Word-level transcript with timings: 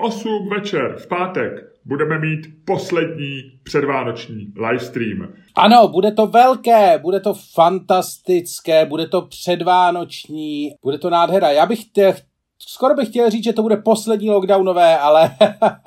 8 0.00 0.48
večer 0.48 0.96
v 0.98 1.06
pátek 1.06 1.52
budeme 1.84 2.18
mít 2.18 2.40
poslední 2.64 3.42
předvánoční 3.62 4.52
livestream. 4.56 5.28
Ano, 5.56 5.88
bude 5.88 6.12
to 6.12 6.26
velké, 6.26 6.98
bude 6.98 7.20
to 7.20 7.34
fantastické, 7.54 8.86
bude 8.86 9.06
to 9.06 9.22
předvánoční, 9.22 10.70
bude 10.82 10.98
to 10.98 11.10
nádhera. 11.10 11.50
Já 11.50 11.66
bych 11.66 11.84
tě, 11.84 12.14
skoro 12.58 12.94
bych 12.94 13.08
chtěl 13.08 13.30
říct, 13.30 13.44
že 13.44 13.52
to 13.52 13.62
bude 13.62 13.76
poslední 13.76 14.30
lockdownové, 14.30 14.98
ale 14.98 15.30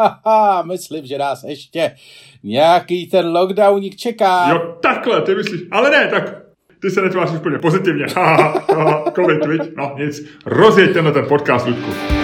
myslím, 0.63 1.05
že 1.05 1.17
nás 1.17 1.43
ještě 1.43 1.95
nějaký 2.43 3.07
ten 3.07 3.27
lockdowník 3.27 3.95
čeká. 3.95 4.49
Jo, 4.49 4.77
takhle, 4.81 5.21
ty 5.21 5.35
myslíš, 5.35 5.61
ale 5.71 5.89
ne, 5.89 6.07
tak 6.07 6.43
ty 6.81 6.89
se 6.89 7.01
netváříš 7.01 7.35
úplně 7.35 7.59
pozitivně. 7.59 8.05
Covid, 9.15 9.45
viď? 9.45 9.61
No 9.77 9.95
nic, 9.99 10.21
rozjeď 10.45 10.93
tenhle 10.93 11.11
ten 11.11 11.25
podcast, 11.27 11.67
Ludku. 11.67 12.22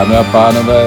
Dámy 0.00 0.16
a 0.16 0.24
pánové, 0.24 0.86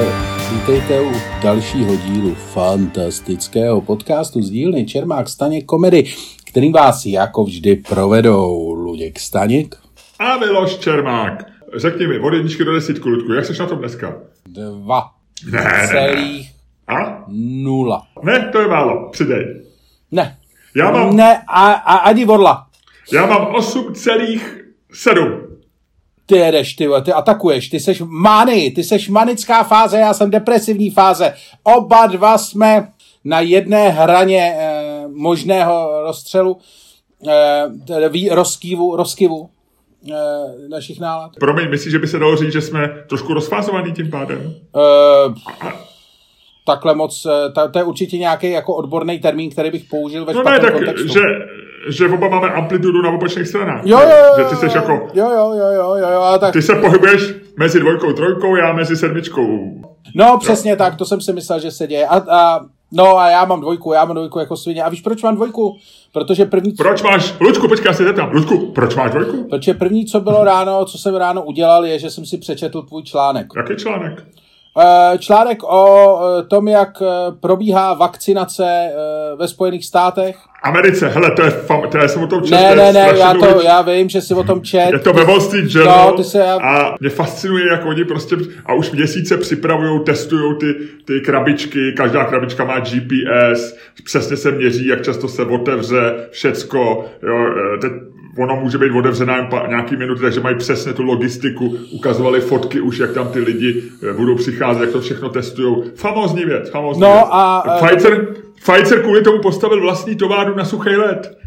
vítejte 0.54 1.02
u 1.02 1.12
dalšího 1.44 1.96
dílu 1.96 2.36
fantastického 2.36 3.82
podcastu 3.82 4.42
z 4.42 4.50
dílny 4.50 4.86
Čermák 4.86 5.30
Staněk 5.30 5.66
komedy, 5.66 6.04
kterým 6.46 6.72
vás 6.72 7.06
jako 7.06 7.44
vždy 7.44 7.76
provedou 7.76 8.74
Luděk 8.74 9.20
Staněk 9.20 9.76
a 10.20 10.38
Miloš 10.38 10.78
Čermák. 10.78 11.44
Řekni 11.76 12.08
mi, 12.08 12.20
od 12.20 12.34
jedničky 12.34 12.64
do 12.66 12.74
desítku, 12.74 13.10
Ludku, 13.10 13.34
jak 13.34 13.46
jsi 13.46 13.54
na 13.60 13.66
tom 13.68 13.80
dneska? 13.80 14.16
Dva. 14.48 15.12
Ne, 15.52 15.88
Celých 15.92 16.52
A? 16.88 17.24
nula. 17.64 18.04
Ne, 18.24 18.50
to 18.52 18.60
je 18.62 18.68
málo, 18.68 19.10
přidej. 19.12 19.62
Ne. 20.12 20.38
Já 20.76 20.92
mám, 20.92 21.16
Ne, 21.16 21.44
a, 21.48 21.72
a 21.74 21.96
ani 21.98 22.26
vodla. 22.26 22.68
já 23.14 23.26
mám 23.26 23.46
8,7. 23.54 25.53
Ty 26.34 26.40
jedeš, 26.40 26.74
ty, 26.74 26.88
ty 27.04 27.14
atakuješ, 27.14 27.70
ty 27.70 27.80
seš 27.80 28.02
mani, 28.06 28.72
ty 28.72 28.84
seš 28.84 29.10
manická 29.10 29.64
fáze, 29.64 29.98
já 29.98 30.14
jsem 30.14 30.32
depresivní 30.32 30.90
fáze. 30.90 31.34
Oba 31.64 32.08
dva 32.08 32.38
jsme 32.38 32.88
na 33.24 33.40
jedné 33.40 33.90
hraně 33.90 34.56
eh, 34.58 35.08
možného 35.08 36.02
rozstřelu, 36.04 36.58
eh, 37.28 38.36
rozkývu, 38.36 38.96
rozkyvu 38.96 39.50
eh, 40.12 40.14
našich 40.70 41.00
nálad. 41.00 41.32
Promiň, 41.40 41.70
myslíš, 41.70 41.92
že 41.92 42.00
by 42.00 42.08
se 42.08 42.20
dalo 42.20 42.36
říct, 42.36 42.54
že 42.54 42.62
jsme 42.62 42.90
trošku 43.10 43.34
rozfázovaný 43.34 43.92
tím 43.92 44.10
pádem? 44.10 44.54
Eh, 44.76 45.34
takhle 46.66 46.96
moc, 46.96 47.26
eh, 47.26 47.52
ta, 47.52 47.68
to 47.68 47.80
je 47.80 47.86
určitě 47.86 48.18
nějaký 48.18 48.52
jako 48.52 48.76
odborný 48.76 49.20
termín, 49.20 49.52
který 49.52 49.72
bych 49.72 49.84
použil 49.90 50.26
ve 50.26 50.34
No 50.34 50.44
ne, 50.44 50.60
tak, 50.60 50.74
kontextu. 50.74 51.08
že, 51.08 51.20
že 51.90 52.08
oba 52.08 52.30
máme 52.30 52.50
amplitudu 52.50 53.02
na 53.02 53.10
opačných 53.10 53.48
stranách. 53.48 53.82
Jo, 53.86 54.00
jo, 54.00 54.10
jo, 54.10 54.34
Že 54.38 54.44
ty 54.50 54.56
seš 54.56 54.74
jako, 54.74 54.92
jo, 55.14 55.30
jo, 55.30 55.54
jo, 55.58 55.68
jo, 55.76 55.96
jo, 55.96 56.10
jo, 56.14 56.38
tak, 56.40 56.54
ty 56.54 56.62
se 56.62 56.76
pohybuješ 56.76 57.34
mezi 57.60 57.80
dvojkou, 57.80 58.14
trojkou, 58.14 58.56
já 58.56 58.74
mezi 58.74 58.98
sedmičkou. 58.98 59.48
no 60.16 60.38
přesně 60.40 60.76
tak, 60.76 60.96
to 60.96 61.06
jsem 61.06 61.22
si 61.22 61.34
myslel, 61.34 61.60
že 61.60 61.72
se 61.72 61.88
děje. 61.88 62.08
A, 62.08 62.16
a, 62.38 62.60
no 62.92 63.18
a 63.18 63.30
já 63.30 63.46
mám 63.46 63.62
dvojku, 63.62 63.94
já 63.94 64.06
mám 64.06 64.16
dvojku 64.16 64.40
jako 64.40 64.58
svině. 64.58 64.84
A 64.84 64.90
víš, 64.90 65.02
proč 65.02 65.24
mám 65.24 65.36
dvojku? 65.36 65.76
Protože 66.14 66.46
první, 66.46 66.72
Proč 66.72 67.02
máš, 67.02 67.36
Ludku, 67.42 67.68
počkej, 67.68 67.90
já 67.90 67.94
se 67.94 68.04
zeptám, 68.04 68.32
Ludku, 68.34 68.72
proč 68.72 68.96
máš 68.96 69.12
dvojku? 69.12 69.44
protože 69.50 69.74
první, 69.74 70.06
co 70.06 70.20
bylo 70.20 70.44
ráno, 70.44 70.86
co 70.86 70.98
jsem 70.98 71.16
ráno 71.16 71.44
udělal, 71.44 71.86
je, 71.86 72.00
že 72.00 72.10
jsem 72.10 72.26
si 72.26 72.38
přečetl 72.38 72.82
tvůj 72.82 73.04
článek. 73.04 73.48
Jaký 73.58 73.76
článek? 73.76 74.24
Eh, 74.80 75.18
Článek 75.18 75.64
o 75.64 76.20
eh, 76.40 76.44
tom, 76.44 76.68
jak 76.68 76.90
eh, 77.02 77.06
probíhá 77.40 77.94
vakcinace 77.94 78.64
ve 79.40 79.48
Spojených 79.48 79.86
státech. 79.86 80.38
Americe, 80.64 81.08
hele, 81.08 81.32
to 81.32 81.42
je, 81.42 81.50
fam, 81.50 81.82
to 81.92 81.98
je 81.98 82.10
jsem 82.10 82.24
o 82.24 82.28
tom 82.28 82.44
četl, 82.44 82.56
Ne, 82.56 82.76
ne, 82.76 82.94
ne, 82.94 83.14
já, 83.18 83.34
to, 83.34 83.62
já 83.62 83.82
vím, 83.82 84.10
že 84.10 84.22
si 84.22 84.34
o 84.34 84.44
tom 84.44 84.62
čet. 84.62 84.90
Je 84.92 85.00
to 85.00 85.14
ve 85.14 85.24
Wall 85.24 85.42
Street 85.42 85.66
Journal 85.76 86.12
No, 86.12 86.18
ty 86.18 86.24
se, 86.24 86.38
já, 86.38 86.56
a 86.56 86.96
mě 87.00 87.10
fascinuje, 87.10 87.66
jak 87.72 87.86
oni 87.86 88.06
prostě 88.06 88.36
a 88.66 88.74
už 88.74 88.92
měsíce 88.92 89.38
připravují, 89.38 90.04
testují 90.04 90.56
ty, 90.60 90.74
ty 91.06 91.22
krabičky, 91.22 91.94
každá 91.98 92.26
krabička 92.26 92.66
má 92.66 92.80
GPS, 92.80 93.76
přesně 94.04 94.38
se 94.38 94.52
měří, 94.52 94.88
jak 94.88 95.02
často 95.02 95.28
se 95.28 95.46
otevře, 95.46 96.28
všecko, 96.32 97.06
jo, 97.24 97.46
teď 97.82 97.92
ono 98.38 98.56
může 98.56 98.78
být 98.78 98.92
otevřená 98.92 99.36
jen 99.38 99.48
pa, 99.48 99.68
nějaký 99.68 99.96
minuty, 99.96 100.22
takže 100.22 100.40
mají 100.40 100.56
přesně 100.58 100.94
tu 100.94 101.04
logistiku, 101.04 101.78
ukazovali 101.92 102.42
fotky 102.42 102.82
už, 102.82 102.98
jak 102.98 103.12
tam 103.12 103.28
ty 103.28 103.40
lidi 103.40 103.84
eh, 104.10 104.14
budou 104.14 104.36
přicházet, 104.36 104.82
jak 104.82 104.92
to 104.92 105.02
všechno 105.02 105.30
testují. 105.30 105.76
Famózní 105.96 106.46
věc, 106.46 106.70
famózní 106.70 107.02
No 107.02 107.08
věc. 107.14 107.26
a, 107.32 107.64
eh, 107.68 107.88
Pfizer, 107.88 108.28
Pfizer 108.64 109.02
kvůli 109.02 109.22
tomu 109.22 109.40
postavil 109.40 109.82
vlastní 109.82 110.16
továrnu 110.16 110.56
na 110.56 110.66
suchý 110.66 110.90
led. 110.96 111.38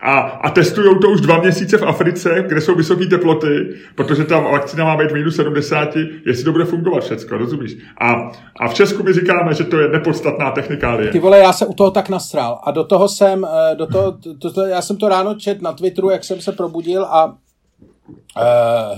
A, 0.00 0.20
a 0.20 0.50
testují 0.50 0.98
to 1.02 1.10
už 1.10 1.20
dva 1.20 1.40
měsíce 1.40 1.78
v 1.78 1.82
Africe, 1.82 2.44
kde 2.48 2.60
jsou 2.60 2.74
vysoké 2.74 3.06
teploty, 3.06 3.74
protože 3.94 4.24
tam 4.24 4.44
vakcína 4.44 4.84
má 4.84 4.96
být 4.96 5.12
minus 5.12 5.36
70, 5.36 5.88
jestli 6.26 6.44
to 6.44 6.52
bude 6.52 6.64
fungovat 6.64 7.04
všecko, 7.04 7.38
rozumíš? 7.38 7.76
A, 8.00 8.30
a 8.60 8.68
v 8.68 8.74
Česku 8.74 9.02
my 9.02 9.12
říkáme, 9.12 9.54
že 9.54 9.64
to 9.64 9.78
je 9.78 9.88
nepodstatná 9.88 10.50
technikálie. 10.50 11.10
Ty 11.10 11.18
vole, 11.18 11.38
já 11.38 11.52
se 11.52 11.66
u 11.66 11.74
toho 11.74 11.90
tak 11.90 12.08
nasral. 12.08 12.60
A 12.62 12.70
do 12.70 12.84
toho 12.84 13.08
jsem, 13.08 13.44
eh, 13.44 13.74
do 13.74 13.86
toho, 13.86 14.18
to, 14.38 14.52
to, 14.52 14.66
já 14.66 14.82
jsem 14.82 14.96
to 14.96 15.08
ráno 15.08 15.34
čet 15.34 15.62
na 15.62 15.72
Twitteru, 15.72 16.10
jak 16.10 16.24
jsem 16.24 16.40
se 16.40 16.52
probudil 16.52 17.04
a 17.04 17.26
uh, 17.26 17.32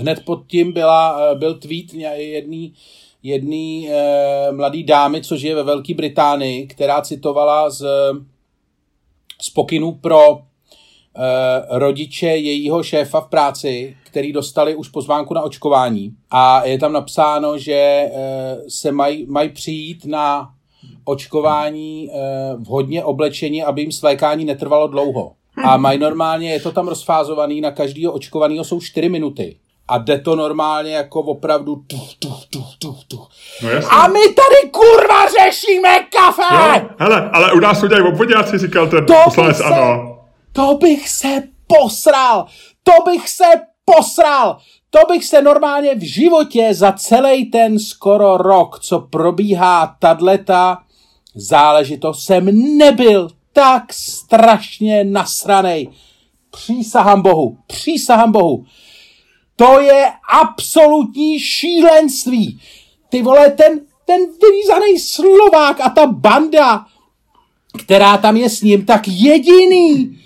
hned 0.00 0.24
pod 0.24 0.46
tím 0.46 0.72
byla, 0.72 1.20
eh, 1.20 1.34
byl 1.34 1.54
tweet 1.54 1.94
jedný, 2.16 2.72
jedný 3.22 3.88
uh, 3.88 4.56
mladý 4.56 4.84
dámy, 4.84 5.22
což 5.22 5.42
je 5.42 5.54
ve 5.54 5.62
Velké 5.62 5.94
Británii, 5.94 6.66
která 6.66 7.00
citovala 7.00 7.70
z, 7.70 7.86
z 9.42 9.50
pokynů 9.50 9.92
pro 9.92 10.30
uh, 10.30 10.49
rodiče 11.70 12.26
jejího 12.26 12.82
šéfa 12.82 13.20
v 13.20 13.28
práci, 13.28 13.96
který 14.04 14.32
dostali 14.32 14.74
už 14.74 14.88
pozvánku 14.88 15.34
na 15.34 15.42
očkování. 15.42 16.12
A 16.30 16.64
je 16.64 16.78
tam 16.78 16.92
napsáno, 16.92 17.58
že 17.58 18.04
uh, 18.10 18.18
se 18.68 18.92
mají 18.92 19.26
maj 19.28 19.48
přijít 19.48 20.04
na 20.04 20.50
očkování 21.04 22.08
uh, 22.08 22.62
vhodně 22.64 23.04
oblečení, 23.04 23.62
aby 23.64 23.80
jim 23.80 23.92
svékání 23.92 24.44
netrvalo 24.44 24.86
dlouho. 24.88 25.32
A 25.64 25.76
mají 25.76 25.98
normálně, 25.98 26.52
je 26.52 26.60
to 26.60 26.72
tam 26.72 26.88
rozfázovaný, 26.88 27.60
na 27.60 27.70
každého 27.70 28.12
očkovaného 28.12 28.64
jsou 28.64 28.80
4 28.80 29.08
minuty. 29.08 29.56
A 29.88 29.98
jde 29.98 30.18
to 30.18 30.36
normálně 30.36 30.94
jako 30.94 31.20
opravdu 31.20 31.76
tuch, 31.86 32.14
tuch, 32.18 32.46
tuch, 32.50 32.76
tuch, 32.78 33.04
tuch. 33.08 33.28
No. 33.62 33.68
A 33.92 34.08
my 34.08 34.18
tady 34.20 34.70
kurva 34.70 35.26
řešíme 35.26 35.88
kafe! 36.16 36.54
Jo, 36.80 36.88
hele, 36.98 37.30
ale 37.32 37.52
u 37.52 37.60
nás 37.60 37.80
to 37.80 37.88
dělají 37.88 38.06
obvodňáci, 38.08 38.58
říkal 38.58 38.86
ten 38.88 39.06
To 39.06 39.14
poslanec, 39.24 39.56
se- 39.56 39.64
ano. 39.64 40.09
To 40.52 40.74
bych 40.74 41.08
se 41.08 41.42
posral! 41.66 42.46
To 42.82 42.92
bych 43.10 43.28
se 43.28 43.44
posral! 43.84 44.58
To 44.90 44.98
bych 45.08 45.24
se 45.24 45.42
normálně 45.42 45.94
v 45.94 46.12
životě 46.14 46.74
za 46.74 46.92
celý 46.92 47.44
ten 47.44 47.78
skoro 47.78 48.36
rok, 48.36 48.80
co 48.80 49.00
probíhá 49.00 49.96
tadleta 49.98 50.82
záležitost, 51.34 52.24
jsem 52.24 52.76
nebyl 52.78 53.28
tak 53.52 53.92
strašně 53.92 55.04
nasranej. 55.04 55.88
Přísahám 56.50 57.22
Bohu, 57.22 57.58
přísahám 57.66 58.32
Bohu. 58.32 58.64
To 59.56 59.80
je 59.80 60.12
absolutní 60.32 61.40
šílenství. 61.40 62.60
Ty 63.08 63.22
vole, 63.22 63.50
ten, 63.50 63.80
ten 64.04 64.20
vyřízaný 64.20 64.98
Slovák 64.98 65.80
a 65.80 65.90
ta 65.90 66.06
banda, 66.06 66.86
která 67.78 68.16
tam 68.16 68.36
je 68.36 68.50
s 68.50 68.62
ním, 68.62 68.86
tak 68.86 69.08
jediný. 69.08 70.19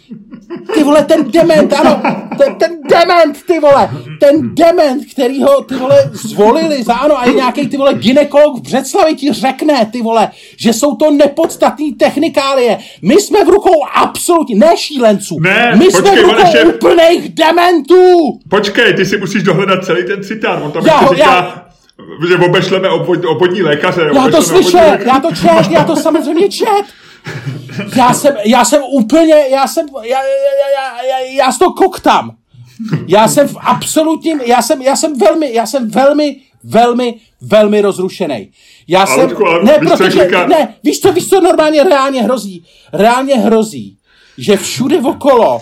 Ty 0.74 0.82
vole, 0.84 1.04
ten 1.04 1.30
dement, 1.30 1.72
ano, 1.72 2.02
ten, 2.38 2.54
ten 2.54 2.70
dement, 2.88 3.42
ty 3.46 3.58
vole, 3.60 3.90
ten 4.20 4.54
dement, 4.54 5.02
který 5.12 5.42
ho, 5.42 5.64
ty 5.64 5.74
vole, 5.74 6.10
zvolili 6.12 6.82
za 6.82 6.94
ano, 6.94 7.18
a 7.18 7.24
i 7.24 7.34
nějaký, 7.34 7.68
ty 7.68 7.76
vole, 7.76 7.94
ginekolog 7.94 8.58
v 8.58 8.62
Břeclavi 8.62 9.14
ti 9.14 9.32
řekne, 9.32 9.86
ty 9.92 10.02
vole, 10.02 10.30
že 10.56 10.72
jsou 10.72 10.96
to 10.96 11.10
nepodstatné 11.10 11.86
technikálie. 11.98 12.78
My 13.02 13.14
jsme 13.14 13.44
v 13.44 13.48
rukou 13.48 13.84
absolutně, 13.94 14.56
ne 14.56 14.76
šílenců, 14.76 15.36
Ne, 15.40 15.74
my 15.78 15.84
jsme 15.90 16.02
počkej, 16.02 16.22
v 16.22 16.28
on 16.28 16.34
rukou 16.34 16.46
ještě- 16.46 16.64
úplných 16.64 17.28
dementů. 17.34 18.38
Počkej, 18.48 18.94
ty 18.94 19.06
si 19.06 19.16
musíš 19.18 19.42
dohledat 19.42 19.84
celý 19.84 20.04
ten 20.04 20.24
citát, 20.24 20.62
on 20.62 20.72
tam 20.72 20.86
Já 20.86 20.96
ho- 20.98 21.14
říká, 21.14 21.24
já- 21.24 21.64
že 22.28 22.36
obešleme 22.36 22.88
obvod, 22.88 23.24
obvodní 23.24 23.62
lékaře. 23.62 24.10
Já 24.14 24.28
to 24.28 24.42
slyšel, 24.42 24.98
já 25.06 25.20
to 25.20 25.28
čet, 25.34 25.70
já 25.70 25.84
to 25.84 25.96
samozřejmě 25.96 26.48
čet. 26.48 26.84
Já 27.96 28.14
jsem, 28.14 28.36
já 28.44 28.64
jsem 28.64 28.82
úplně, 28.82 29.34
já 29.50 29.66
jsem, 29.66 29.86
já, 30.02 30.22
já, 30.22 30.22
já, 30.76 31.02
já, 31.02 31.18
já 31.18 31.52
toho 31.52 31.72
koktám. 31.72 32.36
Já 33.06 33.28
jsem 33.28 33.48
v 33.48 33.56
absolutním, 33.60 34.40
já 34.40 34.62
jsem, 34.62 34.82
já 34.82 34.96
jsem 34.96 35.18
velmi, 35.18 35.52
já 35.54 35.66
jsem 35.66 35.90
velmi, 35.90 36.36
velmi, 36.64 37.14
velmi 37.40 37.80
rozrušený. 37.80 38.50
Já 38.88 39.02
Ale 39.04 39.14
jsem, 39.28 39.36
ale 39.46 39.64
ne, 39.64 39.78
protože, 39.78 40.10
říká- 40.10 40.46
ne, 40.46 40.74
víš 40.82 41.00
co, 41.00 41.12
víš 41.12 41.28
co 41.28 41.40
normálně 41.40 41.84
reálně 41.84 42.22
hrozí? 42.22 42.64
Reálně 42.92 43.34
hrozí, 43.34 43.96
že 44.38 44.56
všude 44.56 44.98
okolo 45.00 45.60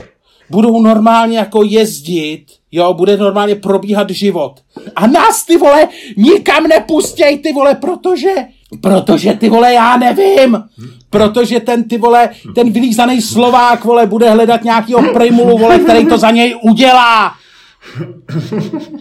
budou 0.51 0.83
normálně 0.83 1.39
jako 1.39 1.63
jezdit, 1.65 2.47
jo, 2.73 2.95
bude 2.95 3.17
normálně 3.17 3.55
probíhat 3.55 4.11
život. 4.11 4.61
A 4.97 5.07
nás, 5.07 5.45
ty 5.45 5.57
vole, 5.57 5.89
nikam 6.17 6.65
nepustěj, 6.67 7.39
ty 7.39 7.53
vole, 7.53 7.75
protože 7.75 8.31
Protože 8.81 9.35
ty 9.35 9.49
vole, 9.49 9.73
já 9.73 9.97
nevím. 9.97 10.63
Protože 11.11 11.61
ten 11.61 11.85
ty 11.85 11.99
vole, 11.99 12.29
ten 12.55 12.73
vylízaný 12.73 13.23
Slovák, 13.23 13.85
vole, 13.85 14.07
bude 14.07 14.31
hledat 14.31 14.65
nějakýho 14.65 15.03
primulu, 15.13 15.59
vole, 15.59 15.79
který 15.79 16.07
to 16.07 16.19
za 16.19 16.31
něj 16.31 16.57
udělá. 16.63 17.33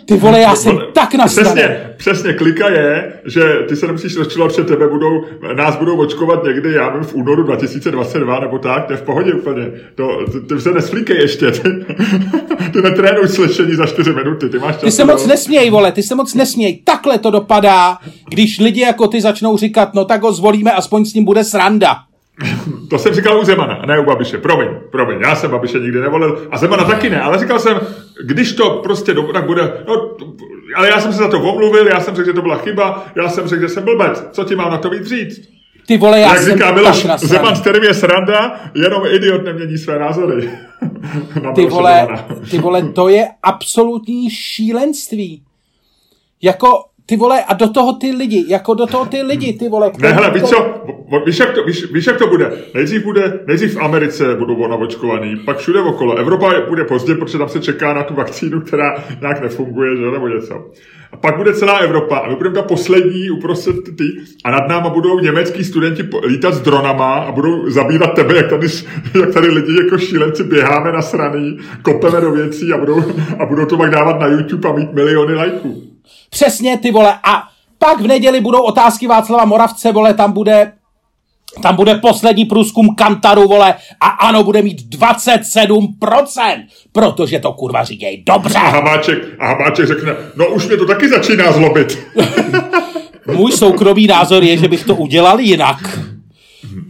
Ty 0.05 0.17
vole, 0.17 0.39
já 0.39 0.55
jsem 0.55 0.79
tak 0.93 1.13
nastavený. 1.13 1.55
Přesně, 1.55 1.93
přesně, 1.97 2.33
klika 2.33 2.69
je, 2.69 3.13
že 3.25 3.41
ty 3.67 3.75
se 3.75 3.87
nemusíš 3.87 4.17
rozčilovat, 4.17 4.55
že 4.55 4.63
tebe 4.63 4.87
budou, 4.87 5.23
nás 5.55 5.75
budou 5.75 5.97
očkovat 5.97 6.43
někdy, 6.43 6.73
já 6.73 6.89
vím, 6.89 7.03
v 7.03 7.13
únoru 7.13 7.43
2022 7.43 8.39
nebo 8.39 8.59
tak, 8.59 8.85
to 8.85 8.93
je 8.93 8.97
v 8.97 9.01
pohodě 9.01 9.33
úplně. 9.33 9.71
To, 9.95 10.25
ty, 10.31 10.39
ty 10.39 10.61
se 10.61 10.71
nesflíkej 10.71 11.17
ještě, 11.17 11.51
ty, 11.51 11.69
ty 12.73 12.81
netrénuj 12.81 13.27
slyšení 13.27 13.75
za 13.75 13.85
4 13.85 14.13
minuty, 14.13 14.49
ty 14.49 14.59
máš 14.59 14.75
čas. 14.75 14.83
Ty 14.83 14.91
se 14.91 15.05
moc 15.05 15.25
nesměj, 15.25 15.69
vole, 15.69 15.91
ty 15.91 16.03
se 16.03 16.15
moc 16.15 16.33
nesměj. 16.33 16.81
Takhle 16.83 17.17
to 17.17 17.31
dopadá, 17.31 17.97
když 18.29 18.59
lidi 18.59 18.81
jako 18.81 19.07
ty 19.07 19.21
začnou 19.21 19.57
říkat, 19.57 19.93
no 19.93 20.05
tak 20.05 20.23
ho 20.23 20.33
zvolíme, 20.33 20.71
aspoň 20.71 21.05
s 21.05 21.13
ním 21.13 21.25
bude 21.25 21.43
sranda. 21.43 21.95
To 22.89 22.99
jsem 22.99 23.13
říkal 23.13 23.39
u 23.39 23.43
Zemana, 23.43 23.75
a 23.75 23.85
ne 23.85 23.99
u 23.99 24.05
Babiše. 24.05 24.37
Promiň, 24.37 24.67
promiň, 24.91 25.19
já 25.21 25.35
jsem 25.35 25.51
Babiše 25.51 25.79
nikdy 25.79 26.01
nevolil 26.01 26.47
a 26.51 26.57
Zemana 26.57 26.83
taky 26.83 27.09
ne, 27.09 27.21
ale 27.21 27.39
říkal 27.39 27.59
jsem, 27.59 27.79
když 28.23 28.53
to 28.53 28.69
prostě 28.69 29.13
do, 29.13 29.23
tak 29.23 29.45
bude, 29.45 29.73
no, 29.87 30.15
ale 30.75 30.87
já 30.87 31.01
jsem 31.01 31.13
se 31.13 31.17
za 31.17 31.27
to 31.27 31.39
omluvil, 31.39 31.87
já 31.87 31.99
jsem 31.99 32.15
řekl, 32.15 32.29
že 32.29 32.33
to 32.33 32.41
byla 32.41 32.57
chyba, 32.57 33.05
já 33.15 33.29
jsem 33.29 33.47
řekl, 33.47 33.61
že 33.61 33.69
jsem 33.69 33.83
blbec. 33.83 34.23
Co 34.31 34.43
ti 34.43 34.55
mám 34.55 34.71
na 34.71 34.77
to 34.77 34.89
víc 34.89 35.07
říct? 35.07 35.49
Ty 35.87 35.97
vole, 35.97 36.19
já 36.19 36.33
Jak 36.33 36.43
jsem 36.43 36.53
říká 36.53 36.71
Miloš. 36.71 37.05
Zeman, 37.17 37.55
s 37.55 37.61
kterým 37.61 37.83
je 37.83 37.93
sranda, 37.93 38.59
jenom 38.75 39.05
idiot 39.05 39.43
nemění 39.43 39.77
své 39.77 39.99
názory. 39.99 40.49
Ty 41.55 41.65
vole, 41.65 42.07
ty 42.51 42.57
vole, 42.57 42.81
to 42.81 43.09
je 43.09 43.27
absolutní 43.43 44.29
šílenství. 44.29 45.43
Jako, 46.41 46.83
ty 47.05 47.17
vole, 47.17 47.43
a 47.47 47.53
do 47.53 47.69
toho 47.69 47.93
ty 47.93 48.11
lidi, 48.11 48.45
jako 48.47 48.73
do 48.73 48.85
toho 48.87 49.05
ty 49.05 49.21
lidi, 49.21 49.53
ty 49.53 49.69
vole. 49.69 49.91
Ne, 49.99 50.11
hele, 50.11 50.31
víš 50.31 50.41
to- 50.41 50.47
co, 50.47 50.81
víš 51.25 51.39
jak, 51.39 51.53
to, 51.53 51.63
víš, 51.63 51.91
víš, 51.93 52.05
jak 52.07 52.17
to 52.17 52.27
bude? 52.27 52.51
Nejdřív 52.73 53.03
bude, 53.03 53.39
nejdřív 53.47 53.73
v 53.75 53.81
Americe 53.81 54.35
budou 54.35 54.55
onavočkovaný, 54.55 55.35
pak 55.45 55.57
všude 55.57 55.79
okolo. 55.79 56.15
Evropa 56.17 56.53
bude 56.69 56.83
pozdě, 56.83 57.15
protože 57.15 57.37
tam 57.37 57.49
se 57.49 57.59
čeká 57.59 57.93
na 57.93 58.03
tu 58.03 58.13
vakcínu, 58.13 58.61
která 58.61 59.03
nějak 59.21 59.41
nefunguje, 59.41 59.97
že, 59.97 60.11
nebo 60.11 60.27
něco. 60.27 60.65
A 61.11 61.17
pak 61.17 61.37
bude 61.37 61.53
celá 61.53 61.77
Evropa 61.77 62.17
a 62.17 62.29
my 62.29 62.35
budeme 62.35 62.55
ta 62.55 62.61
poslední 62.61 63.29
uprostřed 63.29 63.75
ty 63.97 64.03
a 64.45 64.51
nad 64.51 64.67
náma 64.67 64.89
budou 64.89 65.19
německý 65.19 65.63
studenti 65.63 66.03
lítat 66.27 66.53
s 66.53 66.61
dronama 66.61 67.13
a 67.15 67.31
budou 67.31 67.69
zabírat 67.69 68.13
tebe, 68.15 68.35
jak 68.35 68.49
tady, 68.49 68.67
jak 69.19 69.33
tady 69.33 69.47
lidi 69.47 69.83
jako 69.83 69.97
šílenci 69.97 70.43
běháme 70.43 70.91
na 70.91 71.01
straný, 71.01 71.57
kopeme 71.81 72.21
do 72.21 72.31
věcí 72.31 72.73
a 72.73 72.77
budou, 72.77 73.03
a 73.39 73.45
budou 73.45 73.65
to 73.65 73.77
pak 73.77 73.89
dávat 73.91 74.19
na 74.19 74.27
YouTube 74.27 74.69
a 74.69 74.73
mít 74.73 74.93
miliony 74.93 75.35
lajků. 75.35 75.90
Přesně, 76.29 76.77
ty 76.77 76.91
vole, 76.91 77.19
a 77.23 77.43
pak 77.77 78.01
v 78.01 78.07
neděli 78.07 78.41
budou 78.41 78.61
otázky 78.61 79.07
Václava 79.07 79.45
Moravce, 79.45 79.91
vole, 79.91 80.13
tam 80.13 80.31
bude 80.31 80.71
tam 81.61 81.75
bude 81.75 81.95
poslední 81.95 82.45
průzkum 82.45 82.95
Kantaru, 82.95 83.47
vole, 83.47 83.75
a 83.99 84.07
ano, 84.07 84.43
bude 84.43 84.61
mít 84.61 84.81
27%, 84.81 86.65
protože 86.91 87.39
to 87.39 87.53
kurva 87.53 87.83
říkají 87.83 88.23
dobře. 88.23 88.57
A 88.57 88.69
Hamáček, 88.69 89.17
a 89.39 89.47
Hamáček 89.47 89.87
řekne, 89.87 90.15
no 90.35 90.47
už 90.47 90.67
mě 90.67 90.77
to 90.77 90.85
taky 90.85 91.09
začíná 91.09 91.51
zlobit. 91.51 91.99
Můj 93.35 93.51
soukromý 93.51 94.07
názor 94.07 94.43
je, 94.43 94.57
že 94.57 94.67
bych 94.67 94.83
to 94.83 94.95
udělal 94.95 95.39
jinak. 95.39 95.99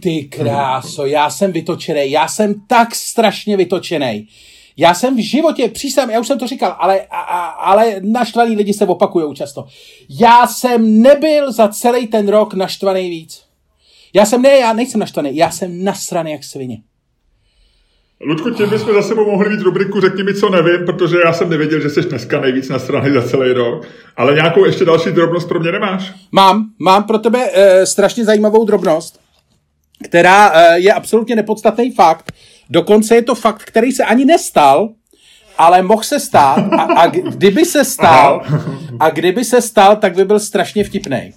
Ty 0.00 0.24
kráso, 0.24 1.06
já 1.06 1.30
jsem 1.30 1.52
vytočený, 1.52 2.10
já 2.10 2.28
jsem 2.28 2.54
tak 2.66 2.94
strašně 2.94 3.56
vytočený. 3.56 4.28
Já 4.76 4.94
jsem 4.94 5.16
v 5.16 5.20
životě, 5.20 5.68
přísám, 5.68 6.10
já 6.10 6.20
už 6.20 6.26
jsem 6.26 6.38
to 6.38 6.46
říkal, 6.46 6.76
ale, 6.78 7.00
a, 7.00 7.20
a, 7.20 7.46
ale 7.46 7.94
naštvaný 8.00 8.56
lidi 8.56 8.74
se 8.74 8.86
opakují 8.86 9.34
často. 9.34 9.66
Já 10.20 10.46
jsem 10.46 11.02
nebyl 11.02 11.52
za 11.52 11.68
celý 11.68 12.06
ten 12.06 12.28
rok 12.28 12.54
naštvaný 12.54 13.10
víc. 13.10 13.42
Já 14.14 14.26
jsem, 14.26 14.42
ne, 14.42 14.58
já 14.58 14.72
nejsem 14.72 15.00
naštvaný, 15.00 15.36
já 15.36 15.50
jsem 15.50 15.84
nasraný 15.84 16.32
jak 16.32 16.44
svině. 16.44 16.78
Ludku, 18.26 18.50
tím 18.50 18.70
bychom 18.70 18.94
za 18.94 19.02
sebou 19.02 19.30
mohli 19.30 19.50
mít 19.50 19.60
rubriku 19.60 20.00
Řekni 20.00 20.22
mi, 20.22 20.34
co 20.34 20.50
nevím, 20.50 20.86
protože 20.86 21.16
já 21.24 21.32
jsem 21.32 21.50
nevěděl, 21.50 21.80
že 21.80 21.90
jsi 21.90 22.02
dneska 22.02 22.40
nejvíc 22.40 22.68
na 22.68 22.78
strany 22.78 23.12
za 23.12 23.22
celý 23.22 23.52
rok. 23.52 23.86
Ale 24.16 24.34
nějakou 24.34 24.64
ještě 24.64 24.84
další 24.84 25.10
drobnost 25.10 25.48
pro 25.48 25.60
mě 25.60 25.72
nemáš? 25.72 26.12
Mám, 26.32 26.66
mám 26.78 27.04
pro 27.04 27.18
tebe 27.18 27.50
e, 27.52 27.86
strašně 27.86 28.24
zajímavou 28.24 28.64
drobnost, 28.64 29.20
která 30.04 30.52
e, 30.54 30.78
je 30.78 30.92
absolutně 30.92 31.36
nepodstatný 31.36 31.90
fakt. 31.90 32.32
Dokonce 32.70 33.14
je 33.14 33.22
to 33.22 33.34
fakt, 33.34 33.62
který 33.62 33.92
se 33.92 34.04
ani 34.04 34.24
nestal, 34.24 34.88
ale 35.58 35.82
mohl 35.82 36.02
se 36.02 36.20
stát 36.20 36.58
a, 36.78 36.82
a 36.82 37.06
kdyby 37.06 37.64
se 37.64 37.84
stal, 37.84 38.42
a 39.00 39.10
kdyby 39.10 39.44
se 39.44 39.62
stal, 39.62 39.96
tak 39.96 40.14
by 40.14 40.24
byl 40.24 40.40
strašně 40.40 40.84
vtipný. 40.84 41.34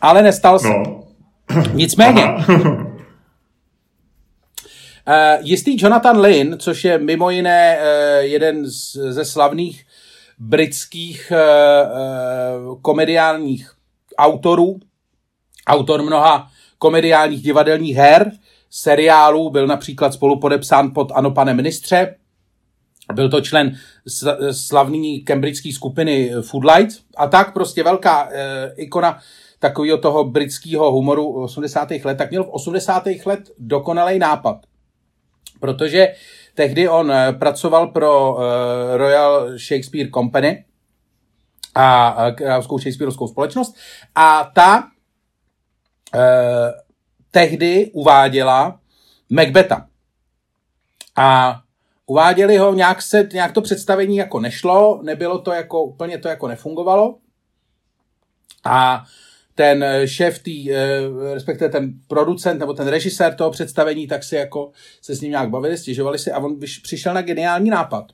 Ale 0.00 0.22
nestal 0.22 0.58
se. 0.58 0.68
No. 0.68 1.04
Nicméně, 1.72 2.24
Uh, 5.08 5.46
jistý 5.46 5.76
Jonathan 5.82 6.20
Lynn, 6.20 6.58
což 6.58 6.84
je 6.84 6.98
mimo 6.98 7.30
jiné 7.30 7.78
uh, 7.78 8.24
jeden 8.24 8.70
z, 8.70 8.92
ze 8.92 9.24
slavných 9.24 9.84
britských 10.38 11.32
uh, 11.32 12.72
uh, 12.72 12.80
komediálních 12.82 13.72
autorů, 14.18 14.80
autor 15.66 16.02
mnoha 16.02 16.48
komediálních 16.78 17.42
divadelních 17.42 17.96
her, 17.96 18.32
seriálů, 18.72 19.50
byl 19.50 19.66
například 19.66 20.12
spolupodepsán 20.12 20.90
pod 20.94 21.12
Ano 21.14 21.30
pane 21.30 21.54
ministře, 21.54 22.14
byl 23.14 23.30
to 23.30 23.40
člen 23.40 23.76
sl- 24.08 24.52
slavný 24.52 25.24
cambridgeské 25.24 25.72
skupiny 25.72 26.30
Foodlight 26.40 26.98
a 27.16 27.26
tak 27.26 27.52
prostě 27.52 27.82
velká 27.82 28.24
uh, 28.24 28.32
ikona 28.76 29.18
takového 29.58 29.98
toho 29.98 30.24
britského 30.24 30.92
humoru 30.92 31.42
80. 31.42 31.88
let, 32.04 32.18
tak 32.18 32.30
měl 32.30 32.44
v 32.44 32.48
80. 32.48 33.02
let 33.26 33.50
dokonalý 33.58 34.18
nápad 34.18 34.56
protože 35.62 36.08
tehdy 36.54 36.88
on 36.88 37.12
eh, 37.12 37.32
pracoval 37.32 37.86
pro 37.86 38.34
uh, 38.34 38.40
Royal 38.96 39.58
Shakespeare 39.58 40.10
Company 40.14 40.64
a 41.74 42.16
královskou 42.34 42.78
Shakespeareovskou 42.78 43.28
společnost 43.28 43.76
a 44.14 44.50
ta 44.54 44.82
uh, 46.14 46.20
tehdy 47.32 47.90
uváděla 47.92 48.80
Macbeta. 49.30 49.88
A 51.16 51.60
uváděli 52.06 52.56
ho, 52.56 52.74
nějak, 52.74 53.02
se, 53.02 53.28
nějak 53.32 53.52
to 53.52 53.60
představení 53.60 54.16
jako 54.16 54.40
nešlo, 54.40 55.00
nebylo 55.02 55.38
to 55.38 55.52
jako, 55.52 55.84
úplně 55.84 56.18
to 56.18 56.28
jako 56.28 56.48
nefungovalo. 56.48 57.18
A 58.64 59.04
ten 59.54 59.84
šéf 60.04 60.38
tý, 60.38 60.72
eh, 60.72 61.00
respektive 61.34 61.70
ten 61.70 61.92
producent 62.08 62.60
nebo 62.60 62.72
ten 62.74 62.88
režisér 62.88 63.34
toho 63.34 63.50
představení, 63.50 64.06
tak 64.06 64.24
si 64.24 64.36
jako 64.36 64.70
se 65.02 65.14
s 65.14 65.20
ním 65.20 65.30
nějak 65.30 65.50
bavili, 65.50 65.78
stěžovali 65.78 66.18
si 66.18 66.32
a 66.32 66.38
on 66.38 66.60
přišel 66.82 67.14
na 67.14 67.22
geniální 67.22 67.70
nápad. 67.70 68.12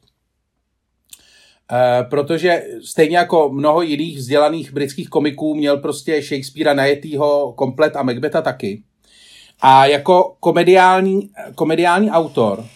Eh, 1.73 2.05
protože 2.11 2.65
stejně 2.85 3.17
jako 3.17 3.51
mnoho 3.53 3.83
jiných 3.83 4.19
vzdělaných 4.19 4.73
britských 4.73 5.09
komiků 5.09 5.55
měl 5.55 5.77
prostě 5.77 6.23
Shakespearea 6.23 6.75
najetýho 6.75 7.53
komplet 7.53 7.97
a 7.97 8.03
Macbeta 8.03 8.43
taky. 8.43 8.83
A 9.61 9.87
jako 9.87 10.37
komediální, 10.41 11.31
komediální 11.55 12.11
autor, 12.11 12.67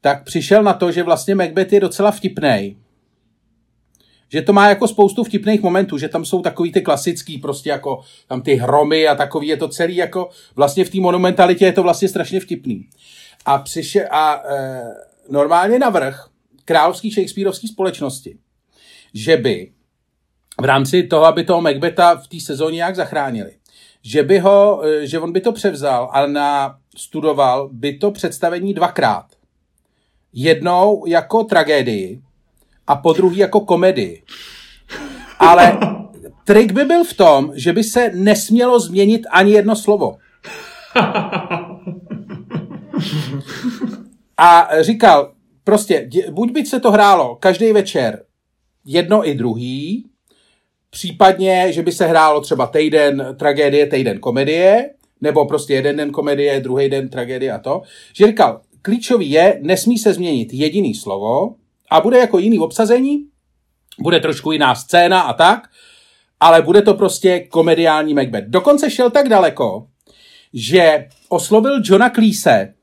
tak 0.00 0.24
přišel 0.24 0.62
na 0.62 0.72
to, 0.72 0.92
že 0.92 1.02
vlastně 1.02 1.34
Macbeth 1.34 1.72
je 1.72 1.80
docela 1.80 2.10
vtipnej. 2.10 2.76
Že 4.28 4.42
to 4.42 4.52
má 4.52 4.68
jako 4.68 4.88
spoustu 4.88 5.24
vtipných 5.24 5.62
momentů, 5.62 5.98
že 5.98 6.08
tam 6.08 6.24
jsou 6.24 6.42
takový 6.42 6.72
ty 6.72 6.82
klasický, 6.82 7.38
prostě 7.38 7.70
jako 7.70 8.00
tam 8.26 8.42
ty 8.42 8.54
hromy 8.54 9.08
a 9.08 9.14
takový 9.14 9.48
je 9.48 9.56
to 9.56 9.68
celý 9.68 9.96
jako, 9.96 10.30
vlastně 10.56 10.84
v 10.84 10.90
té 10.90 11.00
monumentalitě 11.00 11.64
je 11.64 11.72
to 11.72 11.82
vlastně 11.82 12.08
strašně 12.08 12.40
vtipný. 12.40 12.88
A 13.44 13.58
přišel, 13.58 14.06
a 14.10 14.42
e, 14.44 14.82
normálně 15.30 15.78
navrh 15.78 16.28
královský 16.64 17.10
Shakespeareovský 17.10 17.68
společnosti, 17.68 18.38
že 19.14 19.36
by 19.36 19.72
v 20.60 20.64
rámci 20.64 21.02
toho, 21.02 21.24
aby 21.24 21.44
toho 21.44 21.60
Macbeta 21.60 22.14
v 22.16 22.28
té 22.28 22.40
sezóně 22.40 22.76
nějak 22.76 22.96
zachránili, 22.96 23.52
že 24.02 24.22
by 24.22 24.38
ho, 24.38 24.86
e, 24.86 25.06
že 25.06 25.18
on 25.18 25.32
by 25.32 25.40
to 25.40 25.52
převzal 25.52 26.10
a 26.12 26.26
na, 26.26 26.78
studoval 26.96 27.68
by 27.72 27.98
to 27.98 28.10
představení 28.10 28.74
dvakrát. 28.74 29.24
Jednou 30.32 31.04
jako 31.06 31.44
tragédii 31.44 32.20
a 32.86 32.96
po 32.96 33.12
druhý 33.12 33.36
jako 33.36 33.60
komedii. 33.60 34.22
Ale 35.38 35.78
trik 36.44 36.72
by 36.72 36.84
byl 36.84 37.04
v 37.04 37.14
tom, 37.14 37.52
že 37.54 37.72
by 37.72 37.84
se 37.84 38.10
nesmělo 38.14 38.80
změnit 38.80 39.26
ani 39.30 39.52
jedno 39.52 39.76
slovo. 39.76 40.16
A 44.38 44.68
říkal, 44.80 45.32
prostě, 45.64 46.10
buď 46.30 46.52
by 46.52 46.66
se 46.66 46.80
to 46.80 46.90
hrálo 46.90 47.36
každý 47.36 47.72
večer 47.72 48.24
jedno 48.84 49.28
i 49.28 49.34
druhý, 49.34 50.07
případně, 50.98 51.72
že 51.72 51.82
by 51.82 51.92
se 51.92 52.06
hrálo 52.06 52.40
třeba 52.40 52.66
týden 52.66 53.36
tragédie, 53.38 53.86
týden 53.86 54.18
komedie, 54.20 54.90
nebo 55.20 55.46
prostě 55.46 55.74
jeden 55.74 55.96
den 55.96 56.10
komedie, 56.10 56.60
druhý 56.60 56.88
den 56.88 57.08
tragédie 57.08 57.52
a 57.52 57.58
to. 57.58 57.82
Že 58.12 58.26
říkal, 58.26 58.60
klíčový 58.82 59.30
je, 59.30 59.58
nesmí 59.62 59.98
se 59.98 60.12
změnit 60.12 60.48
jediný 60.52 60.94
slovo 60.94 61.54
a 61.90 62.00
bude 62.00 62.18
jako 62.18 62.38
jiný 62.38 62.58
obsazení, 62.58 63.18
bude 64.00 64.20
trošku 64.20 64.52
jiná 64.52 64.74
scéna 64.74 65.20
a 65.20 65.32
tak, 65.32 65.68
ale 66.40 66.62
bude 66.62 66.82
to 66.82 66.94
prostě 66.94 67.40
komediální 67.40 68.14
Macbeth. 68.14 68.48
Dokonce 68.48 68.90
šel 68.90 69.10
tak 69.10 69.28
daleko, 69.28 69.86
že 70.52 71.08
oslovil 71.28 71.80
Johna 71.84 72.10
Cleese 72.10 72.74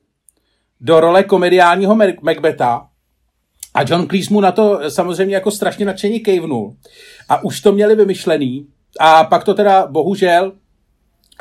do 0.82 1.00
role 1.00 1.24
komediálního 1.24 1.96
Macbeta 2.22 2.88
a 3.76 3.84
John 3.90 4.08
Cleese 4.08 4.34
mu 4.34 4.42
na 4.42 4.52
to 4.52 4.80
samozřejmě 4.90 5.36
jako 5.36 5.52
strašně 5.52 5.86
nadšeně 5.86 6.20
kejvnul. 6.20 6.76
A 7.30 7.44
už 7.44 7.62
to 7.62 7.72
měli 7.72 7.96
vymyšlený. 7.96 8.68
A 9.00 9.24
pak 9.24 9.44
to 9.44 9.54
teda 9.54 9.88
bohužel 9.88 10.54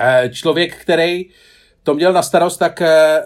eh, 0.00 0.31
člověk, 0.33 0.76
který 0.76 1.31
to 1.83 1.95
měl 1.95 2.12
na 2.12 2.23
starost, 2.23 2.57
tak 2.57 2.83
eh, 2.83 3.23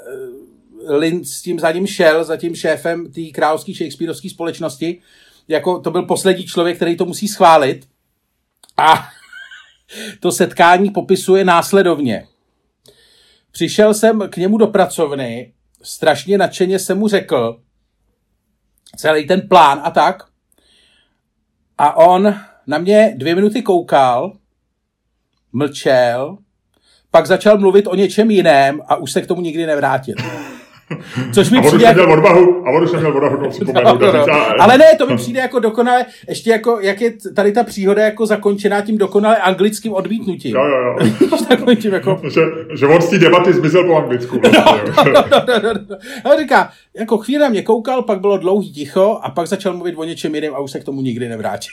Lin 0.89 1.25
s 1.25 1.43
tím 1.43 1.59
za 1.59 1.73
ním 1.73 1.87
šel, 1.87 2.25
za 2.25 2.37
tím 2.37 2.55
šéfem 2.55 3.13
té 3.13 3.21
královské 3.35 3.73
Shakespeareovské 3.73 4.31
společnosti. 4.31 5.01
Jako 5.49 5.81
to 5.81 5.91
byl 5.91 6.03
poslední 6.03 6.45
člověk, 6.45 6.77
který 6.77 6.97
to 6.97 7.05
musí 7.05 7.29
schválit. 7.29 7.89
A 8.77 9.09
to 10.21 10.33
setkání 10.33 10.91
popisuje 10.91 11.45
následovně. 11.45 12.27
Přišel 13.51 13.95
jsem 13.95 14.29
k 14.29 14.37
němu 14.37 14.59
do 14.59 14.67
pracovny, 14.67 15.53
strašně 15.83 16.39
nadšeně 16.39 16.79
jsem 16.79 16.99
mu 16.99 17.09
řekl 17.09 17.61
celý 18.97 19.27
ten 19.27 19.49
plán 19.49 19.81
a 19.85 19.91
tak. 19.91 20.23
A 21.79 21.97
on 21.97 22.35
na 22.67 22.79
mě 22.79 23.15
dvě 23.17 23.35
minuty 23.35 23.63
koukal, 23.63 24.33
mlčel, 25.53 26.39
pak 27.11 27.27
začal 27.27 27.59
mluvit 27.59 27.87
o 27.87 27.95
něčem 27.95 28.31
jiném 28.31 28.81
a 28.87 28.97
už 28.97 29.13
se 29.13 29.23
k 29.23 29.27
tomu 29.27 29.41
nikdy 29.41 29.67
nevrátil. 29.67 30.15
Což 31.35 31.51
mi 31.51 31.59
a 31.59 31.63
přijde 31.63 31.85
jako... 31.85 32.13
odvahu, 32.13 32.67
a 32.67 32.71
on 32.71 32.85
už 32.85 32.93
neměl 32.93 33.17
odvahu. 33.17 33.39
No, 33.75 33.99
no, 33.99 34.13
no. 34.13 34.63
Ale 34.63 34.79
ne, 34.79 34.85
to 34.99 35.07
mi 35.07 35.17
přijde 35.17 35.41
jako 35.41 35.59
dokonale, 35.59 36.07
ještě 36.29 36.51
jako, 36.51 36.79
jak 36.81 37.01
je 37.01 37.13
tady 37.35 37.53
ta 37.53 37.65
příhoda 37.65 38.03
jako 38.03 38.27
zakončená 38.27 38.81
tím 38.81 38.99
dokonale 38.99 39.37
anglickým 39.37 39.93
odmítnutím. 39.93 40.57
Jo, 40.57 40.65
jo, 40.65 40.79
jo. 40.79 41.75
tím 41.81 41.95
jako... 41.95 42.21
že, 42.25 42.41
že 42.75 42.87
on 42.87 43.03
z 43.03 43.09
té 43.09 43.19
debaty 43.19 43.53
zmizel 43.53 43.85
po 43.85 43.97
anglicku. 43.97 44.41
Vlastně, 44.41 44.93
no, 44.97 45.05
no, 45.05 45.25
no, 45.31 45.43
no, 45.63 45.73
no, 45.75 45.97
no. 46.25 46.39
říká, 46.39 46.71
jako 46.99 47.19
chvíli 47.19 47.43
na 47.43 47.49
mě 47.49 47.63
koukal, 47.63 48.03
pak 48.03 48.21
bylo 48.21 48.39
dlouhý 48.39 48.73
ticho 48.73 49.21
a 49.23 49.31
pak 49.31 49.47
začal 49.47 49.75
mluvit 49.75 49.95
o 49.97 50.05
něčem 50.05 50.35
jiném 50.35 50.55
a 50.55 50.59
už 50.59 50.71
se 50.71 50.81
k 50.81 50.85
tomu 50.85 51.01
nikdy 51.01 51.29
nevrátil. 51.29 51.73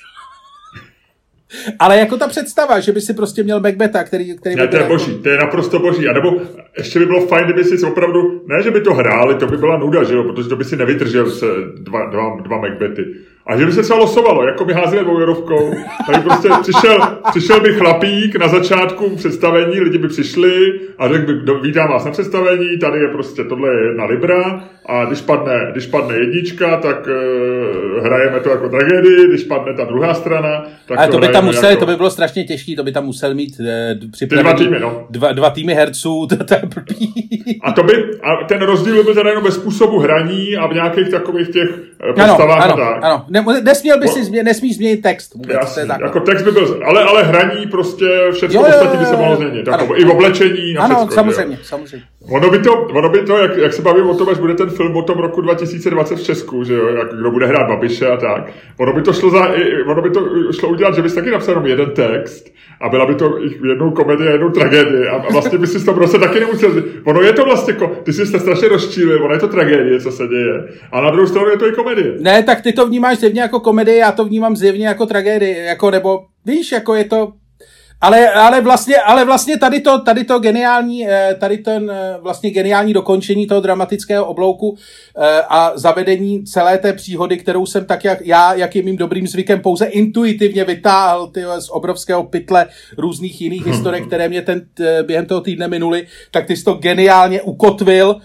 Ale 1.80 2.00
jako 2.00 2.18
ta 2.18 2.28
představa, 2.28 2.80
že 2.80 2.92
by 2.92 3.02
si 3.02 3.14
prostě 3.14 3.44
měl 3.44 3.60
Macbeta, 3.60 4.04
který... 4.04 4.38
který 4.38 4.56
ne, 4.56 4.68
to 4.68 4.75
je 4.75 4.82
jako... 4.82 4.94
boží, 4.94 5.18
to 5.24 5.30
je 5.30 5.38
naprosto 5.38 5.80
boží. 5.80 6.08
A 6.08 6.14
nebo 6.14 6.42
ještě 6.78 7.00
by 7.00 7.06
bylo 7.06 7.28
fajn, 7.28 7.46
kdyby 7.46 7.64
si 7.64 7.86
opravdu, 7.86 8.46
ne, 8.48 8.64
že 8.64 8.72
by 8.72 8.82
to 8.82 8.94
hráli, 8.94 9.36
to 9.36 9.48
by 9.48 9.58
byla 9.58 9.78
nuda, 9.78 10.04
že 10.04 10.14
jo, 10.14 10.24
protože 10.24 10.50
to 10.50 10.56
by 10.56 10.64
si 10.64 10.75
nevydržel 10.75 11.30
se 11.30 11.46
dva, 11.80 12.06
dva, 12.06 12.38
dva 12.42 12.58
Macbety. 12.58 13.06
A 13.48 13.58
že 13.58 13.66
by 13.66 13.72
se 13.72 13.84
třeba 13.84 14.00
losovalo, 14.00 14.48
jako 14.48 14.66
by 14.66 14.74
házeli 14.74 15.04
dvoujerovkou, 15.04 15.74
tak 16.12 16.24
prostě 16.24 16.50
přišel, 16.62 16.98
přišel 17.30 17.60
by 17.60 17.74
chlapík 17.74 18.36
na 18.36 18.48
začátku 18.48 19.16
představení, 19.16 19.80
lidi 19.80 19.98
by 19.98 20.08
přišli 20.08 20.80
a 20.98 21.08
řekl 21.08 21.34
by, 21.34 21.54
vítám 21.62 21.90
vás 21.90 22.06
na 22.06 22.12
představení, 22.12 22.78
tady 22.78 23.00
je 23.00 23.08
prostě, 23.08 23.44
tohle 23.44 23.70
je 23.70 23.88
jedna 23.88 24.06
libra 24.06 24.64
a 24.86 25.06
když 25.06 25.22
padne, 25.22 25.70
když 25.72 25.86
padne 25.86 26.16
jednička, 26.16 26.78
tak 26.78 27.08
uh, 27.08 28.06
hrajeme 28.06 28.40
to 28.40 28.50
jako 28.50 28.70
tragédii, 28.70 29.28
když 29.28 29.44
padne 29.44 29.74
ta 29.74 29.84
druhá 29.84 30.14
strana, 30.14 30.66
tak 30.88 30.98
Ale 30.98 31.08
to, 31.08 31.14
to 31.14 31.20
by 31.20 31.28
tam 31.28 31.46
museli, 31.46 31.74
jako... 31.74 31.86
to 31.86 31.92
by 31.92 31.96
bylo 31.96 32.10
strašně 32.10 32.44
těžké, 32.44 32.75
to 32.75 32.84
by 32.84 32.92
tam 32.92 33.06
musel 33.06 33.34
mít 33.34 33.60
uh, 33.60 33.66
připravený 34.12 34.50
dva 34.50 34.58
týmy, 34.58 34.80
no. 34.80 35.08
dva, 35.10 35.32
dva 35.32 35.50
týmy 35.50 35.74
herců, 35.74 36.28
to, 36.30 36.36
to. 36.36 36.56
A 37.64 37.72
to 37.72 37.84
by, 37.84 37.94
a 38.24 38.44
ten 38.48 38.62
rozdíl 38.62 39.04
byl 39.04 39.14
teda 39.14 39.30
jenom 39.30 39.44
ve 39.44 39.52
způsobu 39.52 40.00
hraní 40.00 40.58
a 40.58 40.68
v 40.68 40.74
nějakých 40.74 41.10
takových 41.10 41.50
těch 41.50 41.70
postavách 42.13 42.63
ano, 42.63 42.74
ano, 42.74 42.83
tak. 42.85 43.03
Ano, 43.03 43.25
ne, 43.29 43.62
nesměl 43.62 44.00
by 44.00 44.07
si 44.07 44.24
změnit, 44.24 44.43
nesmíš 44.43 44.75
změnit 44.75 45.01
text. 45.01 45.33
Vůbec, 45.33 45.57
jasný, 45.57 45.83
jako 46.01 46.19
text 46.19 46.43
by 46.43 46.51
byl, 46.51 46.81
ale, 46.85 47.03
ale 47.03 47.24
hraní 47.24 47.67
prostě 47.67 48.05
všechno 48.31 48.62
ostatní 48.62 49.00
by 49.00 49.05
se 49.05 49.15
mohlo 49.15 49.35
změnit. 49.35 49.67
Jako, 49.67 49.95
I 49.95 50.05
v 50.05 50.09
oblečení 50.09 50.77
a 50.77 50.83
Ano, 50.83 50.95
všechno, 50.95 51.12
samozřejmě, 51.15 51.55
jo. 51.55 51.63
samozřejmě. 51.63 52.05
Ono 52.31 52.50
by 52.50 52.59
to, 52.59 52.74
ono 52.74 53.09
by 53.09 53.19
to 53.19 53.38
jak, 53.38 53.57
jak 53.57 53.74
se 53.74 53.81
bavím 53.81 54.09
o 54.09 54.15
tom, 54.15 54.29
až 54.29 54.38
bude 54.38 54.53
ten 54.53 54.69
film 54.69 54.97
o 54.97 55.01
tom 55.01 55.17
roku 55.19 55.41
2020 55.41 56.15
v 56.15 56.24
Česku, 56.24 56.63
že 56.63 56.74
jo, 56.74 56.88
jak, 56.88 57.13
kdo 57.13 57.31
bude 57.31 57.47
hrát 57.47 57.67
Babiše 57.67 58.07
a 58.07 58.17
tak. 58.17 58.51
Ono 58.79 58.93
by 58.93 59.01
to 59.01 59.13
šlo, 59.13 59.29
za, 59.29 59.47
ono 59.88 60.01
by 60.01 60.09
to 60.09 60.51
šlo 60.51 60.69
udělat, 60.69 60.95
že 60.95 61.01
bys 61.01 61.13
taky 61.13 61.31
napsal 61.31 61.51
jenom 61.51 61.65
jeden 61.65 61.89
text 61.91 62.55
a 62.81 62.89
byla 62.89 63.05
by 63.05 63.15
to 63.15 63.38
jednou 63.69 63.91
komedie 63.91 64.29
a 64.29 64.31
jednou 64.31 64.50
tragédie 64.50 65.09
a 65.09 65.31
vlastně 65.31 65.57
by 65.57 65.67
si 65.67 65.85
toho 65.85 65.97
prostě 65.97 66.17
taky 66.17 66.39
nemusel. 66.39 66.83
Ono 67.03 67.21
je 67.21 67.33
to 67.33 67.45
vlastně, 67.45 67.74
ty 68.03 68.13
jsi 68.13 68.25
se 68.25 68.39
strašně 68.39 68.67
rozčílil, 68.67 69.24
ono 69.25 69.33
je 69.33 69.39
to 69.39 69.47
tragédie, 69.47 70.00
co 70.00 70.12
se 70.12 70.27
děje. 70.27 70.63
A 70.91 71.01
na 71.01 71.09
druhou 71.09 71.27
stranu 71.27 71.50
je 71.50 71.57
to 71.57 71.67
i 71.67 71.71
komedie. 71.71 71.95
Ne, 72.20 72.44
tak 72.44 72.62
ty 72.62 72.74
to 72.74 72.88
vnímáš 72.88 73.18
zjevně 73.18 73.42
jako 73.42 73.60
komedii, 73.60 73.98
já 73.98 74.12
to 74.12 74.25
vnímám 74.25 74.56
zjevně 74.56 74.88
jako 74.88 75.06
tragédii, 75.06 75.66
jako 75.66 75.92
nebo 75.92 76.25
víš, 76.46 76.72
jako 76.72 76.96
je 76.96 77.06
to 77.06 77.34
ale, 78.02 78.30
ale, 78.30 78.62
vlastně, 78.62 78.96
ale 78.96 79.25
vlastně 79.25 79.58
tady 79.58 79.80
to, 79.80 80.00
tady 80.00 80.24
to 80.24 80.40
geniální, 80.40 81.10
eh, 81.10 81.36
tady 81.40 81.58
ten 81.58 81.92
eh, 81.92 82.18
vlastně 82.22 82.50
geniální 82.50 82.94
dokončení 82.94 83.48
toho 83.48 83.62
dramatického 83.62 84.25
oblouku 84.25 84.78
eh, 85.18 85.42
a 85.50 85.72
zavedení 85.75 86.44
celé 86.44 86.78
té 86.78 86.94
příhody, 86.94 87.38
kterou 87.38 87.66
jsem 87.66 87.86
tak 87.86 88.04
jak 88.04 88.25
já, 88.25 88.54
jak 88.54 88.75
je 88.75 88.84
mým 88.84 88.98
dobrým 88.98 89.28
zvykem, 89.28 89.62
pouze 89.62 89.86
intuitivně 89.86 90.64
vytáhl 90.64 91.28
ty, 91.28 91.44
z 91.60 91.70
obrovského 91.70 92.24
pytle 92.24 92.68
různých 92.98 93.42
jiných 93.42 93.68
historek, 93.68 94.08
které 94.08 94.30
mě 94.30 94.42
ten, 94.42 94.68
během 95.04 95.25
toho 95.25 95.42
týdne 95.42 95.68
minuly, 95.68 96.08
tak 96.32 96.46
ty 96.46 96.58
jsi 96.58 96.64
to 96.64 96.74
geniálně 96.74 97.42
ukotvil 97.42 98.16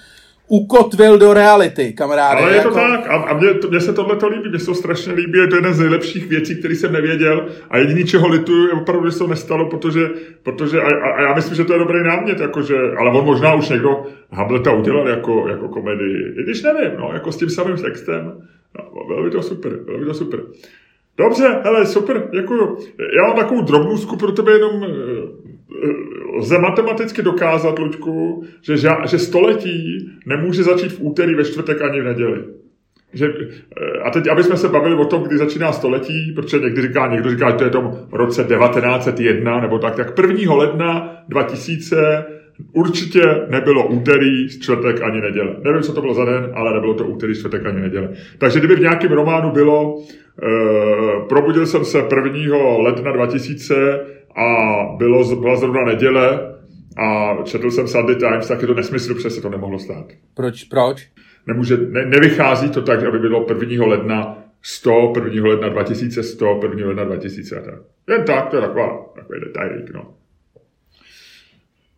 ukotvil 0.51 1.19
do 1.19 1.35
reality, 1.35 1.93
kamaráde. 1.93 2.41
Ale 2.41 2.55
je 2.55 2.61
to 2.61 2.69
jako... 2.69 2.81
tak 2.81 3.07
a, 3.11 3.15
a 3.15 3.39
mně, 3.39 3.49
mně 3.71 3.81
se 3.81 3.93
tohle 3.93 4.17
to 4.17 4.29
líbí, 4.29 4.49
mně 4.49 4.59
se 4.59 4.67
to 4.67 4.75
strašně 4.75 5.13
líbí, 5.13 5.39
je 5.39 5.47
to 5.47 5.57
jedna 5.57 5.73
z 5.73 5.79
nejlepších 5.79 6.27
věcí, 6.29 6.57
které 6.57 6.75
jsem 6.75 6.93
nevěděl 6.93 7.47
a 7.71 7.79
jediný, 7.79 8.05
čeho 8.05 8.29
lituju, 8.29 8.67
je 8.67 8.73
opravdu, 8.73 9.07
že 9.07 9.13
se 9.13 9.19
to 9.19 9.27
nestalo, 9.27 9.69
protože, 9.69 10.11
protože 10.43 10.81
a, 10.81 10.87
a, 10.87 11.11
a, 11.17 11.23
já 11.23 11.35
myslím, 11.35 11.57
že 11.57 11.65
to 11.65 11.73
je 11.73 11.79
dobrý 11.79 12.05
námět, 12.05 12.41
jakože, 12.41 12.77
ale 12.99 13.11
on 13.19 13.25
možná 13.25 13.55
už 13.55 13.69
někdo 13.69 14.03
Hamleta 14.33 14.73
udělal 14.73 15.09
jako, 15.09 15.49
jako 15.49 15.69
komedii, 15.69 16.35
i 16.39 16.43
když 16.43 16.63
nevím, 16.63 16.91
no, 16.99 17.11
jako 17.13 17.33
s 17.33 17.37
tím 17.37 17.51
samým 17.51 17.77
textem, 17.77 18.33
no, 18.79 19.07
bylo 19.07 19.23
by 19.23 19.31
to 19.31 19.43
super, 19.43 19.73
bylo 19.85 19.99
by 19.99 20.05
to 20.05 20.15
super. 20.15 20.41
Dobře, 21.19 21.61
hele, 21.65 21.87
super, 21.87 22.29
děkuju. 22.33 22.79
Já 22.99 23.27
mám 23.27 23.37
takovou 23.37 23.63
drobnůzku 23.63 24.17
pro 24.17 24.33
tebe 24.33 24.53
jenom 24.53 24.87
lze 26.39 26.59
matematicky 26.59 27.23
dokázat, 27.23 27.79
Luďku, 27.79 28.45
že, 28.63 28.77
že 29.07 29.19
století 29.19 30.11
nemůže 30.27 30.63
začít 30.63 30.93
v 30.93 31.01
úterý, 31.01 31.35
ve 31.35 31.45
čtvrtek 31.45 31.83
ani 31.83 32.01
v 32.01 32.05
neděli. 32.05 32.45
Že, 33.13 33.27
eh, 33.27 33.99
a 33.99 34.11
teď, 34.11 34.29
aby 34.29 34.43
jsme 34.43 34.57
se 34.57 34.69
bavili 34.69 34.95
o 34.95 35.05
tom, 35.05 35.23
kdy 35.23 35.39
začíná 35.39 35.73
století, 35.73 36.33
protože 36.33 36.59
někdy 36.59 36.83
říká, 36.83 37.07
někdo 37.07 37.31
říká, 37.31 37.51
že 37.51 37.57
to 37.57 37.65
je 37.65 37.71
tom 37.71 37.99
roce 38.13 38.45
1901 38.45 39.61
nebo 39.61 39.79
tak, 39.79 39.97
tak 39.97 40.19
1. 40.19 40.55
ledna 40.55 41.17
2000 41.29 42.25
určitě 42.73 43.23
nebylo 43.49 43.87
úterý, 43.87 44.49
čtvrtek 44.49 45.03
ani 45.03 45.21
neděle. 45.21 45.57
Nevím, 45.65 45.83
co 45.83 45.93
to 45.93 46.01
bylo 46.01 46.15
za 46.15 46.25
den, 46.25 46.51
ale 46.55 46.75
nebylo 46.75 46.95
to 46.95 47.05
úterý, 47.05 47.35
čtvrtek 47.35 47.67
ani 47.67 47.81
neděle. 47.81 48.09
Takže 48.39 48.59
kdyby 48.59 48.77
v 48.77 48.81
nějakém 48.81 49.13
románu 49.13 49.51
bylo, 49.51 49.99
e, 49.99 51.29
probudil 51.29 51.67
jsem 51.67 51.85
se 51.85 51.99
1. 51.99 52.79
ledna 52.79 53.13
2000 53.13 54.01
a 54.37 54.47
bylo, 54.97 55.37
byla 55.37 55.57
zrovna 55.57 55.85
neděle 55.85 56.55
a 56.97 57.37
četl 57.45 57.71
jsem 57.71 57.89
Sunday 57.89 58.17
Times, 58.17 58.49
tak 58.49 58.61
je 58.61 58.67
to 58.67 58.75
nesmysl, 58.75 59.15
protože 59.15 59.31
se 59.31 59.43
to 59.43 59.49
nemohlo 59.49 59.79
stát. 59.79 60.07
Proč? 60.35 60.65
Proč? 60.65 61.09
Nemůže, 61.47 61.77
ne, 61.77 62.07
nevychází 62.07 62.71
to 62.71 62.83
tak, 62.83 63.05
aby 63.05 63.19
bylo 63.19 63.47
1. 63.61 63.87
ledna 63.87 64.39
100, 64.63 65.13
1. 65.25 65.49
ledna 65.49 65.69
2100, 65.69 66.61
1. 66.63 66.87
ledna 66.87 67.05
2000 67.05 67.59
a 67.59 67.63
tak. 67.63 67.75
Jen 68.09 68.25
tak, 68.25 68.49
to 68.49 68.57
je 68.57 68.63
taková, 68.63 69.13
takový 69.15 69.41
detailík, 69.41 69.91
no. 69.95 70.15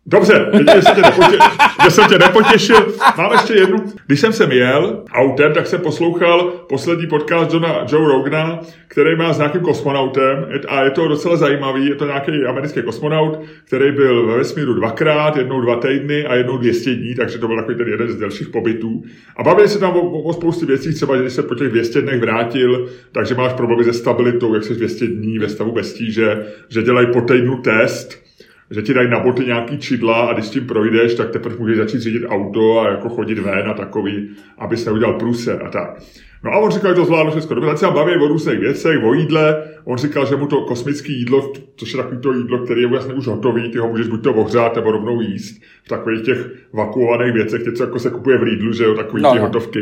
Dobře, 0.05 0.51
že, 0.75 0.81
jsem 0.81 0.95
tě 0.95 1.01
nepotě, 1.01 1.37
že 1.83 1.91
jsem 1.91 2.05
tě 2.09 2.17
nepotěšil. 2.17 2.93
Mám 3.17 3.31
ještě 3.31 3.53
jednu. 3.53 3.77
Když 4.07 4.19
jsem 4.19 4.33
sem 4.33 4.51
jel 4.51 5.03
autem, 5.11 5.53
tak 5.53 5.67
jsem 5.67 5.81
poslouchal 5.81 6.51
poslední 6.69 7.07
podcast 7.07 7.53
Johna, 7.53 7.85
Joe 7.91 8.07
Rogana, 8.07 8.59
který 8.87 9.15
má 9.15 9.33
s 9.33 9.37
nějakým 9.37 9.61
kosmonautem 9.61 10.45
a 10.67 10.83
je 10.83 10.91
to 10.91 11.07
docela 11.07 11.35
zajímavý. 11.35 11.89
Je 11.89 11.95
to 11.95 12.05
nějaký 12.05 12.31
americký 12.47 12.81
kosmonaut, 12.81 13.39
který 13.65 13.91
byl 13.91 14.27
ve 14.27 14.37
vesmíru 14.37 14.73
dvakrát, 14.73 15.37
jednou 15.37 15.61
dva 15.61 15.75
týdny 15.75 16.25
a 16.25 16.35
jednou 16.35 16.57
200 16.57 16.95
dní, 16.95 17.15
takže 17.15 17.37
to 17.37 17.47
byl 17.47 17.57
takový 17.57 17.77
ten 17.77 17.87
jeden 17.87 18.11
z 18.11 18.15
delších 18.15 18.49
pobytů. 18.49 19.03
A 19.37 19.43
bavili 19.43 19.67
se 19.67 19.79
tam 19.79 19.95
o, 19.95 20.21
o 20.21 20.33
spoustě 20.33 20.65
věcí, 20.65 20.93
třeba, 20.93 21.15
když 21.15 21.33
se 21.33 21.43
po 21.43 21.55
těch 21.55 21.69
200 21.69 22.01
dnech 22.01 22.19
vrátil, 22.19 22.89
takže 23.11 23.35
máš 23.35 23.53
problémy 23.53 23.83
se 23.83 23.93
stabilitou, 23.93 24.53
jak 24.53 24.63
jsi 24.63 24.75
200 24.75 25.07
dní 25.07 25.39
ve 25.39 25.49
stavu 25.49 25.71
bez 25.71 25.93
tíže, 25.93 26.45
že 26.69 26.83
dělají 26.83 27.07
po 27.13 27.21
týdnu 27.21 27.57
test, 27.57 28.22
že 28.71 28.81
ti 28.81 28.93
dají 28.93 29.09
na 29.09 29.19
boty 29.19 29.45
nějaký 29.45 29.77
čidla 29.77 30.25
a 30.25 30.33
když 30.33 30.45
s 30.45 30.49
tím 30.49 30.67
projdeš, 30.67 31.15
tak 31.15 31.29
teprve 31.29 31.55
můžeš 31.55 31.77
začít 31.77 31.99
řídit 31.99 32.25
auto 32.27 32.79
a 32.79 32.89
jako 32.89 33.09
chodit 33.09 33.39
ven 33.39 33.69
a 33.69 33.73
takový, 33.73 34.29
aby 34.57 34.77
se 34.77 34.89
neudělal 34.89 35.13
průse 35.13 35.59
a 35.59 35.69
tak. 35.69 35.99
No 36.43 36.51
a 36.51 36.57
on 36.57 36.71
říkal, 36.71 36.91
že 36.91 36.95
to 36.95 37.05
zvládlo 37.05 37.31
všechno 37.31 37.55
dobře, 37.55 37.69
tak 37.69 37.77
se 37.77 37.87
baví 37.87 38.13
o 38.15 38.27
různých 38.27 38.59
věcech, 38.59 39.03
o 39.03 39.13
jídle. 39.13 39.63
On 39.85 39.97
říkal, 39.97 40.25
že 40.25 40.35
mu 40.35 40.47
to 40.47 40.61
kosmické 40.61 41.11
jídlo, 41.11 41.53
což 41.75 41.93
je 41.93 41.97
takový 41.97 42.21
to 42.21 42.33
jídlo, 42.33 42.57
které 42.59 42.81
je 42.81 42.87
vlastně 42.87 43.13
už 43.13 43.27
hotový, 43.27 43.71
ty 43.71 43.77
ho 43.77 43.87
můžeš 43.87 44.07
buď 44.07 44.23
to 44.23 44.33
ohřát 44.33 44.75
nebo 44.75 44.91
rovnou 44.91 45.21
jíst 45.21 45.61
v 45.83 45.89
takových 45.89 46.21
těch 46.21 46.51
vakuovaných 46.73 47.33
věcech, 47.33 47.65
něco 47.65 47.83
jako 47.83 47.99
se 47.99 48.09
kupuje 48.09 48.37
v 48.37 48.41
Lidlu, 48.41 48.73
že 48.73 48.83
jo, 48.83 48.93
takový 48.93 49.23
no. 49.23 49.33
ty 49.33 49.39
hotovky. 49.39 49.79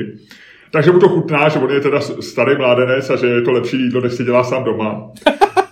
Takže 0.72 0.92
mu 0.92 1.00
to 1.00 1.10
chutná, 1.10 1.50
že 1.50 1.60
on 1.60 1.72
je 1.72 1.80
teda 1.80 2.00
starý 2.02 2.58
mládenec 2.58 3.10
a 3.10 3.16
že 3.16 3.28
je 3.28 3.42
to 3.42 3.52
lepší 3.52 3.78
jídlo, 3.78 4.02
než 4.02 4.14
si 4.14 4.24
dělá 4.24 4.44
sám 4.44 4.64
doma. 4.64 5.12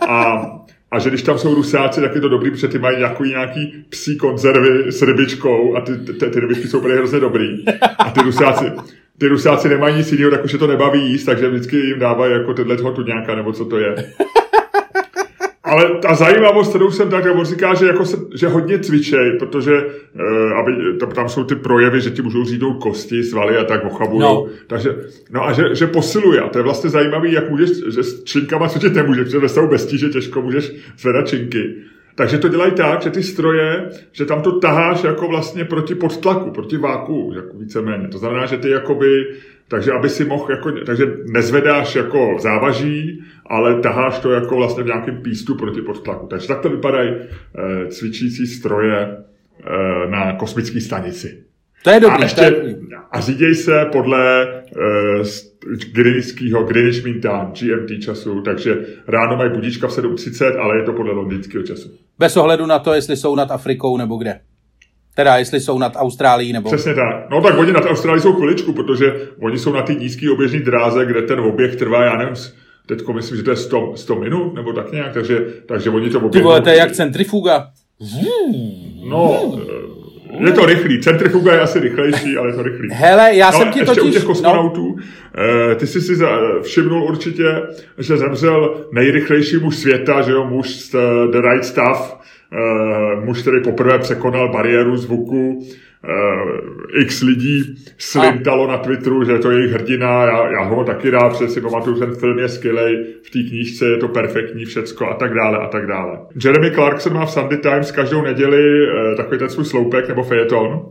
A 0.08 0.42
A 0.91 1.00
že 1.00 1.10
když 1.10 1.22
tam 1.22 1.38
jsou 1.38 1.55
rusáci, 1.55 2.01
tak 2.01 2.15
je 2.15 2.22
to 2.22 2.29
dobrý, 2.29 2.51
protože 2.51 2.67
ty 2.67 2.79
mají 2.79 2.98
nějaký, 2.98 3.24
nějaký 3.24 3.86
psí 3.89 4.17
konzervy 4.17 4.91
s 4.91 5.01
rybičkou 5.01 5.75
a 5.75 5.81
ty, 5.81 5.98
ty, 5.98 6.13
ty 6.13 6.39
rybičky 6.39 6.67
jsou 6.67 6.79
úplně 6.79 6.96
hrozně 6.96 7.19
dobrý. 7.19 7.65
A 7.98 8.12
ty 8.12 8.22
rusáci, 8.22 8.65
ty 9.17 9.27
rusáci 9.27 9.69
nemají 9.69 9.96
nic 9.96 10.12
jiného, 10.12 10.31
tak 10.31 10.46
už 10.46 10.53
je 10.53 10.60
to 10.60 10.67
nebaví 10.67 11.12
jíst, 11.12 11.25
takže 11.25 11.50
vždycky 11.50 11.77
jim 11.77 12.00
dávají 12.00 12.34
jako 12.34 12.53
tyhle 12.53 12.77
tuňáka, 12.77 13.36
nebo 13.36 13.53
co 13.53 13.65
to 13.65 13.77
je. 13.77 13.96
Ale 15.70 16.00
ta 16.02 16.16
zajímavost, 16.16 16.70
kterou 16.70 16.92
jsem 16.92 17.10
tak, 17.10 17.26
on 17.36 17.46
říká, 17.46 17.74
že, 17.74 17.86
jako 17.86 18.06
se, 18.06 18.18
že 18.36 18.48
hodně 18.48 18.80
cvičej, 18.80 19.38
protože 19.40 19.72
uh, 19.82 20.58
aby, 20.60 20.72
tam 21.16 21.30
jsou 21.30 21.44
ty 21.44 21.56
projevy, 21.56 22.02
že 22.02 22.10
ti 22.10 22.22
můžou 22.22 22.44
řídnout 22.46 22.74
kosti, 22.74 23.24
svaly 23.24 23.58
a 23.58 23.64
tak 23.64 23.86
ochabují. 23.86 24.20
No. 24.20 24.46
Takže, 24.68 24.96
no 25.32 25.48
a 25.48 25.54
že, 25.54 25.76
že 25.76 25.88
posiluje. 25.88 26.42
A 26.42 26.50
to 26.50 26.60
je 26.60 26.64
vlastně 26.64 26.90
zajímavý, 26.90 27.32
jak 27.34 27.50
můžeš, 27.50 27.70
že 27.70 28.04
s 28.04 28.24
činkama 28.24 28.68
cvičit 28.68 28.96
nemůžeš, 28.96 29.24
protože 29.24 29.40
ve 29.40 29.50
stavu 29.50 29.68
bez 29.68 29.86
tíže 29.86 30.10
těžko 30.10 30.42
můžeš 30.42 30.72
zvedat 30.98 31.28
činky. 31.28 31.76
Takže 32.20 32.38
to 32.38 32.48
dělají 32.48 32.72
tak, 32.72 33.02
že 33.02 33.10
ty 33.10 33.24
stroje, 33.24 33.90
že 34.12 34.26
tam 34.26 34.42
to 34.42 34.60
taháš 34.60 35.04
jako 35.04 35.28
vlastně 35.28 35.66
proti 35.66 35.96
podtlaku, 35.96 36.52
proti 36.52 36.78
váku, 36.78 37.34
jako 37.36 37.58
víceméně. 37.58 38.08
To 38.08 38.18
znamená, 38.18 38.46
že 38.46 38.58
ty 38.58 38.70
jakoby, 38.70 39.28
takže 39.68 39.92
aby 39.92 40.10
si 40.10 40.26
mohl, 40.26 40.52
jako, 40.52 40.72
takže 40.72 41.06
nezvedáš 41.26 41.96
jako 41.96 42.38
závaží, 42.40 43.24
ale 43.50 43.79
taháš 43.79 44.20
to 44.20 44.32
jako 44.32 44.56
vlastně 44.56 44.84
v 44.84 44.88
nějakém 44.88 45.22
pístu 45.22 45.56
proti 45.56 45.82
podtlaku. 45.82 46.27
Takže 46.27 46.48
takto 46.48 46.70
vypadají 46.70 47.10
e, 47.10 47.88
cvičící 47.88 48.48
stroje 48.48 48.98
e, 49.00 50.10
na 50.10 50.34
kosmické 50.34 50.82
stanici. 50.82 51.44
To 51.84 51.89
je 51.89 52.00
dobrý. 52.00 52.20
A, 52.20 52.24
ještě, 52.24 52.41
je... 52.41 52.75
a 53.12 53.22
říděj 53.22 53.56
se 53.56 53.86
podle 53.91 54.48
uh, 55.20 55.25
Greenwichského 55.94 56.63
Greenwich 56.63 57.06
Mean 57.06 57.22
Time, 57.22 57.51
GMT 57.51 58.03
času, 58.03 58.41
takže 58.41 58.77
ráno 59.08 59.38
mají 59.38 59.51
budíčka 59.51 59.88
v 59.88 59.91
7.30, 59.91 60.62
ale 60.62 60.77
je 60.77 60.84
to 60.84 60.94
podle 60.94 61.13
londýnského 61.13 61.63
času. 61.63 61.89
Bez 62.20 62.38
ohledu 62.38 62.65
na 62.65 62.79
to, 62.79 62.94
jestli 62.94 63.18
jsou 63.18 63.36
nad 63.36 63.51
Afrikou 63.51 63.98
nebo 63.98 64.18
kde. 64.18 64.39
Teda, 65.15 65.38
jestli 65.38 65.60
jsou 65.60 65.79
nad 65.79 65.94
Austrálií 65.96 66.53
nebo... 66.53 66.70
Přesně 66.70 66.94
tak. 66.94 67.29
No 67.29 67.41
tak 67.41 67.58
oni 67.58 67.72
nad 67.72 67.86
Austrálií 67.86 68.22
jsou 68.22 68.34
chviličku, 68.34 68.74
protože 68.74 69.15
oni 69.41 69.58
jsou 69.60 69.74
na 69.74 69.82
té 69.82 69.94
nízké 69.94 70.32
oběžné 70.32 70.60
dráze, 70.60 71.06
kde 71.06 71.22
ten 71.22 71.39
objekt 71.39 71.75
trvá, 71.75 72.03
já 72.03 72.18
nevím, 72.18 72.36
teď 72.89 73.08
myslím, 73.08 73.38
že 73.38 73.43
to 73.43 73.50
je 73.50 73.55
100, 73.55 73.91
100 73.96 74.15
minut, 74.15 74.53
nebo 74.53 74.74
tak 74.74 74.91
nějak, 74.91 75.13
takže, 75.13 75.46
takže 75.65 75.89
oni 75.89 76.10
to 76.10 76.17
oběhnou. 76.17 76.31
Ty 76.31 76.41
vole, 76.41 76.62
to 76.62 76.69
je 76.69 76.77
jak 76.77 76.91
centrifuga. 76.91 77.67
No, 79.10 79.51
je 80.39 80.51
to 80.51 80.65
rychlý. 80.65 81.01
Centrifuga 81.01 81.53
je 81.53 81.60
asi 81.60 81.79
rychlejší, 81.79 82.38
ale 82.38 82.50
je 82.50 82.53
to 82.53 82.63
rychlý. 82.63 82.89
Hele, 82.91 83.36
já 83.36 83.51
no, 83.51 83.58
jsem 83.58 83.72
ti 83.72 83.79
ještě 83.79 83.96
totiž... 83.96 84.10
u 84.10 84.13
těch 84.13 84.24
kosmonautů, 84.24 84.96
no. 84.96 85.75
ty 85.75 85.88
jsi 85.88 86.01
si 86.01 86.13
všimnul 86.62 87.03
určitě, 87.03 87.62
že 87.98 88.17
zemřel 88.17 88.86
nejrychlejší 88.93 89.58
muž 89.58 89.75
světa, 89.75 90.22
že 90.22 90.31
jo, 90.31 90.46
muž 90.46 90.69
z 90.69 90.91
The 91.31 91.41
Right 91.41 91.65
Stuff, 91.65 92.15
muž, 93.25 93.41
který 93.41 93.63
poprvé 93.63 94.00
překonal 94.00 94.53
bariéru 94.53 94.98
zvuku, 94.98 95.65
uh, 96.03 97.01
x 97.01 97.22
lidí 97.22 97.75
slintalo 97.98 98.68
na 98.68 98.77
Twitteru, 98.77 99.24
že 99.24 99.32
je 99.32 99.39
to 99.39 99.51
jejich 99.51 99.72
hrdina, 99.72 100.25
já, 100.25 100.51
já 100.51 100.63
ho 100.63 100.84
taky 100.84 101.10
rád, 101.10 101.36
si 101.36 101.62
pamatuju, 101.62 102.00
ten 102.00 102.15
film 102.15 102.39
je 102.39 102.50
skvělý, 102.50 103.06
v 103.24 103.29
té 103.29 103.39
knížce 103.50 103.86
je 103.86 103.98
to 103.98 104.08
perfektní 104.08 104.65
všecko 104.65 105.08
a 105.08 105.13
tak 105.13 105.34
dále 105.34 105.58
a 105.58 105.68
tak 105.68 105.88
dále. 105.88 106.20
Jeremy 106.46 106.72
Clarkson 106.72 107.13
má 107.13 107.25
v 107.25 107.32
Sunday 107.32 107.58
Times 107.58 107.91
každou 107.91 108.22
neděli 108.22 108.88
uh, 108.88 109.15
takový 109.18 109.39
ten 109.39 109.50
svůj 109.50 109.65
sloupek 109.65 110.08
nebo 110.08 110.24
fejeton, 110.24 110.82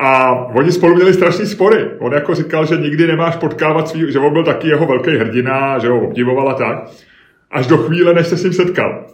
a 0.00 0.32
oni 0.32 0.72
spolu 0.72 0.94
měli 0.94 1.14
strašný 1.14 1.46
spory. 1.46 1.90
On 1.98 2.12
jako 2.12 2.34
říkal, 2.34 2.66
že 2.66 2.76
nikdy 2.76 3.06
nemáš 3.06 3.36
potkávat 3.36 3.88
svý, 3.88 4.12
že 4.12 4.18
on 4.18 4.32
byl 4.32 4.44
taky 4.44 4.68
jeho 4.68 4.86
velký 4.86 5.10
hrdina, 5.10 5.78
že 5.78 5.88
ho 5.88 6.00
obdivoval 6.00 6.48
a 6.48 6.54
tak. 6.54 6.78
Až 7.50 7.66
do 7.66 7.76
chvíle, 7.76 8.14
než 8.14 8.26
se 8.26 8.36
s 8.36 8.44
ním 8.44 8.52
setkal 8.52 9.06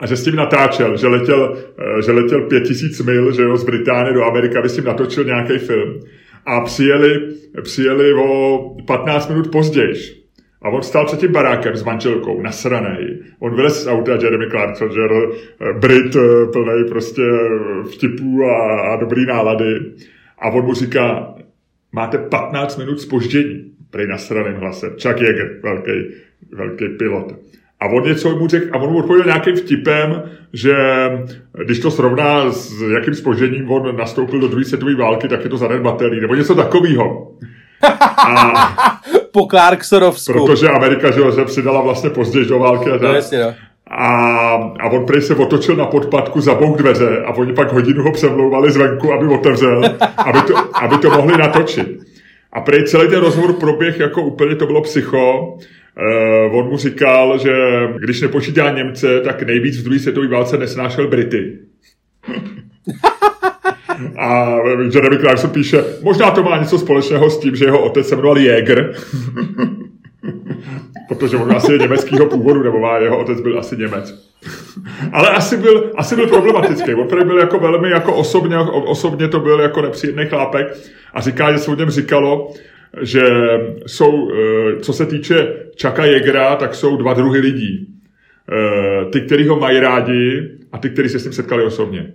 a 0.00 0.06
že 0.06 0.16
s 0.16 0.24
tím 0.24 0.36
natáčel, 0.36 0.96
že 0.96 1.06
letěl, 1.06 1.56
eh, 1.78 2.02
že 2.02 2.12
letěl 2.12 2.40
pět 2.42 2.60
tisíc 2.60 3.00
mil 3.00 3.32
že 3.32 3.42
jo, 3.42 3.56
z 3.56 3.64
Británie 3.64 4.14
do 4.14 4.24
Ameriky, 4.24 4.56
aby 4.56 4.68
s 4.68 4.74
tím 4.74 4.84
natočil 4.84 5.24
nějaký 5.24 5.58
film. 5.58 6.00
A 6.46 6.60
přijeli, 6.60 7.20
přijeli 7.62 8.14
o 8.14 8.60
15 8.86 9.28
minut 9.28 9.50
později. 9.52 9.94
A 10.62 10.68
on 10.68 10.82
stál 10.82 11.06
před 11.06 11.20
tím 11.20 11.32
barákem 11.32 11.76
s 11.76 11.84
manželkou, 11.84 12.42
nasranej. 12.42 13.18
On 13.38 13.56
vylez 13.56 13.82
z 13.82 13.86
auta, 13.86 14.18
Jeremy 14.22 14.46
Clarkson, 14.50 14.90
že 14.92 15.00
Brit 15.80 16.16
eh, 16.16 16.46
plný 16.52 16.84
prostě 16.88 17.22
vtipů 17.92 18.44
a, 18.44 18.80
a 18.80 18.96
dobrý 18.96 19.26
nálady. 19.26 19.80
A 20.38 20.48
on 20.50 20.64
mu 20.64 20.74
říká, 20.74 21.34
máte 21.92 22.18
15 22.18 22.76
minut 22.76 23.00
spoždění, 23.00 23.72
prej 23.90 24.06
nasraným 24.06 24.56
hlasem. 24.56 24.90
Chuck 24.90 25.20
Yeager, 25.20 25.60
velký, 25.62 26.14
velký 26.52 26.88
pilot. 26.88 27.34
A 27.80 27.86
on 27.86 28.04
něco 28.04 28.36
mu 28.36 28.48
řekl, 28.48 28.66
a 28.72 28.78
on 28.78 28.90
mu 28.90 28.98
odpověděl 28.98 29.26
nějakým 29.26 29.56
vtipem, 29.56 30.22
že 30.52 30.74
když 31.64 31.78
to 31.78 31.90
srovná 31.90 32.50
s 32.50 32.82
jakým 32.94 33.14
spožením 33.14 33.70
on 33.70 33.96
nastoupil 33.96 34.40
do 34.40 34.48
druhé 34.48 34.64
světové 34.64 34.94
války, 34.94 35.28
tak 35.28 35.44
je 35.44 35.50
to 35.50 35.56
zanedbatelný, 35.56 36.20
nebo 36.20 36.34
něco 36.34 36.54
takového. 36.54 37.32
A, 38.18 38.52
po 39.32 39.46
Clarksonovsku. 39.46 40.32
Protože 40.32 40.68
Amerika 40.68 41.10
že 41.10 41.32
se 41.32 41.44
přidala 41.44 41.80
vlastně 41.80 42.10
později 42.10 42.46
do 42.46 42.58
války. 42.58 42.90
A, 42.90 42.98
no, 43.02 43.12
jasně, 43.12 43.38
no. 43.38 43.54
a, 43.90 44.06
a 44.80 44.90
on 44.90 45.06
prý 45.06 45.22
se 45.22 45.34
otočil 45.34 45.76
na 45.76 45.86
podpadku, 45.86 46.40
zabouk 46.40 46.78
dveře 46.78 47.22
a 47.26 47.34
oni 47.34 47.52
pak 47.52 47.72
hodinu 47.72 48.02
ho 48.02 48.12
přemlouvali 48.12 48.70
zvenku, 48.70 49.12
aby 49.12 49.26
otevřel, 49.26 49.82
aby 50.16 50.38
to, 50.42 50.54
aby 50.84 50.98
to 50.98 51.10
mohli 51.10 51.38
natočit. 51.38 51.88
A 52.52 52.60
prej 52.60 52.84
celý 52.84 53.08
ten 53.08 53.20
rozhovor 53.20 53.52
proběh 53.52 54.00
jako 54.00 54.22
úplně 54.22 54.56
to 54.56 54.66
bylo 54.66 54.82
psycho. 54.82 55.56
Uh, 55.98 56.56
on 56.56 56.68
mu 56.68 56.76
říkal, 56.76 57.38
že 57.38 57.54
když 57.96 58.20
nepočítá 58.20 58.70
Němce, 58.70 59.20
tak 59.20 59.42
nejvíc 59.42 59.78
v 59.78 59.82
druhé 59.82 59.98
světové 59.98 60.28
válce 60.28 60.58
nesnášel 60.58 61.08
Brity. 61.08 61.58
A 64.18 64.56
Jeremy 64.94 65.18
Clarkson 65.18 65.50
píše, 65.50 65.84
možná 66.02 66.30
to 66.30 66.42
má 66.42 66.58
něco 66.58 66.78
společného 66.78 67.30
s 67.30 67.40
tím, 67.40 67.56
že 67.56 67.64
jeho 67.64 67.82
otec 67.82 68.08
se 68.08 68.16
jmenoval 68.16 68.38
Jäger. 68.38 68.94
Protože 71.08 71.36
on 71.36 71.56
asi 71.56 71.72
je 71.72 71.78
německého 71.78 72.26
původu, 72.26 72.62
nebo 72.62 72.78
má 72.78 72.98
jeho 72.98 73.18
otec 73.18 73.40
byl 73.40 73.58
asi 73.58 73.76
Němec. 73.76 74.14
Ale 75.12 75.28
asi 75.28 75.56
byl, 75.56 75.92
asi 75.96 76.16
byl 76.16 76.26
problematický. 76.26 76.94
On 76.94 77.26
byl 77.26 77.38
jako 77.38 77.58
velmi 77.58 77.90
jako 77.90 78.14
osobně, 78.14 78.58
osobně 78.58 79.28
to 79.28 79.40
byl 79.40 79.60
jako 79.60 79.82
nepříjemný 79.82 80.26
chlápek 80.26 80.76
a 81.14 81.20
říká, 81.20 81.52
že 81.52 81.58
se 81.58 81.70
o 81.70 81.74
něm 81.74 81.90
říkalo, 81.90 82.52
že 83.02 83.22
jsou, 83.86 84.30
eh, 84.30 84.80
co 84.80 84.92
se 84.92 85.06
týče 85.06 85.34
Čaka 85.74 86.04
Jegra, 86.04 86.56
tak 86.56 86.74
jsou 86.74 86.96
dva 86.96 87.14
druhy 87.14 87.40
lidí. 87.40 87.86
Eh, 88.52 89.04
ty, 89.04 89.20
kteří 89.20 89.48
ho 89.48 89.60
mají 89.60 89.80
rádi 89.80 90.58
a 90.72 90.78
ty, 90.78 90.90
kteří 90.90 91.08
se 91.08 91.18
s 91.18 91.24
ním 91.24 91.32
setkali 91.32 91.64
osobně. 91.64 92.12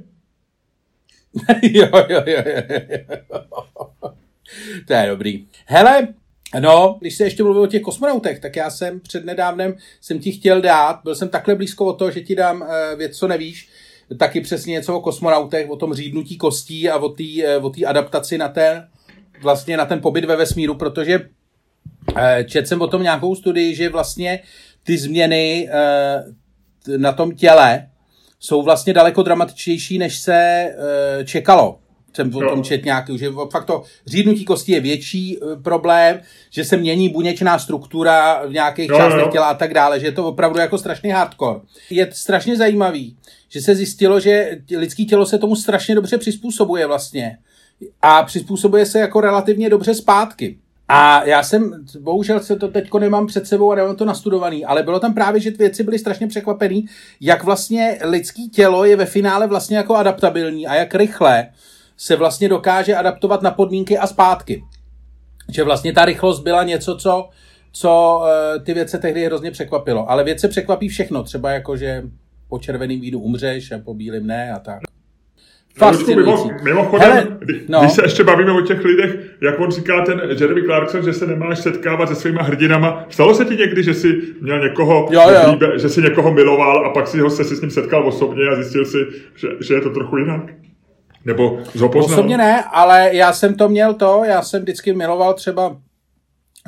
jo, 1.64 1.88
jo, 2.10 2.24
jo, 2.26 2.44
jo. 2.46 2.62
To 4.88 4.94
je 4.94 5.08
dobrý. 5.08 5.46
Hele, 5.66 6.08
No, 6.60 6.98
když 7.02 7.16
se 7.16 7.24
ještě 7.24 7.44
mluvil 7.44 7.62
o 7.62 7.68
těch 7.68 7.82
kosmonautech, 7.82 8.40
tak 8.40 8.56
já 8.56 8.70
jsem 8.70 9.00
před 9.00 9.26
nedávnem 9.26 9.76
jsem 10.02 10.20
ti 10.20 10.32
chtěl 10.32 10.62
dát, 10.62 11.00
byl 11.04 11.16
jsem 11.16 11.30
takhle 11.30 11.56
blízko 11.56 11.86
o 11.86 11.94
to, 11.94 12.12
že 12.12 12.22
ti 12.22 12.36
dám 12.36 12.62
uh, 12.62 12.98
věc, 12.98 13.18
co 13.18 13.28
nevíš, 13.28 13.70
taky 14.18 14.42
přesně 14.42 14.72
něco 14.72 14.98
o 14.98 15.02
kosmonautech, 15.02 15.70
o 15.70 15.76
tom 15.76 15.94
řídnutí 15.94 16.38
kostí 16.38 16.90
a 16.90 16.98
o 16.98 17.10
té 17.70 17.86
adaptaci 17.88 18.38
na 18.38 18.48
ten, 18.48 18.88
vlastně 19.42 19.78
na 19.78 19.86
ten 19.86 20.02
pobyt 20.02 20.26
ve 20.26 20.36
vesmíru, 20.36 20.76
protože 20.76 21.20
uh, 21.20 21.26
četl 22.46 22.68
jsem 22.68 22.82
o 22.82 22.88
tom 22.88 23.04
nějakou 23.04 23.36
studii, 23.36 23.76
že 23.76 23.90
vlastně 23.90 24.40
ty 24.84 24.98
změny 24.98 25.70
uh, 26.88 26.98
na 26.98 27.12
tom 27.12 27.32
těle 27.32 27.88
jsou 28.40 28.64
vlastně 28.64 28.94
daleko 28.94 29.24
dramatičtější, 29.24 29.98
než 29.98 30.20
se 30.20 30.70
uh, 30.78 31.24
čekalo. 31.26 31.80
Jsem 32.16 32.36
o 32.36 32.40
tom 32.40 32.64
čet 32.64 32.86
nějaký, 32.86 33.18
že 33.18 33.30
fakt 33.52 33.66
to 33.66 33.84
řídnutí 34.06 34.46
kosti 34.46 34.72
je 34.72 34.80
větší 34.80 35.40
problém, 35.64 36.22
že 36.50 36.66
se 36.66 36.78
mění 36.78 37.10
buněčná 37.10 37.60
struktura 37.60 38.46
v 38.46 38.54
nějakých 38.54 38.90
jo, 38.90 38.98
částech 38.98 39.28
těla 39.32 39.46
a 39.50 39.54
tak 39.54 39.74
dále, 39.74 40.00
že 40.00 40.06
je 40.06 40.12
to 40.12 40.28
opravdu 40.28 40.60
jako 40.60 40.78
strašný 40.78 41.10
hardcore. 41.10 41.60
Je 41.90 42.10
strašně 42.12 42.58
zajímavý, 42.58 43.18
že 43.50 43.62
se 43.62 43.76
zjistilo, 43.76 44.20
že 44.20 44.58
lidský 44.78 45.06
tělo 45.06 45.26
se 45.26 45.38
tomu 45.38 45.56
strašně 45.56 45.96
dobře 45.96 46.18
přizpůsobuje 46.18 46.88
vlastně 46.88 47.38
a 48.02 48.24
přizpůsobuje 48.24 48.86
se 48.86 49.00
jako 49.00 49.22
relativně 49.22 49.70
dobře 49.70 49.94
zpátky. 49.94 50.58
A 50.88 51.24
já 51.24 51.44
jsem, 51.44 51.86
bohužel 52.00 52.40
se 52.40 52.56
to 52.56 52.68
teďko 52.68 53.00
nemám 53.00 53.28
před 53.28 53.48
sebou 53.48 53.72
a 53.72 53.76
nemám 53.76 53.96
to 53.96 54.06
nastudovaný, 54.06 54.66
ale 54.66 54.84
bylo 54.84 55.00
tam 55.00 55.14
právě, 55.14 55.42
že 55.42 55.52
věci 55.52 55.84
byly 55.84 56.00
strašně 56.00 56.28
překvapený, 56.28 56.86
jak 57.22 57.44
vlastně 57.44 58.00
lidský 58.04 58.50
tělo 58.50 58.86
je 58.86 58.96
ve 58.96 59.06
finále 59.06 59.48
vlastně 59.48 59.78
jako 59.78 59.96
adaptabilní 59.96 60.68
a 60.68 60.76
jak 60.76 60.96
rychle 60.96 61.48
se 61.98 62.16
vlastně 62.16 62.50
dokáže 62.50 62.96
adaptovat 62.96 63.42
na 63.42 63.52
podmínky 63.52 63.98
a 63.98 64.08
zpátky. 64.08 64.64
Že 65.50 65.64
vlastně 65.64 65.94
ta 65.94 66.06
rychlost 66.06 66.40
byla 66.40 66.64
něco, 66.64 66.96
co, 66.96 67.30
co 67.72 68.24
eh, 68.26 68.60
ty 68.60 68.74
věce 68.74 68.98
tehdy 68.98 69.26
hrozně 69.26 69.52
překvapilo. 69.52 70.12
Ale 70.12 70.24
věce 70.24 70.48
překvapí 70.48 70.88
všechno, 70.90 71.24
třeba 71.24 71.52
jako, 71.52 71.78
že 71.78 72.04
po 72.50 72.60
červeným 72.60 73.02
vínu 73.02 73.20
umřeš 73.20 73.72
a 73.72 73.80
po 73.80 73.94
bílým 73.94 74.28
ne 74.28 74.52
a 74.52 74.60
tak. 74.60 74.93
Fascinující. 75.78 76.48
Mimo, 76.48 76.64
mimochodem, 76.64 77.12
Hele, 77.12 77.28
no. 77.68 77.80
když 77.80 77.92
se 77.92 78.02
ještě 78.06 78.24
bavíme 78.24 78.52
o 78.52 78.62
těch 78.62 78.84
lidech, 78.86 79.16
jak 79.42 79.60
on 79.60 79.72
říká 79.72 80.06
ten 80.06 80.22
Jeremy 80.40 80.64
Clarkson, 80.64 81.04
že 81.04 81.14
se 81.14 81.28
nemáš 81.28 81.60
setkávat 81.60 82.10
se 82.10 82.16
svýma 82.16 82.44
hrdinama. 82.44 83.06
Stalo 83.10 83.36
se 83.36 83.46
ti 83.46 83.56
někdy, 83.56 83.84
že 83.84 83.94
jsi 83.94 84.22
měl 84.42 84.60
někoho, 84.60 85.08
jo, 85.12 85.22
jo. 85.30 85.52
Líbe, 85.52 85.80
že 85.80 85.90
jsi 85.90 86.02
někoho 86.02 86.34
miloval 86.34 86.86
a 86.86 86.90
pak 86.90 87.08
si 87.08 87.20
ho 87.20 87.30
se 87.30 87.44
si 87.44 87.56
s 87.56 87.62
ním 87.62 87.72
setkal 87.72 88.08
osobně 88.08 88.44
a 88.52 88.56
zjistil 88.56 88.86
si, 88.86 88.98
že, 89.36 89.48
že 89.62 89.74
je 89.74 89.82
to 89.82 89.90
trochu 89.90 90.18
jinak? 90.18 90.42
Nebo 91.26 91.60
zopoznal? 91.74 92.20
Osobně 92.20 92.38
ne, 92.38 92.64
ale 92.64 93.10
já 93.14 93.34
jsem 93.34 93.56
to 93.56 93.70
měl 93.70 93.94
to, 93.94 94.22
já 94.26 94.42
jsem 94.42 94.62
vždycky 94.62 94.94
miloval 94.94 95.34
třeba 95.34 95.78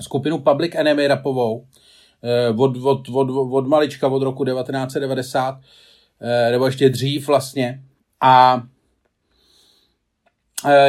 skupinu 0.01 0.39
Public 0.39 0.75
Enemy 0.75 1.07
rapovou, 1.07 1.65
eh, 2.23 2.49
od, 2.57 2.77
od, 2.83 3.09
od, 3.13 3.29
od 3.51 3.67
malička, 3.67 4.07
od 4.07 4.23
roku 4.23 4.45
1990, 4.45 5.57
eh, 6.21 6.51
nebo 6.51 6.65
ještě 6.65 6.89
dřív 6.89 7.27
vlastně. 7.27 7.81
A 8.21 8.63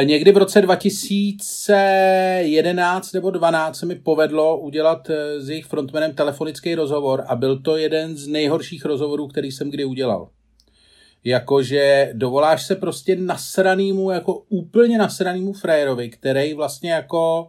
někdy 0.03 0.31
v 0.31 0.37
roce 0.37 0.61
2011 0.61 3.11
nebo 3.11 3.31
12 3.31 3.77
se 3.77 3.85
mi 3.85 3.95
povedlo 3.95 4.59
udělat 4.59 5.09
eh, 5.09 5.41
s 5.41 5.49
jejich 5.49 5.65
frontmanem 5.65 6.13
telefonický 6.13 6.75
rozhovor 6.75 7.23
a 7.27 7.35
byl 7.35 7.59
to 7.59 7.77
jeden 7.77 8.17
z 8.17 8.27
nejhorších 8.27 8.85
rozhovorů, 8.85 9.27
který 9.27 9.51
jsem 9.51 9.71
kdy 9.71 9.85
udělal. 9.85 10.29
Jakože 11.23 12.09
dovoláš 12.13 12.65
se 12.65 12.75
prostě 12.75 13.15
nasranýmu, 13.15 14.11
jako 14.11 14.43
úplně 14.49 14.97
nasranýmu 14.97 15.53
frajerovi, 15.53 16.09
který 16.09 16.53
vlastně 16.53 16.91
jako... 16.91 17.47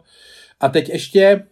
A 0.59 0.69
teď 0.69 0.89
ještě, 0.89 1.43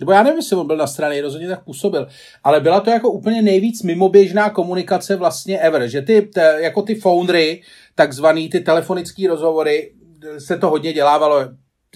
nebo 0.00 0.12
já 0.12 0.22
nevím, 0.22 0.38
jestli 0.38 0.56
on 0.56 0.66
byl 0.66 0.76
na 0.76 0.86
straně, 0.86 1.22
rozhodně 1.22 1.48
tak 1.48 1.64
působil, 1.64 2.06
ale 2.44 2.60
byla 2.60 2.80
to 2.80 2.90
jako 2.90 3.10
úplně 3.10 3.42
nejvíc 3.42 3.82
mimoběžná 3.82 4.50
komunikace 4.50 5.16
vlastně 5.16 5.58
ever, 5.58 5.88
že 5.88 6.02
ty, 6.02 6.22
t, 6.22 6.60
jako 6.60 6.82
ty 6.82 6.94
foundry, 6.94 7.62
takzvaný 7.94 8.48
ty 8.48 8.60
telefonické 8.60 9.28
rozhovory, 9.28 9.92
se 10.38 10.58
to 10.58 10.70
hodně 10.70 10.92
dělávalo, 10.92 11.36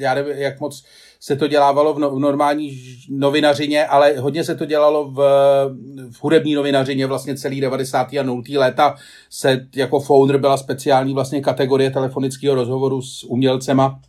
já 0.01 0.15
nevím, 0.15 0.33
jak 0.37 0.61
moc 0.61 0.85
se 1.21 1.37
to 1.37 1.47
dělávalo 1.47 1.95
v, 1.95 1.99
no, 1.99 2.11
v 2.11 2.19
normální 2.19 2.79
novinařině, 3.11 3.87
ale 3.87 4.15
hodně 4.19 4.45
se 4.45 4.55
to 4.55 4.65
dělalo 4.65 5.11
v, 5.11 5.17
v 6.13 6.23
hudební 6.25 6.55
novinařině 6.55 7.07
vlastně 7.07 7.37
celý 7.37 7.61
90. 7.61 8.13
a 8.13 8.23
0. 8.23 8.43
léta 8.57 8.95
se 9.31 9.67
jako 9.77 10.01
founder 10.01 10.39
byla 10.39 10.57
speciální 10.57 11.15
vlastně 11.15 11.41
kategorie 11.41 11.91
telefonického 11.91 12.55
rozhovoru 12.55 13.03
s 13.03 13.25
umělcema. 13.25 14.01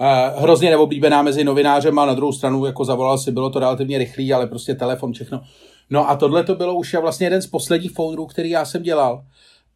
Eh, 0.00 0.32
hrozně 0.36 0.70
neoblíbená 0.70 1.22
mezi 1.22 1.44
novinářem 1.44 1.98
a 1.98 2.06
na 2.06 2.14
druhou 2.14 2.32
stranu 2.32 2.66
jako 2.66 2.84
zavolal 2.84 3.18
si, 3.18 3.32
bylo 3.32 3.50
to 3.50 3.58
relativně 3.58 3.98
rychlý, 3.98 4.32
ale 4.32 4.46
prostě 4.46 4.74
telefon, 4.74 5.12
všechno. 5.12 5.40
No 5.90 6.10
a 6.10 6.16
tohle 6.16 6.44
to 6.44 6.54
bylo 6.54 6.74
už 6.74 6.94
vlastně 6.94 7.26
jeden 7.26 7.42
z 7.42 7.46
posledních 7.46 7.92
founderů, 7.92 8.26
který 8.26 8.50
já 8.50 8.64
jsem 8.64 8.82
dělal. 8.82 9.24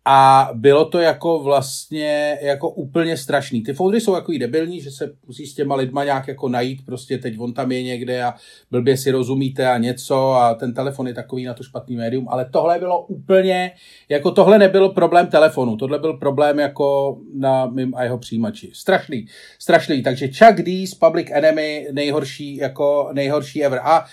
A 0.04 0.50
bylo 0.54 0.84
to 0.84 0.98
jako 0.98 1.38
vlastně 1.38 2.38
jako 2.42 2.70
úplně 2.70 3.16
strašný. 3.16 3.62
Ty 3.62 3.72
foundry 3.72 4.00
jsou 4.00 4.14
jako 4.14 4.32
debilní, 4.38 4.80
že 4.80 4.90
se 4.90 5.12
musí 5.26 5.46
s 5.46 5.54
těma 5.54 5.74
lidma 5.74 6.04
nějak 6.04 6.28
jako 6.28 6.48
najít, 6.48 6.86
prostě 6.86 7.18
teď 7.18 7.34
on 7.38 7.52
tam 7.52 7.72
je 7.72 7.82
někde 7.82 8.24
a 8.24 8.34
blbě 8.70 8.96
si 8.96 9.10
rozumíte 9.10 9.66
a 9.66 9.78
něco 9.78 10.32
a 10.32 10.54
ten 10.54 10.74
telefon 10.74 11.06
je 11.06 11.14
takový 11.14 11.44
na 11.44 11.54
to 11.54 11.62
špatný 11.62 11.96
médium, 11.96 12.28
ale 12.28 12.44
tohle 12.52 12.78
bylo 12.78 13.06
úplně, 13.06 13.72
jako 14.08 14.30
tohle 14.30 14.58
nebyl 14.58 14.88
problém 14.88 15.26
telefonu, 15.26 15.76
tohle 15.76 15.98
byl 15.98 16.12
problém 16.12 16.58
jako 16.58 17.18
na 17.34 17.66
mým 17.66 17.94
a 17.94 18.04
jeho 18.04 18.18
přijímači. 18.18 18.70
Strašný, 18.72 19.26
strašný. 19.58 20.02
Takže 20.02 20.28
Chuck 20.28 20.62
D 20.62 20.86
z 20.86 20.94
Public 20.94 21.26
Enemy 21.30 21.88
nejhorší, 21.92 22.56
jako 22.56 23.10
nejhorší 23.12 23.64
ever. 23.64 23.80
A 23.84 24.04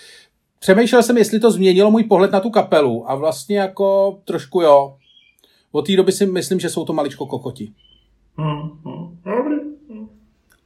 přemýšlel 0.60 1.04
jsem, 1.04 1.18
jestli 1.18 1.40
to 1.40 1.52
změnilo 1.52 1.92
můj 1.92 2.04
pohled 2.04 2.32
na 2.32 2.40
tu 2.40 2.50
kapelu 2.50 3.12
a 3.12 3.16
vlastně 3.16 3.58
jako 3.58 4.20
trošku 4.26 4.62
jo, 4.62 4.96
od 5.72 5.88
té 5.88 5.96
doby 5.96 6.12
si 6.12 6.26
myslím, 6.26 6.60
že 6.60 6.70
jsou 6.70 6.86
to 6.86 6.94
maličko 6.94 7.26
kokoti. 7.26 7.74
Hmm, 8.38 8.70
hmm. 8.86 9.18
Dobrý. 9.26 9.59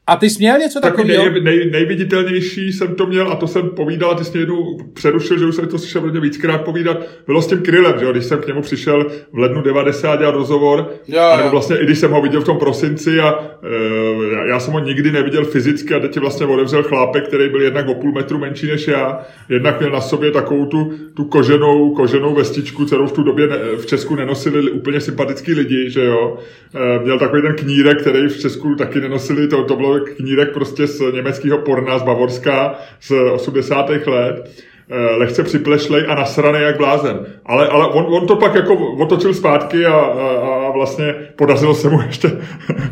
A 0.07 0.15
ty 0.15 0.29
jsi 0.29 0.39
měl 0.39 0.57
něco 0.57 0.79
takového? 0.81 1.29
Nej, 1.29 1.41
nej, 1.41 1.69
nejviditelnější 1.71 2.73
jsem 2.73 2.95
to 2.95 3.05
měl, 3.05 3.31
a 3.31 3.35
to 3.35 3.47
jsem 3.47 3.69
povídal, 3.69 4.11
a 4.11 4.15
ty 4.15 4.25
jsi 4.25 4.31
mě 4.31 4.39
jednou 4.41 4.77
přerušil, 4.93 5.39
že 5.39 5.45
už 5.45 5.55
jsem 5.55 5.67
to 5.67 5.79
slyšel 5.79 6.01
hodně 6.01 6.19
víckrát 6.19 6.61
povídat, 6.61 6.97
bylo 7.25 7.41
s 7.41 7.47
tím 7.47 7.61
Krylem, 7.61 7.99
že 7.99 8.05
jo? 8.05 8.11
když 8.11 8.25
jsem 8.25 8.39
k 8.39 8.47
němu 8.47 8.61
přišel 8.61 9.11
v 9.33 9.37
lednu 9.37 9.61
90 9.61 10.19
dělat 10.19 10.35
rozhovor, 10.35 10.93
jo, 11.07 11.21
a 11.21 11.37
nebo 11.37 11.49
vlastně 11.49 11.77
i 11.77 11.83
když 11.83 11.99
jsem 11.99 12.11
ho 12.11 12.21
viděl 12.21 12.41
v 12.41 12.45
tom 12.45 12.57
prosinci 12.57 13.19
a 13.19 13.39
e, 13.63 14.49
já 14.49 14.59
jsem 14.59 14.73
ho 14.73 14.79
nikdy 14.79 15.11
neviděl 15.11 15.45
fyzicky 15.45 15.93
a 15.93 15.99
teď 15.99 16.17
vlastně 16.17 16.45
otevřel 16.45 16.83
chlápek, 16.83 17.27
který 17.27 17.49
byl 17.49 17.61
jednak 17.61 17.87
o 17.87 17.95
půl 17.95 18.11
metru 18.11 18.37
menší 18.37 18.67
než 18.67 18.87
já, 18.87 19.21
jednak 19.49 19.79
měl 19.79 19.91
na 19.91 20.01
sobě 20.01 20.31
takovou 20.31 20.65
tu, 20.65 20.93
tu 21.13 21.25
koženou, 21.25 21.95
koženou 21.95 22.35
vestičku, 22.35 22.85
kterou 22.85 23.07
v 23.07 23.11
tu 23.11 23.23
době 23.23 23.47
ne, 23.47 23.57
v 23.77 23.85
Česku 23.85 24.15
nenosili 24.15 24.71
úplně 24.71 25.01
sympatický 25.01 25.53
lidi, 25.53 25.89
že 25.89 26.05
jo. 26.05 26.37
E, 26.75 27.03
měl 27.03 27.19
takový 27.19 27.41
ten 27.41 27.55
knírek, 27.55 28.01
který 28.01 28.27
v 28.27 28.39
Česku 28.39 28.75
taky 28.75 29.01
nenosili, 29.01 29.47
to, 29.47 29.63
to 29.63 29.75
bylo 29.75 29.92
knírek 29.99 30.53
prostě 30.53 30.87
z 30.87 31.01
německého 31.13 31.57
porna 31.57 31.99
z 31.99 32.03
Bavorska 32.03 32.75
z 32.99 33.11
80. 33.11 33.89
let 33.89 34.51
eh, 34.89 34.95
lehce 34.95 35.43
připlešlej 35.43 36.05
a 36.07 36.15
nasraný 36.15 36.59
jak 36.61 36.77
blázen. 36.77 37.25
Ale, 37.45 37.67
ale 37.67 37.87
on, 37.87 38.05
on 38.09 38.27
to 38.27 38.35
pak 38.35 38.55
jako 38.55 38.75
otočil 38.75 39.33
zpátky 39.33 39.85
a, 39.85 39.95
a, 39.95 40.27
a 40.67 40.71
vlastně 40.71 41.15
podařilo 41.35 41.75
se 41.75 41.89
mu 41.89 42.01
ještě 42.07 42.31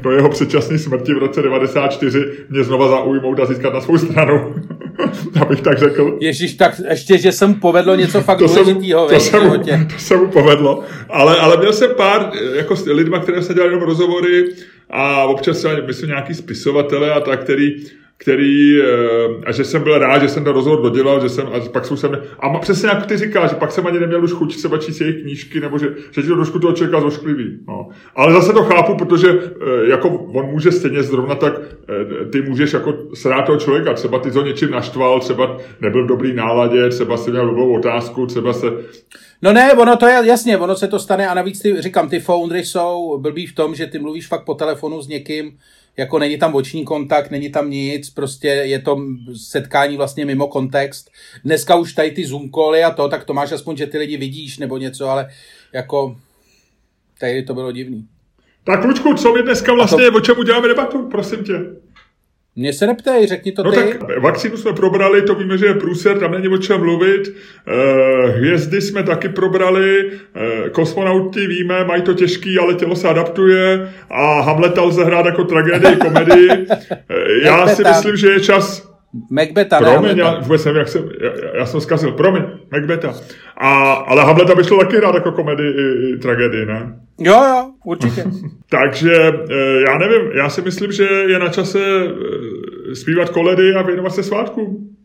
do 0.01 0.11
jeho 0.11 0.29
předčasné 0.29 0.77
smrti 0.77 1.13
v 1.13 1.17
roce 1.17 1.41
94 1.41 2.25
mě 2.49 2.63
znova 2.63 2.87
zaujmout 2.87 3.39
a 3.39 3.45
získat 3.45 3.73
na 3.73 3.81
svou 3.81 3.97
stranu. 3.97 4.55
Abych 5.41 5.61
tak 5.61 5.79
řekl. 5.79 6.17
Ježíš, 6.21 6.53
tak 6.53 6.81
ještě, 6.89 7.17
že 7.17 7.31
jsem 7.31 7.53
povedlo 7.53 7.95
něco 7.95 8.21
fakt 8.21 8.37
to 8.37 8.47
důležitýho 8.47 9.07
to, 9.07 9.19
se 9.19 9.39
mu, 9.39 9.57
to 9.93 9.97
se 9.97 10.17
mu 10.17 10.27
povedlo. 10.27 10.83
Ale, 11.09 11.39
ale 11.39 11.57
měl 11.57 11.73
jsem 11.73 11.89
pár 11.97 12.31
jako 12.55 12.75
s 12.75 12.85
lidma, 12.85 13.19
které 13.19 13.41
se 13.41 13.53
dělali 13.53 13.73
jenom 13.73 13.87
rozhovory 13.87 14.45
a 14.89 15.23
občas 15.23 15.65
myslím 15.85 16.09
nějaký 16.09 16.33
spisovatele 16.33 17.13
a 17.13 17.19
tak, 17.19 17.43
který 17.43 17.75
který, 18.21 18.81
eh, 18.81 18.85
a 19.45 19.51
že 19.51 19.63
jsem 19.63 19.83
byl 19.83 19.97
rád, 19.97 20.21
že 20.21 20.29
jsem 20.29 20.43
to 20.43 20.51
rozhovor 20.51 20.81
dodělal, 20.81 21.21
že 21.21 21.29
jsem, 21.29 21.47
a 21.47 21.59
pak 21.71 21.85
jsou 21.85 21.95
jsem, 21.95 22.21
a 22.39 22.59
přesně 22.59 22.89
jak 22.89 23.05
ty 23.05 23.17
říkáš, 23.17 23.49
že 23.49 23.55
pak 23.55 23.71
jsem 23.71 23.87
ani 23.87 23.99
neměl 23.99 24.23
už 24.23 24.31
chuť 24.31 24.57
třeba 24.57 24.77
číst 24.77 25.01
jejich 25.01 25.21
knížky, 25.21 25.59
nebo 25.59 25.77
že, 25.77 25.87
že 26.11 26.21
ti 26.21 26.27
to 26.27 26.35
trošku 26.35 26.59
toho 26.59 26.73
člověka 26.73 27.01
zošklivý. 27.01 27.57
No. 27.67 27.89
Ale 28.15 28.33
zase 28.33 28.53
to 28.53 28.63
chápu, 28.63 28.95
protože 28.95 29.29
eh, 29.29 29.89
jako 29.89 30.09
on 30.09 30.45
může 30.45 30.71
stejně 30.71 31.03
zrovna 31.03 31.35
tak, 31.35 31.53
eh, 31.89 32.25
ty 32.25 32.41
můžeš 32.41 32.73
jako 32.73 32.93
srát 33.13 33.45
toho 33.45 33.57
člověka, 33.57 33.93
třeba 33.93 34.19
ty 34.19 34.31
to 34.31 34.41
něčím 34.41 34.71
naštval, 34.71 35.19
třeba 35.19 35.57
nebyl 35.81 36.05
v 36.05 36.07
dobrý 36.07 36.33
náladě, 36.33 36.89
třeba 36.89 37.17
si 37.17 37.31
měl 37.31 37.45
dobrou 37.45 37.77
otázku, 37.77 38.25
třeba 38.25 38.53
se 38.53 38.67
No 39.43 39.53
ne, 39.53 39.73
ono 39.73 39.97
to 39.97 40.07
je, 40.07 40.21
jasně, 40.23 40.57
ono 40.57 40.75
se 40.75 40.87
to 40.87 40.99
stane 40.99 41.27
a 41.27 41.33
navíc 41.33 41.61
ty, 41.61 41.81
říkám, 41.81 42.09
ty 42.09 42.19
foundry 42.19 42.65
jsou 42.65 43.17
blbý 43.21 43.47
v 43.47 43.55
tom, 43.55 43.75
že 43.75 43.87
ty 43.87 43.99
mluvíš 43.99 44.27
fakt 44.27 44.45
po 44.45 44.53
telefonu 44.53 45.01
s 45.01 45.07
někým, 45.07 45.51
jako 45.97 46.19
není 46.19 46.37
tam 46.37 46.55
oční 46.55 46.85
kontakt, 46.85 47.31
není 47.31 47.49
tam 47.49 47.69
nic, 47.69 48.09
prostě 48.09 48.47
je 48.47 48.79
to 48.79 48.97
setkání 49.35 49.97
vlastně 49.97 50.25
mimo 50.25 50.47
kontext. 50.47 51.11
Dneska 51.43 51.75
už 51.75 51.93
tady 51.93 52.11
ty 52.11 52.25
Zoom 52.25 52.49
cally 52.51 52.83
a 52.83 52.91
to, 52.91 53.09
tak 53.09 53.23
to 53.23 53.33
máš 53.33 53.51
aspoň, 53.51 53.77
že 53.77 53.87
ty 53.87 53.97
lidi 53.97 54.17
vidíš 54.17 54.57
nebo 54.57 54.77
něco, 54.77 55.09
ale 55.09 55.29
jako 55.73 56.17
tady 57.19 57.43
to 57.43 57.53
bylo 57.53 57.71
divný. 57.71 58.07
Tak 58.63 58.83
Lučku, 58.83 59.13
co 59.13 59.33
my 59.33 59.43
dneska 59.43 59.73
vlastně, 59.73 60.11
to... 60.11 60.17
o 60.17 60.19
čem 60.19 60.39
uděláme 60.39 60.67
debatu, 60.67 61.09
prosím 61.09 61.43
tě? 61.43 61.53
Mně 62.55 62.73
se 62.73 62.87
neptej, 62.87 63.27
řekni 63.27 63.51
to 63.51 63.63
no 63.63 63.71
ty. 63.71 63.77
tak 63.77 64.19
vakcínu 64.19 64.57
jsme 64.57 64.73
probrali, 64.73 65.21
to 65.21 65.35
víme, 65.35 65.57
že 65.57 65.65
je 65.65 65.73
průser, 65.73 66.19
tam 66.19 66.31
není 66.31 66.47
o 66.47 66.57
čem 66.57 66.79
mluvit. 66.79 67.21
Eh, 67.67 68.27
hvězdy 68.27 68.81
jsme 68.81 69.03
taky 69.03 69.29
probrali, 69.29 70.11
eh, 70.35 70.69
kosmonauti 70.69 71.47
víme, 71.47 71.85
mají 71.85 72.01
to 72.01 72.13
těžký, 72.13 72.59
ale 72.59 72.73
tělo 72.73 72.95
se 72.95 73.07
adaptuje 73.09 73.89
a 74.09 74.41
Hamleta 74.41 74.81
lze 74.81 75.03
hrát 75.03 75.25
jako 75.25 75.43
tragédii, 75.43 75.95
komedii. 75.95 76.49
Eh, 77.09 77.45
já 77.45 77.67
si 77.67 77.83
myslím, 77.83 78.17
že 78.17 78.27
je 78.27 78.39
čas 78.39 78.91
Macbeta, 79.31 79.77
Promiň, 79.79 80.17
já 80.17 80.39
vůbec 80.39 80.65
nevím, 80.65 80.79
jak 80.79 80.87
jsem, 80.87 81.09
já, 81.21 81.57
já 81.57 81.65
jsem 81.65 81.81
zkazil, 81.81 82.11
promiň, 82.11 82.43
Macbeta. 82.71 83.13
A, 83.57 83.91
ale 83.93 84.23
Hamleta 84.23 84.55
by 84.55 84.63
šlo 84.63 84.77
taky 84.77 84.97
hrát 84.97 85.15
jako 85.15 85.31
komedii 85.31 85.71
i, 85.71 86.13
i 86.13 86.17
tragédii, 86.17 86.65
ne? 86.65 87.00
Jo, 87.19 87.33
jo, 87.33 87.71
určitě. 87.85 88.25
Takže 88.69 89.15
eh, 89.51 89.83
já 89.89 89.97
nevím, 89.97 90.31
já 90.37 90.49
si 90.49 90.61
myslím, 90.61 90.91
že 90.91 91.03
je 91.03 91.39
na 91.39 91.49
čase 91.49 91.79
eh, 91.79 92.95
zpívat 92.95 93.29
koledy 93.29 93.75
a 93.75 93.81
věnovat 93.81 94.15
se 94.15 94.23
svátkům. 94.23 94.95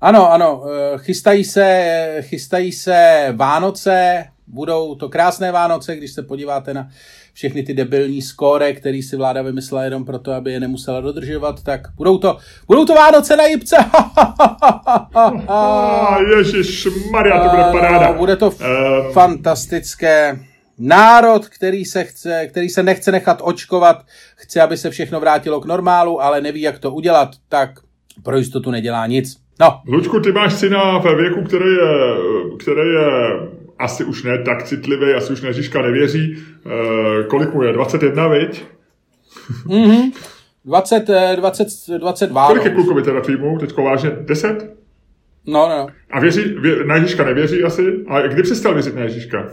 Ano, 0.00 0.32
ano, 0.32 0.64
eh, 0.66 0.98
chystají 0.98 1.44
se, 1.44 2.18
chystají 2.20 2.72
se 2.72 3.26
Vánoce, 3.36 4.24
budou 4.46 4.94
to 4.94 5.08
krásné 5.08 5.52
Vánoce, 5.52 5.96
když 5.96 6.12
se 6.12 6.22
podíváte 6.22 6.74
na 6.74 6.88
všechny 7.32 7.62
ty 7.62 7.74
debilní 7.74 8.22
skóre, 8.22 8.72
který 8.72 9.02
si 9.02 9.16
vláda 9.16 9.42
vymyslela 9.42 9.84
jenom 9.84 10.04
proto, 10.04 10.32
aby 10.32 10.52
je 10.52 10.60
nemusela 10.60 11.00
dodržovat, 11.00 11.62
tak 11.62 11.80
budou 11.96 12.18
to, 12.18 12.38
budou 12.66 12.84
to 12.84 12.94
Vánoce 12.94 13.36
na 13.36 13.44
Jipce. 13.44 13.76
Ježíš 16.36 16.88
Maria, 17.10 17.44
to 17.44 17.48
bude 17.48 17.62
paráda. 17.72 18.12
Bude 18.12 18.36
to 18.36 18.50
um... 18.50 18.56
fantastické. 19.12 20.38
Národ, 20.78 21.48
který 21.48 21.84
se, 21.84 22.04
chce, 22.04 22.46
který 22.46 22.68
se 22.68 22.82
nechce 22.82 23.12
nechat 23.12 23.38
očkovat, 23.42 24.06
chce, 24.36 24.60
aby 24.60 24.76
se 24.76 24.90
všechno 24.90 25.20
vrátilo 25.20 25.60
k 25.60 25.66
normálu, 25.66 26.22
ale 26.22 26.40
neví, 26.40 26.60
jak 26.60 26.78
to 26.78 26.90
udělat, 26.90 27.28
tak 27.48 27.70
pro 28.22 28.38
jistotu 28.38 28.70
nedělá 28.70 29.06
nic. 29.06 29.36
No. 29.60 29.80
Lučku, 29.88 30.20
ty 30.20 30.32
máš 30.32 30.52
syna 30.54 30.98
ve 30.98 31.14
věku, 31.14 31.42
který 31.42 31.64
je, 31.64 32.16
který 32.58 32.90
je 32.90 33.06
asi 33.78 34.04
už 34.04 34.22
ne 34.22 34.42
tak 34.44 34.62
citlivý, 34.62 35.14
asi 35.14 35.32
už 35.32 35.42
na 35.42 35.48
Ježíška 35.48 35.82
nevěří. 35.82 36.36
E, 36.66 37.24
kolik 37.24 37.54
mu 37.54 37.62
je? 37.62 37.72
21, 37.72 38.28
viď? 38.28 38.64
Mhm. 39.66 40.12
20, 40.64 41.10
20, 41.36 41.68
22. 41.98 42.46
Kolik 42.46 42.64
je 42.64 42.70
no. 42.70 42.74
klukovi 42.74 43.02
teda 43.02 43.20
týmu? 43.20 43.58
Teďko 43.58 43.82
vážně 43.82 44.10
10? 44.10 44.76
No, 45.46 45.68
no. 45.68 45.86
A 46.10 46.20
věří, 46.20 46.40
vě, 46.42 46.84
na 46.84 46.94
Ježíška 46.96 47.24
nevěří 47.24 47.62
asi? 47.62 47.82
A 48.08 48.20
kdy 48.20 48.42
přestal 48.42 48.74
věřit 48.74 48.94
na 48.94 49.02
Ježíška? 49.02 49.48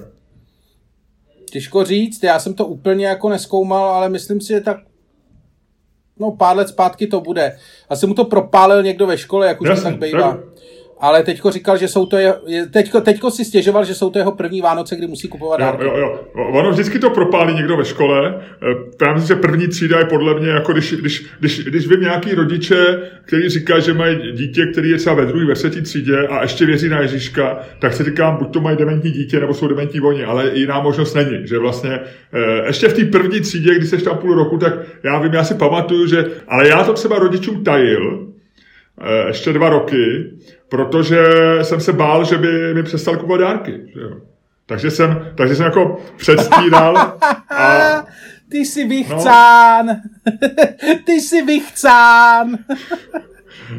Těžko 1.54 1.84
říct, 1.84 2.24
já 2.24 2.40
jsem 2.40 2.54
to 2.54 2.66
úplně 2.66 3.06
jako 3.08 3.30
neskoumal, 3.30 3.90
ale 3.90 4.10
myslím 4.10 4.42
si, 4.42 4.48
že 4.48 4.62
tak 4.62 4.78
no 6.20 6.32
pár 6.32 6.58
let 6.58 6.68
zpátky 6.68 7.08
to 7.08 7.22
bude. 7.22 7.58
Asi 7.90 8.08
mu 8.08 8.14
to 8.14 8.26
propálil 8.26 8.84
někdo 8.84 9.08
ve 9.08 9.18
škole, 9.18 9.48
jak 9.48 9.62
už 9.62 9.70
Jasně, 9.70 9.84
to 9.84 9.90
tak 9.90 10.00
bývá. 10.00 10.32
tak. 10.32 10.40
Ale 11.00 11.24
teďko 11.24 11.52
říkal, 11.52 11.78
že 11.78 11.88
jsou 11.88 12.06
to 12.06 12.18
je, 12.18 12.34
teďko, 12.74 13.02
teďko 13.02 13.32
si 13.32 13.46
stěžoval, 13.46 13.86
že 13.86 13.96
jsou 13.96 14.10
to 14.10 14.20
jeho 14.20 14.32
první 14.32 14.62
Vánoce, 14.62 14.96
kdy 14.96 15.08
musí 15.08 15.28
kupovat 15.28 15.60
Jo, 15.60 15.66
dárky. 15.66 15.84
jo, 15.86 15.94
jo. 15.98 16.20
Ono 16.54 16.72
vždycky 16.72 17.00
to 17.00 17.10
propálí 17.10 17.54
někdo 17.54 17.78
ve 17.78 17.86
škole. 17.86 18.36
Eh, 18.72 19.06
Já 19.06 19.14
myslím, 19.14 19.28
že 19.38 19.42
první 19.42 19.68
třída 19.68 20.00
je 20.00 20.06
podle 20.06 20.40
mě, 20.40 20.50
jako 20.50 20.72
když, 20.74 20.94
když, 20.94 21.26
když, 21.40 21.60
když 21.64 21.88
vím 21.88 22.02
nějaký 22.02 22.32
rodiče, 22.36 23.00
který 23.26 23.50
říká, 23.50 23.80
že 23.80 23.94
mají 23.94 24.32
dítě, 24.32 24.66
který 24.72 24.90
je 24.90 24.98
třeba 24.98 25.16
ve 25.16 25.26
druhé, 25.26 25.46
ve 25.46 25.54
třetí 25.56 25.82
třídě 25.82 26.18
a 26.30 26.42
ještě 26.42 26.66
věří 26.66 26.90
na 26.90 27.02
Ježíška, 27.02 27.60
tak 27.80 27.94
si 27.94 28.04
říkám, 28.04 28.38
buď 28.38 28.54
to 28.54 28.62
mají 28.62 28.78
dementní 28.78 29.12
dítě, 29.12 29.40
nebo 29.40 29.54
jsou 29.54 29.68
dementní 29.68 30.02
oni, 30.02 30.24
ale 30.24 30.52
jiná 30.54 30.82
možnost 30.82 31.14
není. 31.14 31.48
Že 31.48 31.60
vlastně 31.60 32.00
eh, 32.34 32.68
ještě 32.68 32.88
v 32.88 32.94
té 32.94 33.06
první 33.06 33.40
třídě, 33.42 33.76
když 33.76 33.90
jsi 33.90 33.98
tam 34.04 34.18
půl 34.18 34.36
roku, 34.36 34.58
tak 34.58 34.74
já 35.04 35.20
vím, 35.20 35.34
já 35.34 35.44
si 35.44 35.54
pamatuju, 35.56 36.08
že, 36.08 36.26
ale 36.48 36.68
já 36.68 36.84
to 36.84 36.94
třeba 36.94 37.20
rodičům 37.20 37.64
tajil, 37.64 38.28
ještě 39.28 39.54
dva 39.54 39.70
roky, 39.70 40.32
protože 40.70 41.24
jsem 41.62 41.82
se 41.82 41.94
bál, 41.94 42.26
že 42.26 42.38
by 42.38 42.74
mi 42.74 42.84
přestal 42.84 43.18
kupovat 43.18 43.42
dárky. 43.42 43.72
Že 43.94 44.02
jo. 44.02 44.18
Takže 44.66 44.92
jsem, 44.92 45.28
takže 45.36 45.56
jsem 45.56 45.66
jako 45.66 45.98
předstíral 46.18 46.98
a 47.50 48.06
Ty 48.50 48.60
No. 48.60 48.66
jsi 48.66 48.88
vychcán! 48.88 49.88
Ty 51.06 51.12
jsi 51.12 51.42
vychcán! 51.42 52.58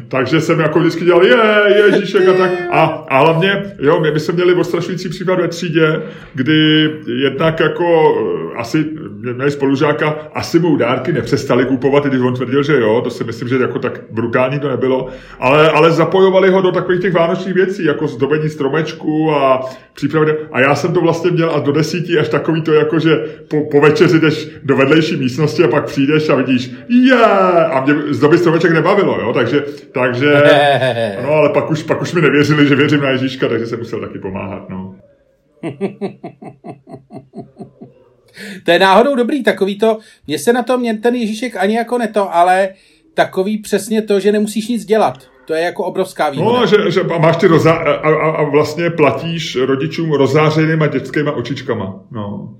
takže 0.07 0.41
jsem 0.41 0.59
jako 0.59 0.79
vždycky 0.79 1.05
dělal 1.05 1.25
je, 1.25 1.37
Ježíšek 1.85 2.27
a 2.27 2.33
tak. 2.33 2.51
A, 2.71 2.83
a 3.09 3.19
hlavně, 3.19 3.63
jo, 3.79 3.99
my 4.13 4.19
jsme 4.19 4.33
měli 4.33 4.53
odstrašující 4.53 5.09
případ 5.09 5.39
ve 5.39 5.47
třídě, 5.47 6.01
kdy 6.33 6.89
jednak 7.21 7.59
jako 7.59 8.17
eh, 8.53 8.57
asi 8.57 8.85
měli 9.33 9.51
spolužáka, 9.51 10.17
asi 10.33 10.59
mu 10.59 10.75
dárky 10.75 11.13
nepřestali 11.13 11.65
kupovat, 11.65 12.05
i 12.05 12.09
když 12.09 12.21
on 12.21 12.33
tvrdil, 12.33 12.63
že 12.63 12.79
jo, 12.79 13.01
to 13.03 13.09
si 13.09 13.23
myslím, 13.23 13.47
že 13.47 13.55
jako 13.55 13.79
tak 13.79 14.01
brutální 14.11 14.59
to 14.59 14.69
nebylo, 14.69 15.07
ale, 15.39 15.69
ale 15.69 15.91
zapojovali 15.91 16.49
ho 16.49 16.61
do 16.61 16.71
takových 16.71 17.01
těch 17.01 17.13
vánočních 17.13 17.53
věcí, 17.55 17.85
jako 17.85 18.07
zdobení 18.07 18.49
stromečku 18.49 19.31
a 19.31 19.61
přípravy. 19.93 20.35
A 20.51 20.59
já 20.59 20.75
jsem 20.75 20.93
to 20.93 21.01
vlastně 21.01 21.31
měl 21.31 21.51
a 21.51 21.59
do 21.59 21.71
desíti 21.71 22.19
až 22.19 22.29
takový 22.29 22.61
to, 22.61 22.73
jako 22.73 22.99
že 22.99 23.25
po, 23.47 23.61
po 23.71 23.81
večeři 23.81 24.19
jdeš 24.19 24.47
do 24.63 24.77
vedlejší 24.77 25.17
místnosti 25.17 25.63
a 25.63 25.67
pak 25.67 25.85
přijdeš 25.85 26.29
a 26.29 26.35
vidíš, 26.35 26.71
je, 26.89 27.25
a 27.71 27.85
mě 27.85 27.95
zdobit 28.09 28.39
stromeček 28.39 28.71
nebavilo, 28.71 29.19
jo, 29.21 29.33
takže, 29.33 29.63
takže, 29.81 30.43
no 31.23 31.29
ale 31.29 31.49
pak 31.49 31.71
už, 31.71 31.83
pak 31.83 32.01
už 32.01 32.13
mi 32.13 32.21
nevěřili, 32.21 32.67
že 32.67 32.75
věřím 32.75 33.01
na 33.01 33.09
Ježíška, 33.09 33.47
takže 33.47 33.65
jsem 33.65 33.79
musel 33.79 33.99
taky 33.99 34.19
pomáhat, 34.19 34.69
no. 34.69 34.95
To 38.63 38.71
je 38.71 38.79
náhodou 38.79 39.15
dobrý, 39.15 39.43
takový 39.43 39.77
to, 39.77 39.97
mně 40.27 40.39
se 40.39 40.53
na 40.53 40.63
to 40.63 40.77
mě 40.77 40.97
ten 40.97 41.15
Ježíšek 41.15 41.55
ani 41.55 41.75
jako 41.75 41.97
neto, 41.97 42.35
ale 42.35 42.69
takový 43.13 43.57
přesně 43.57 44.01
to, 44.01 44.19
že 44.19 44.31
nemusíš 44.31 44.67
nic 44.67 44.85
dělat. 44.85 45.17
To 45.45 45.53
je 45.53 45.61
jako 45.61 45.83
obrovská 45.83 46.29
výhoda. 46.29 46.59
No, 46.59 46.65
že, 46.65 46.91
že 46.91 47.01
a 47.01 47.17
máš 47.17 47.37
ty 47.37 47.47
roza, 47.47 47.73
a, 47.73 47.91
a, 47.93 48.31
a 48.31 48.43
vlastně 48.43 48.89
platíš 48.89 49.55
rodičům 49.55 50.11
rozářenýma 50.11 50.87
dětskýma 50.87 51.31
očičkama, 51.31 52.03
no. 52.11 52.57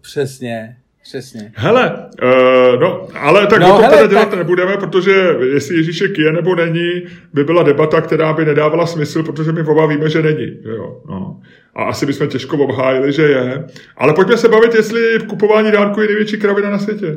Přesně, 0.00 0.76
přesně. 1.04 1.52
Hele, 1.54 2.08
uh, 2.22 2.80
no, 2.80 3.08
ale 3.14 3.46
tak 3.46 3.60
No, 3.60 3.66
o 3.66 3.72
tom 3.72 3.82
hele, 3.82 3.96
teda 3.96 4.06
dělat 4.06 4.28
tak- 4.28 4.38
nebudeme, 4.38 4.76
protože 4.76 5.36
jestli 5.52 5.76
Ježíšek 5.76 6.18
je 6.18 6.32
nebo 6.32 6.54
není, 6.54 6.90
by 7.32 7.44
byla 7.44 7.62
debata, 7.62 8.00
která 8.00 8.32
by 8.32 8.44
nedávala 8.44 8.86
smysl, 8.86 9.22
protože 9.22 9.52
my 9.52 9.62
oba 9.62 9.86
víme, 9.86 10.08
že 10.10 10.22
není. 10.22 10.46
že 10.62 10.68
Jo, 10.70 11.00
no. 11.08 11.40
A 11.76 11.84
asi 11.84 12.06
bychom 12.06 12.28
těžko 12.28 12.56
obhájili, 12.56 13.12
že 13.12 13.22
je. 13.22 13.64
Ale 13.96 14.14
pojďme 14.14 14.36
se 14.36 14.48
bavit, 14.48 14.74
jestli 14.74 15.18
kupování 15.28 15.70
dárku 15.72 16.00
je 16.00 16.06
největší 16.06 16.36
kravina 16.36 16.70
na 16.70 16.78
světě. 16.78 17.16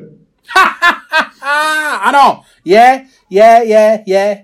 Ano, 2.02 2.42
je, 2.66 3.02
je, 3.30 3.60
je, 3.66 4.00
je. 4.08 4.38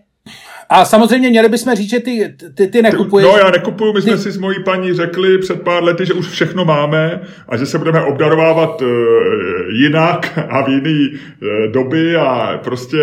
A 0.69 0.86
samozřejmě 0.86 1.30
měli 1.30 1.49
bychom 1.49 1.76
říct, 1.76 1.89
že 1.89 1.99
ty, 1.99 2.36
ty, 2.56 2.67
ty 2.67 2.82
nekupuješ. 2.82 3.28
No 3.32 3.38
já 3.38 3.52
nekupuju, 3.52 3.93
my 3.93 4.02
jsme 4.02 4.12
Ty- 4.12 4.17
si 4.17 4.32
s 4.32 4.38
mojí 4.38 4.63
paní 4.63 4.93
řekli 4.93 5.38
před 5.38 5.62
pár 5.62 5.84
lety, 5.84 6.06
že 6.06 6.13
už 6.13 6.28
všechno 6.28 6.65
máme 6.65 7.19
a 7.49 7.58
že 7.58 7.65
se 7.65 7.78
budeme 7.78 8.02
obdarovávat 8.02 8.82
uh, 8.82 8.88
jinak 9.71 10.39
a 10.49 10.62
v 10.63 10.69
jiný 10.69 11.10
uh, 11.12 11.71
doby 11.71 12.15
a 12.15 12.60
prostě 12.63 12.97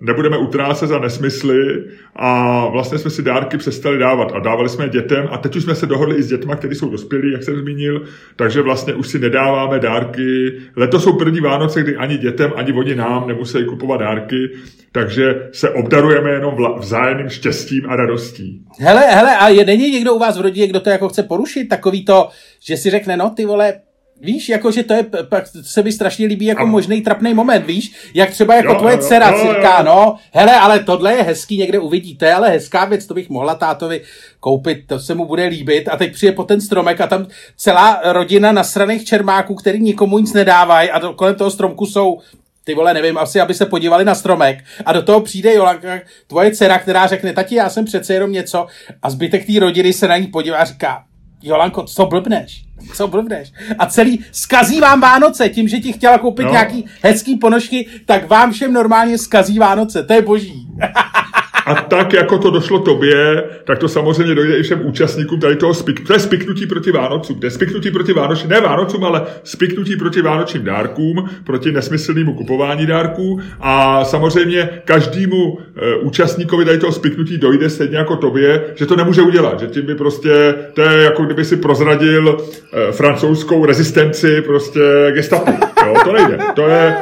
nebudeme 0.00 0.38
utrácet 0.38 0.88
za 0.88 0.98
nesmysly 0.98 1.84
a 2.16 2.60
vlastně 2.68 2.98
jsme 2.98 3.10
si 3.10 3.22
dárky 3.22 3.58
přestali 3.58 3.98
dávat 3.98 4.32
a 4.32 4.38
dávali 4.38 4.68
jsme 4.68 4.88
dětem 4.88 5.28
a 5.30 5.38
teď 5.38 5.56
už 5.56 5.62
jsme 5.62 5.74
se 5.74 5.86
dohodli 5.86 6.16
i 6.16 6.22
s 6.22 6.28
dětma, 6.28 6.56
kteří 6.56 6.74
jsou 6.74 6.88
dospělí, 6.88 7.32
jak 7.32 7.42
jsem 7.42 7.56
zmínil, 7.56 8.04
takže 8.36 8.62
vlastně 8.62 8.94
už 8.94 9.08
si 9.08 9.18
nedáváme 9.18 9.78
dárky. 9.78 10.52
Letos 10.76 11.04
jsou 11.04 11.12
první 11.12 11.40
Vánoce, 11.40 11.82
kdy 11.82 11.96
ani 11.96 12.18
dětem, 12.18 12.52
ani 12.56 12.72
oni 12.72 12.94
nám 12.94 13.28
nemusí 13.28 13.64
kupovat 13.64 14.00
dárky, 14.00 14.50
takže 14.92 15.48
se 15.52 15.70
obdarujeme 15.70 16.30
jenom 16.30 16.56
vzájemným 16.78 17.28
štěstím 17.28 17.90
a 17.90 17.96
radostí. 17.96 18.62
Hele, 18.80 19.00
hele, 19.00 19.36
a 19.36 19.48
je, 19.48 19.64
není 19.64 19.90
někdo 19.90 20.14
u 20.14 20.18
vás 20.18 20.38
v 20.38 20.40
rodině, 20.40 20.66
kdo 20.66 20.80
to 20.80 20.90
jako 20.90 21.08
chce 21.08 21.22
porušit? 21.22 21.68
Takový 21.68 22.04
to, 22.04 22.28
že 22.60 22.76
si 22.76 22.90
řekne, 22.90 23.16
no 23.16 23.30
ty 23.30 23.44
vole, 23.44 23.74
Víš, 24.20 24.48
jako, 24.48 24.70
že 24.70 24.82
to 24.82 24.92
je, 24.94 25.02
pak 25.28 25.44
se 25.62 25.82
mi 25.82 25.92
strašně 25.92 26.26
líbí 26.26 26.46
jako 26.46 26.62
A- 26.62 26.64
možný 26.66 27.00
trapný 27.00 27.34
moment, 27.34 27.66
víš? 27.66 28.10
Jak 28.14 28.30
třeba 28.30 28.54
jako 28.54 28.72
Jo, 28.72 28.78
tvoje 28.78 28.94
jo, 28.96 29.00
dcera 29.02 29.30
jo, 29.30 29.38
si 29.40 29.46
jo. 29.46 29.54
říká, 29.54 29.82
no, 29.82 30.16
hele, 30.32 30.52
ale 30.56 30.80
tohle 30.80 31.12
je 31.14 31.22
hezký, 31.22 31.58
někde 31.58 31.78
uvidíte, 31.78 32.32
ale 32.34 32.48
hezká 32.50 32.84
věc, 32.84 33.06
to 33.06 33.14
bych 33.14 33.28
mohla 33.30 33.54
tátovi 33.54 34.00
koupit, 34.40 34.78
to 34.86 34.98
se 35.00 35.14
mu 35.14 35.24
bude 35.24 35.44
líbit. 35.46 35.88
A 35.88 35.96
teď 35.96 36.12
přijde 36.12 36.32
po 36.32 36.44
ten 36.44 36.60
stromek 36.60 37.00
a 37.00 37.06
tam 37.06 37.26
celá 37.56 38.00
rodina 38.04 38.52
nasraných 38.52 39.04
čermáků, 39.04 39.54
který 39.54 39.80
nikomu 39.80 40.18
nic 40.18 40.32
nedávají 40.32 40.90
a 40.90 41.00
to, 41.00 41.12
kolem 41.14 41.34
toho 41.34 41.50
stromku 41.50 41.86
jsou 41.86 42.18
ty 42.64 42.74
vole, 42.74 42.94
nevím, 42.94 43.18
asi, 43.18 43.40
aby 43.40 43.54
se 43.54 43.66
podívali 43.66 44.04
na 44.04 44.14
stromek 44.14 44.64
a 44.84 44.92
do 44.92 45.02
toho 45.02 45.20
přijde 45.20 45.54
Jolanka, 45.54 46.00
tvoje 46.26 46.50
dcera, 46.50 46.78
která 46.78 47.06
řekne, 47.06 47.32
tati, 47.32 47.54
já 47.54 47.70
jsem 47.70 47.84
přece 47.84 48.14
jenom 48.14 48.32
něco 48.32 48.66
a 49.02 49.10
zbytek 49.10 49.46
té 49.46 49.60
rodiny 49.60 49.92
se 49.92 50.08
na 50.08 50.16
ní 50.16 50.26
podívá 50.26 50.56
a 50.56 50.64
říká, 50.64 51.04
Jolanko, 51.42 51.82
co 51.82 52.06
blbneš? 52.06 52.65
Co 52.94 53.08
blbneš? 53.08 53.52
A 53.78 53.86
celý 53.86 54.24
skazí 54.32 54.80
vám 54.80 55.00
Vánoce 55.00 55.48
tím, 55.48 55.68
že 55.68 55.80
ti 55.80 55.92
chtěla 55.92 56.18
koupit 56.18 56.42
no. 56.42 56.48
No. 56.48 56.52
nějaký 56.52 56.84
hezký 57.02 57.36
ponožky, 57.36 57.86
tak 58.06 58.28
vám 58.28 58.52
všem 58.52 58.72
normálně 58.72 59.18
skazí 59.18 59.58
Vánoce. 59.58 60.02
To 60.02 60.12
je 60.12 60.22
boží. 60.22 60.68
A 61.66 61.74
tak, 61.74 62.12
jako 62.12 62.38
to 62.38 62.50
došlo 62.50 62.78
tobě, 62.78 63.44
tak 63.64 63.78
to 63.78 63.88
samozřejmě 63.88 64.34
dojde 64.34 64.58
i 64.58 64.62
všem 64.62 64.86
účastníkům 64.86 65.40
tady 65.40 65.56
toho 65.56 65.74
spik. 65.74 66.06
To 66.06 66.12
je 66.12 66.18
spiknutí 66.18 66.66
proti 66.66 66.92
Vánocům. 66.92 67.40
To 67.40 67.46
je 67.46 67.50
spiknutí 67.50 67.90
proti 67.90 68.12
Vánočním, 68.12 68.50
ne 68.50 68.60
Vánocům, 68.60 69.04
ale 69.04 69.22
spiknutí 69.44 69.96
proti 69.96 70.22
Vánočním 70.22 70.64
dárkům, 70.64 71.30
proti 71.44 71.72
nesmyslnému 71.72 72.34
kupování 72.34 72.86
dárků. 72.86 73.40
A 73.60 74.04
samozřejmě 74.04 74.68
každému 74.84 75.58
e, 75.76 75.96
účastníkovi 75.96 76.64
tady 76.64 76.78
toho 76.78 76.92
spiknutí 76.92 77.38
dojde 77.38 77.70
stejně 77.70 77.96
jako 77.96 78.16
tobě, 78.16 78.64
že 78.74 78.86
to 78.86 78.96
nemůže 78.96 79.22
udělat. 79.22 79.60
Že 79.60 79.66
tím 79.66 79.86
by 79.86 79.94
prostě, 79.94 80.54
to 80.74 80.82
je 80.82 81.02
jako 81.02 81.24
kdyby 81.24 81.44
si 81.44 81.56
prozradil 81.56 82.36
e, 82.72 82.92
francouzskou 82.92 83.66
rezistenci 83.66 84.42
prostě 84.42 84.80
gestapu. 85.14 85.52
Jo, 85.86 85.94
to 86.04 86.12
nejde. 86.12 86.38
To 86.54 86.68
je, 86.68 86.96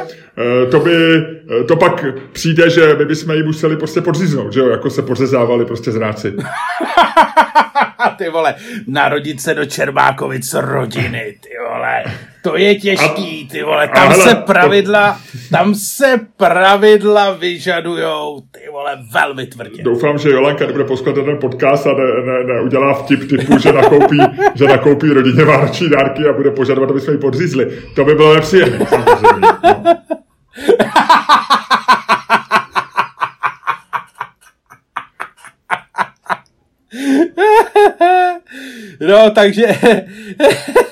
to 0.71 0.79
by, 0.79 0.95
eh, 1.61 1.63
to 1.63 1.75
pak 1.75 2.05
přijde, 2.31 2.69
že 2.69 2.95
my 2.95 3.05
bychom 3.05 3.35
ji 3.35 3.43
museli 3.43 3.77
prostě 3.77 4.01
podříznout, 4.01 4.53
že 4.53 4.59
jo, 4.59 4.69
jako 4.69 4.89
se 4.89 5.01
podřezávali 5.01 5.65
prostě 5.65 5.91
zráci. 5.91 6.33
ty 8.17 8.29
vole, 8.29 8.55
narodit 8.87 9.41
se 9.41 9.53
do 9.53 9.65
Čermákovic 9.65 10.53
rodiny, 10.53 11.35
ty 11.41 11.49
vole. 11.69 12.03
To 12.43 12.57
je 12.57 12.75
těžký, 12.75 13.47
ty 13.51 13.63
vole. 13.63 13.87
Tam 13.87 14.13
se 14.13 14.35
to- 14.35 14.41
pravidla, 14.41 15.19
tam 15.51 15.75
se 15.75 16.19
pravidla 16.37 17.31
vyžadujou, 17.31 18.41
ty 18.51 18.59
vole, 18.71 18.97
velmi 19.13 19.45
tvrdě. 19.45 19.83
Doufám, 19.83 20.17
že 20.17 20.29
Jolanka 20.29 20.65
nebude 20.65 20.83
poslouchat 20.83 21.25
ten 21.25 21.37
podcast 21.37 21.87
a 21.87 21.93
ne, 21.93 22.03
ne, 22.25 22.53
neudělá 22.53 22.93
vtip 22.93 23.29
typu, 23.29 23.57
že 23.57 23.73
nakoupí, 23.73 24.17
že 24.55 24.65
nakoupí 24.65 25.09
rodině 25.09 25.45
vánoční 25.45 25.89
dárky 25.89 26.27
a 26.29 26.33
bude 26.33 26.51
požadovat, 26.51 26.89
aby 26.89 27.01
jsme 27.01 27.13
ji 27.13 27.19
podřízli. 27.19 27.71
To 27.95 28.05
by 28.05 28.15
bylo 28.15 28.35
nepříjemné, 28.35 28.85
samozřejmě. 28.85 29.47
No. 29.63 30.04
No, 38.99 39.31
takže 39.31 39.75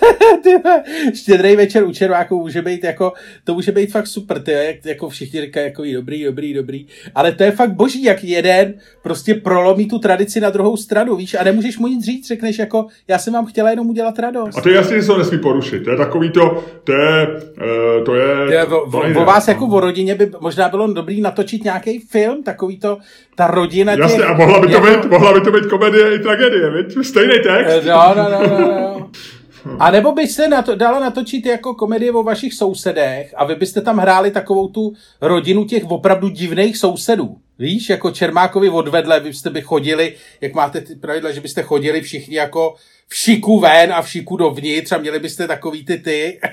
štědrý 1.13 1.55
večer 1.55 1.83
u 1.83 1.91
červáků 1.91 2.39
může 2.39 2.61
být 2.61 2.83
jako, 2.83 3.13
to 3.43 3.53
může 3.53 3.71
být 3.71 3.91
fakt 3.91 4.07
super, 4.07 4.41
ty, 4.41 4.51
jak, 4.51 4.85
jako 4.85 5.09
všichni 5.09 5.41
říkají 5.41 5.65
jako 5.65 5.83
dobrý, 5.93 6.23
dobrý, 6.23 6.53
dobrý, 6.53 6.85
ale 7.15 7.31
to 7.31 7.43
je 7.43 7.51
fakt 7.51 7.71
boží, 7.71 8.03
jak 8.03 8.23
jeden 8.23 8.73
prostě 9.03 9.33
prolomí 9.33 9.87
tu 9.87 9.99
tradici 9.99 10.39
na 10.39 10.49
druhou 10.49 10.77
stranu, 10.77 11.15
víš, 11.15 11.35
a 11.39 11.43
nemůžeš 11.43 11.77
mu 11.77 11.87
nic 11.87 12.05
říct, 12.05 12.27
řekneš 12.27 12.59
jako, 12.59 12.85
já 13.07 13.17
jsem 13.17 13.33
vám 13.33 13.45
chtěla 13.45 13.69
jenom 13.69 13.89
udělat 13.89 14.19
radost. 14.19 14.57
A 14.57 14.61
to 14.61 14.69
je 14.69 14.75
jasně, 14.75 14.95
že 14.95 15.01
se 15.01 15.07
to 15.07 15.17
nesmí 15.17 15.37
porušit, 15.37 15.83
to 15.83 15.91
je 15.91 15.97
takový 15.97 16.31
to, 16.31 16.63
to 16.83 16.91
je, 16.91 17.27
uh, 17.27 18.05
to 18.05 18.15
je... 18.15 18.45
To 18.45 18.51
je 18.51 18.65
o, 18.65 18.81
o, 18.81 19.21
o 19.21 19.25
vás 19.25 19.47
jako 19.47 19.67
o 19.67 19.79
rodině 19.79 20.15
by 20.15 20.31
možná 20.39 20.69
bylo 20.69 20.93
dobrý 20.93 21.21
natočit 21.21 21.63
nějaký 21.63 21.99
film, 21.99 22.43
takový 22.43 22.79
to, 22.79 22.97
ta 23.35 23.47
rodina 23.47 23.95
těch... 23.95 24.03
Jasně, 24.03 24.23
a 24.23 24.33
mohla 24.33 24.59
by 24.59 24.67
to, 24.67 24.73
jako... 24.73 24.87
být, 24.87 25.11
mohla 25.11 25.33
by 25.33 25.41
to 25.41 25.51
být 25.51 25.65
komedie 25.65 26.15
i 26.15 26.19
tragédie, 26.19 26.71
víš? 26.71 27.07
Stejný 27.07 27.35
text. 27.43 27.85
No, 27.85 28.13
no, 28.15 28.29
no, 28.29 28.47
no, 28.47 28.59
no. 28.59 29.09
A 29.79 29.91
nebo 29.91 30.11
byste 30.11 30.47
na 30.47 30.61
to, 30.61 30.75
dala 30.75 30.99
natočit 30.99 31.45
jako 31.45 31.73
komedie 31.73 32.11
o 32.11 32.23
vašich 32.23 32.53
sousedech 32.53 33.33
a 33.37 33.45
vy 33.45 33.55
byste 33.55 33.81
tam 33.81 33.97
hráli 33.97 34.31
takovou 34.31 34.67
tu 34.67 34.93
rodinu 35.21 35.65
těch 35.65 35.85
opravdu 35.85 36.29
divných 36.29 36.77
sousedů. 36.77 37.37
Víš, 37.59 37.89
jako 37.89 38.11
Čermákovi 38.11 38.69
odvedle, 38.69 39.19
vy 39.19 39.29
byste 39.29 39.49
by 39.49 39.61
chodili, 39.61 40.13
jak 40.41 40.53
máte 40.53 40.81
ty 40.81 40.95
pravidla, 40.95 41.31
že 41.31 41.41
byste 41.41 41.63
chodili 41.63 42.01
všichni 42.01 42.35
jako 42.35 42.75
v 43.07 43.15
šiku 43.15 43.59
ven 43.59 43.93
a 43.93 44.01
v 44.01 44.09
šiku 44.09 44.37
dovnitř 44.37 44.91
a 44.91 44.97
měli 44.97 45.19
byste 45.19 45.47
takový 45.47 45.85
ty 45.85 45.97
ty. 45.97 46.39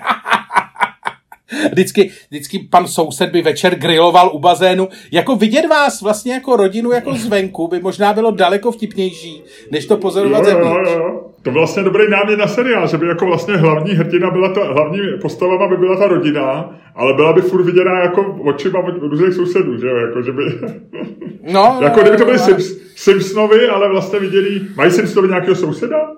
Vždycky, 1.72 2.10
vždycky 2.30 2.58
pan 2.58 2.88
soused 2.88 3.30
by 3.30 3.42
večer 3.42 3.74
griloval 3.74 4.30
u 4.34 4.38
bazénu. 4.38 4.88
Jako 5.10 5.36
vidět 5.36 5.66
vás 5.66 6.00
vlastně 6.00 6.32
jako 6.32 6.56
rodinu 6.56 6.92
jako 6.92 7.14
zvenku 7.14 7.68
by 7.68 7.80
možná 7.80 8.12
bylo 8.12 8.30
daleko 8.30 8.72
vtipnější, 8.72 9.42
než 9.70 9.86
to 9.86 9.96
pozorovat 9.96 10.46
jo, 10.46 10.58
jo, 10.58 10.76
jo. 10.84 11.29
To 11.42 11.50
vlastně 11.50 11.82
dobrý 11.82 12.10
námět 12.10 12.38
na 12.38 12.46
seriál, 12.46 12.88
že 12.88 12.98
by 12.98 13.06
jako 13.06 13.26
vlastně 13.26 13.56
hlavní 13.56 13.92
hrdina 13.92 14.30
byla 14.30 14.52
ta, 14.52 14.72
hlavní 14.72 14.98
postava 15.22 15.68
by 15.68 15.76
byla 15.76 15.96
ta 15.96 16.06
rodina, 16.08 16.70
ale 16.94 17.14
byla 17.14 17.32
by 17.32 17.40
furt 17.40 17.64
viděná 17.64 18.02
jako 18.02 18.22
očima 18.22 18.78
od 18.78 19.02
různých 19.02 19.34
sousedů, 19.34 19.78
že 19.78 19.86
jo, 19.86 19.96
jako, 19.96 20.22
že 20.22 20.32
by... 20.32 20.42
No, 21.52 21.78
jako 21.82 22.00
kdyby 22.00 22.16
to 22.16 22.24
byly 22.24 22.38
Sims, 22.38 22.76
Simpsonovi, 22.96 23.68
ale 23.68 23.88
vlastně 23.88 24.18
viděli, 24.18 24.60
mají 24.76 24.90
Simpsonovi 24.90 25.28
nějakého 25.28 25.54
souseda? 25.54 26.10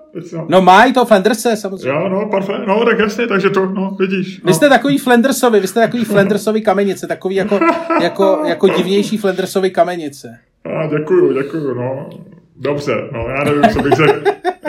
No 0.47 0.61
mají 0.61 0.93
to 0.93 1.05
Flenderse 1.05 1.55
samozřejmě. 1.55 1.89
Jo, 1.89 2.09
no, 2.09 2.29
parfait, 2.31 2.67
no, 2.67 2.85
tak 2.85 2.99
jasně, 2.99 3.27
takže 3.27 3.49
to, 3.49 3.65
no, 3.65 3.95
vidíš. 3.99 4.41
No. 4.41 4.47
Vy 4.47 4.53
jste 4.53 4.69
takový 4.69 4.97
Flendersovi, 4.97 5.59
vy 5.59 5.67
jste 5.67 5.79
takový 5.79 6.05
Flendersovi 6.05 6.61
kamenice, 6.61 7.07
takový 7.07 7.35
jako, 7.35 7.59
jako, 8.01 8.41
jako 8.45 8.67
divnější 8.67 9.17
Flendersovi 9.17 9.71
kamenice. 9.71 10.39
A, 10.65 10.87
děkuju, 10.87 11.33
děkuju, 11.33 11.73
no. 11.73 12.09
Dobře, 12.55 13.09
no 13.11 13.25
já 13.29 13.43
nevím, 13.43 13.69
co 13.69 13.81
bych 13.81 13.93
řekl. 13.93 14.21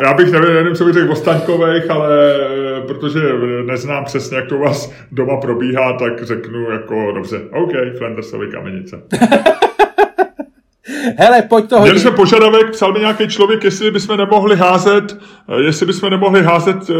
Já 0.02 0.14
bych 0.14 0.32
nevím, 0.32 0.54
nevím, 0.54 0.74
co 0.74 0.84
bych 0.84 0.94
řekl 0.94 1.12
o 1.12 1.16
Staňkových, 1.16 1.90
ale 1.90 2.34
eh, 2.34 2.80
protože 2.86 3.20
neznám 3.66 4.04
přesně, 4.04 4.36
jak 4.36 4.46
to 4.46 4.56
u 4.56 4.60
vás 4.60 4.92
doma 5.12 5.36
probíhá, 5.36 5.92
tak 5.92 6.22
řeknu 6.22 6.70
jako, 6.70 7.12
dobře, 7.12 7.40
OK, 7.50 7.72
Flendersovi 7.98 8.48
kamenice. 8.48 9.02
Hele, 11.16 11.42
pojď 11.42 11.68
to 11.68 11.80
Měli 11.80 12.00
jsme 12.00 12.10
požadavek, 12.10 12.70
psal 12.70 12.92
mi 12.92 12.98
nějaký 13.00 13.28
člověk, 13.28 13.64
jestli 13.64 13.90
bychom 13.90 14.16
nemohli 14.16 14.56
házet, 14.56 15.18
eh, 15.48 15.62
jestli 15.62 15.86
bychom 15.86 16.10
nemohli 16.10 16.42
házet 16.42 16.76
eh, 16.90 16.94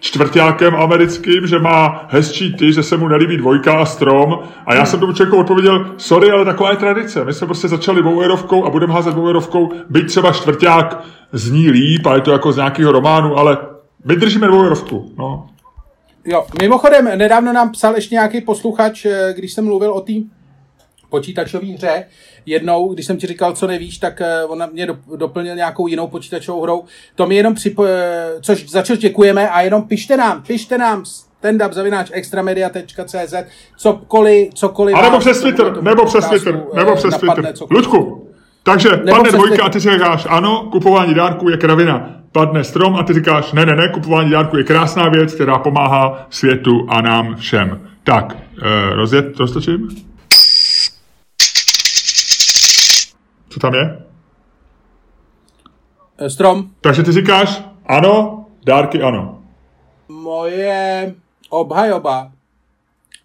čtvrtákem 0.00 0.74
americkým, 0.76 1.46
že 1.46 1.58
má 1.58 2.06
hezčí 2.08 2.56
ty, 2.56 2.72
že 2.72 2.82
se 2.82 2.96
mu 2.96 3.08
nelíbí 3.08 3.36
dvojka 3.36 3.78
a 3.78 3.84
strom. 3.84 4.38
A 4.66 4.74
já 4.74 4.84
jsem 4.84 5.00
tomu 5.00 5.12
člověku 5.12 5.38
odpověděl, 5.38 5.86
sorry, 5.96 6.30
ale 6.30 6.44
taková 6.44 6.70
je 6.70 6.76
tradice. 6.76 7.24
My 7.24 7.32
jsme 7.32 7.46
prostě 7.46 7.68
začali 7.68 8.02
dvouerovkou 8.02 8.64
a 8.64 8.70
budeme 8.70 8.92
házet 8.92 9.14
dvouerovkou, 9.14 9.72
byť 9.90 10.06
třeba 10.06 10.32
čtvrták 10.32 11.04
zní 11.32 11.70
líp 11.70 12.06
a 12.06 12.14
je 12.14 12.20
to 12.20 12.32
jako 12.32 12.52
z 12.52 12.56
nějakého 12.56 12.92
románu, 12.92 13.38
ale 13.38 13.58
my 14.04 14.16
držíme 14.16 14.46
dvouerovku. 14.46 15.12
No. 15.18 15.46
Jo, 16.24 16.46
mimochodem, 16.60 17.18
nedávno 17.18 17.52
nám 17.52 17.72
psal 17.72 17.94
ještě 17.94 18.14
nějaký 18.14 18.40
posluchač, 18.40 19.04
eh, 19.06 19.34
když 19.36 19.52
jsem 19.52 19.64
mluvil 19.64 19.92
o 19.92 20.00
té 20.00 20.12
počítačové 21.10 21.66
hře. 21.66 22.04
Jednou, 22.46 22.94
když 22.94 23.06
jsem 23.06 23.16
ti 23.16 23.26
říkal, 23.26 23.52
co 23.52 23.66
nevíš, 23.66 23.98
tak 23.98 24.20
eh, 24.20 24.44
on 24.44 24.64
mě 24.72 24.88
doplnil 25.16 25.56
nějakou 25.56 25.86
jinou 25.86 26.06
počítačovou 26.06 26.62
hrou. 26.62 26.84
To 27.14 27.26
mi 27.26 27.36
jenom 27.36 27.54
připo... 27.54 27.84
Eh, 27.84 28.32
což 28.40 28.68
za 28.68 28.82
co 28.82 28.96
děkujeme 28.96 29.50
a 29.50 29.60
jenom 29.60 29.82
pište 29.82 30.16
nám, 30.16 30.42
pište 30.42 30.78
nám 30.78 31.04
stand-up 31.46 31.72
zavináč 31.72 32.10
extramedia.cz 32.12 33.34
cokoliv, 33.76 34.54
cokoliv. 34.54 34.96
A 34.96 35.02
nebo 35.02 35.18
přes 35.18 35.40
Twitter, 35.40 35.82
nebo 35.82 36.04
přes 36.04 36.26
Twitter, 36.28 36.64
nebo 36.74 36.96
přes 36.96 37.16
Twitter. 37.16 37.54
Ludku, 37.70 38.28
takže 38.62 38.88
nebo 38.90 39.10
padne 39.16 39.30
dvojka 39.30 39.64
a 39.64 39.68
ty 39.68 39.80
si 39.80 39.90
říkáš, 39.90 40.26
ano, 40.30 40.68
kupování 40.72 41.14
dárků 41.14 41.48
je 41.48 41.56
kravina. 41.56 42.10
Padne 42.32 42.64
strom 42.64 42.96
a 42.96 43.02
ty 43.02 43.12
říkáš, 43.12 43.52
ne, 43.52 43.66
ne, 43.66 43.76
ne, 43.76 43.88
kupování 43.88 44.30
dárků 44.30 44.56
je 44.56 44.64
krásná 44.64 45.08
věc, 45.08 45.34
která 45.34 45.58
pomáhá 45.58 46.26
světu 46.30 46.86
a 46.88 47.00
nám 47.00 47.36
všem. 47.36 47.80
Tak, 48.04 48.36
eh, 48.62 48.94
rozjet, 48.94 49.36
roztočím? 49.38 49.88
Co 53.56 53.60
tam 53.60 53.74
je? 53.74 53.98
Eh, 56.18 56.30
strom. 56.30 56.70
Takže 56.80 57.02
ty 57.02 57.12
říkáš 57.12 57.62
ano, 57.86 58.46
dárky 58.64 59.02
ano. 59.02 59.42
Moje 60.08 61.14
obhajoba 61.50 62.32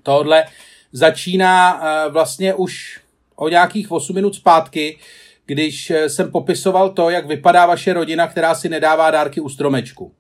tohle 0.04 0.44
začíná 0.92 1.76
uh, 1.76 2.14
vlastně 2.14 2.54
už 2.54 3.00
o 3.36 3.50
nějakých 3.50 3.92
8 3.92 4.16
minut 4.16 4.36
zpátky, 4.36 4.98
když 5.46 5.90
eh, 5.90 6.10
jsem 6.10 6.32
popisoval 6.32 6.90
to, 6.90 7.10
jak 7.10 7.28
vypadá 7.28 7.66
vaše 7.66 7.94
rodina, 7.94 8.28
která 8.28 8.56
si 8.56 8.70
nedává 8.70 9.12
dárky 9.12 9.42
u 9.42 9.50
stromečku. 9.50 10.14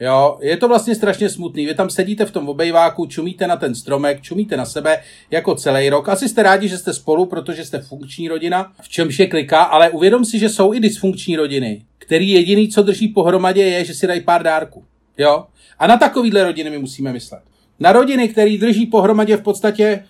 Jo, 0.00 0.38
je 0.40 0.56
to 0.56 0.68
vlastně 0.68 0.94
strašně 0.94 1.28
smutný. 1.28 1.66
Vy 1.66 1.74
tam 1.74 1.90
sedíte 1.90 2.24
v 2.24 2.30
tom 2.30 2.48
obejváku, 2.48 3.06
čumíte 3.06 3.46
na 3.46 3.56
ten 3.56 3.74
stromek, 3.74 4.22
čumíte 4.22 4.56
na 4.56 4.64
sebe 4.64 5.02
jako 5.30 5.54
celý 5.54 5.90
rok. 5.90 6.08
Asi 6.08 6.28
jste 6.28 6.42
rádi, 6.42 6.68
že 6.68 6.78
jste 6.78 6.94
spolu, 6.94 7.26
protože 7.26 7.64
jste 7.64 7.80
funkční 7.80 8.28
rodina, 8.28 8.72
v 8.82 8.88
čemž 8.88 9.18
je 9.18 9.26
kliká, 9.26 9.62
ale 9.62 9.90
uvědom 9.90 10.24
si, 10.24 10.38
že 10.38 10.48
jsou 10.48 10.74
i 10.74 10.80
dysfunkční 10.80 11.36
rodiny, 11.36 11.82
který 11.98 12.30
jediný, 12.30 12.68
co 12.68 12.82
drží 12.82 13.08
pohromadě, 13.08 13.62
je, 13.62 13.84
že 13.84 13.94
si 13.94 14.06
dají 14.06 14.20
pár 14.20 14.42
dárků. 14.42 14.84
Jo? 15.18 15.46
A 15.78 15.86
na 15.86 15.96
takovýhle 15.96 16.44
rodiny 16.44 16.70
my 16.70 16.78
musíme 16.78 17.12
myslet. 17.12 17.42
Na 17.80 17.92
rodiny, 17.92 18.28
který 18.28 18.58
drží 18.58 18.86
pohromadě 18.86 19.36
v 19.36 19.42
podstatě 19.42 20.04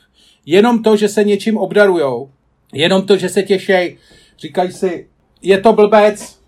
jenom 0.46 0.82
to, 0.82 0.96
že 0.96 1.08
se 1.08 1.24
něčím 1.24 1.56
obdarujou, 1.56 2.30
jenom 2.72 3.02
to, 3.02 3.16
že 3.16 3.28
se 3.28 3.42
těšej, 3.42 3.98
říkají 4.38 4.72
si, 4.72 5.08
je 5.42 5.60
to 5.60 5.72
blbec, 5.72 6.38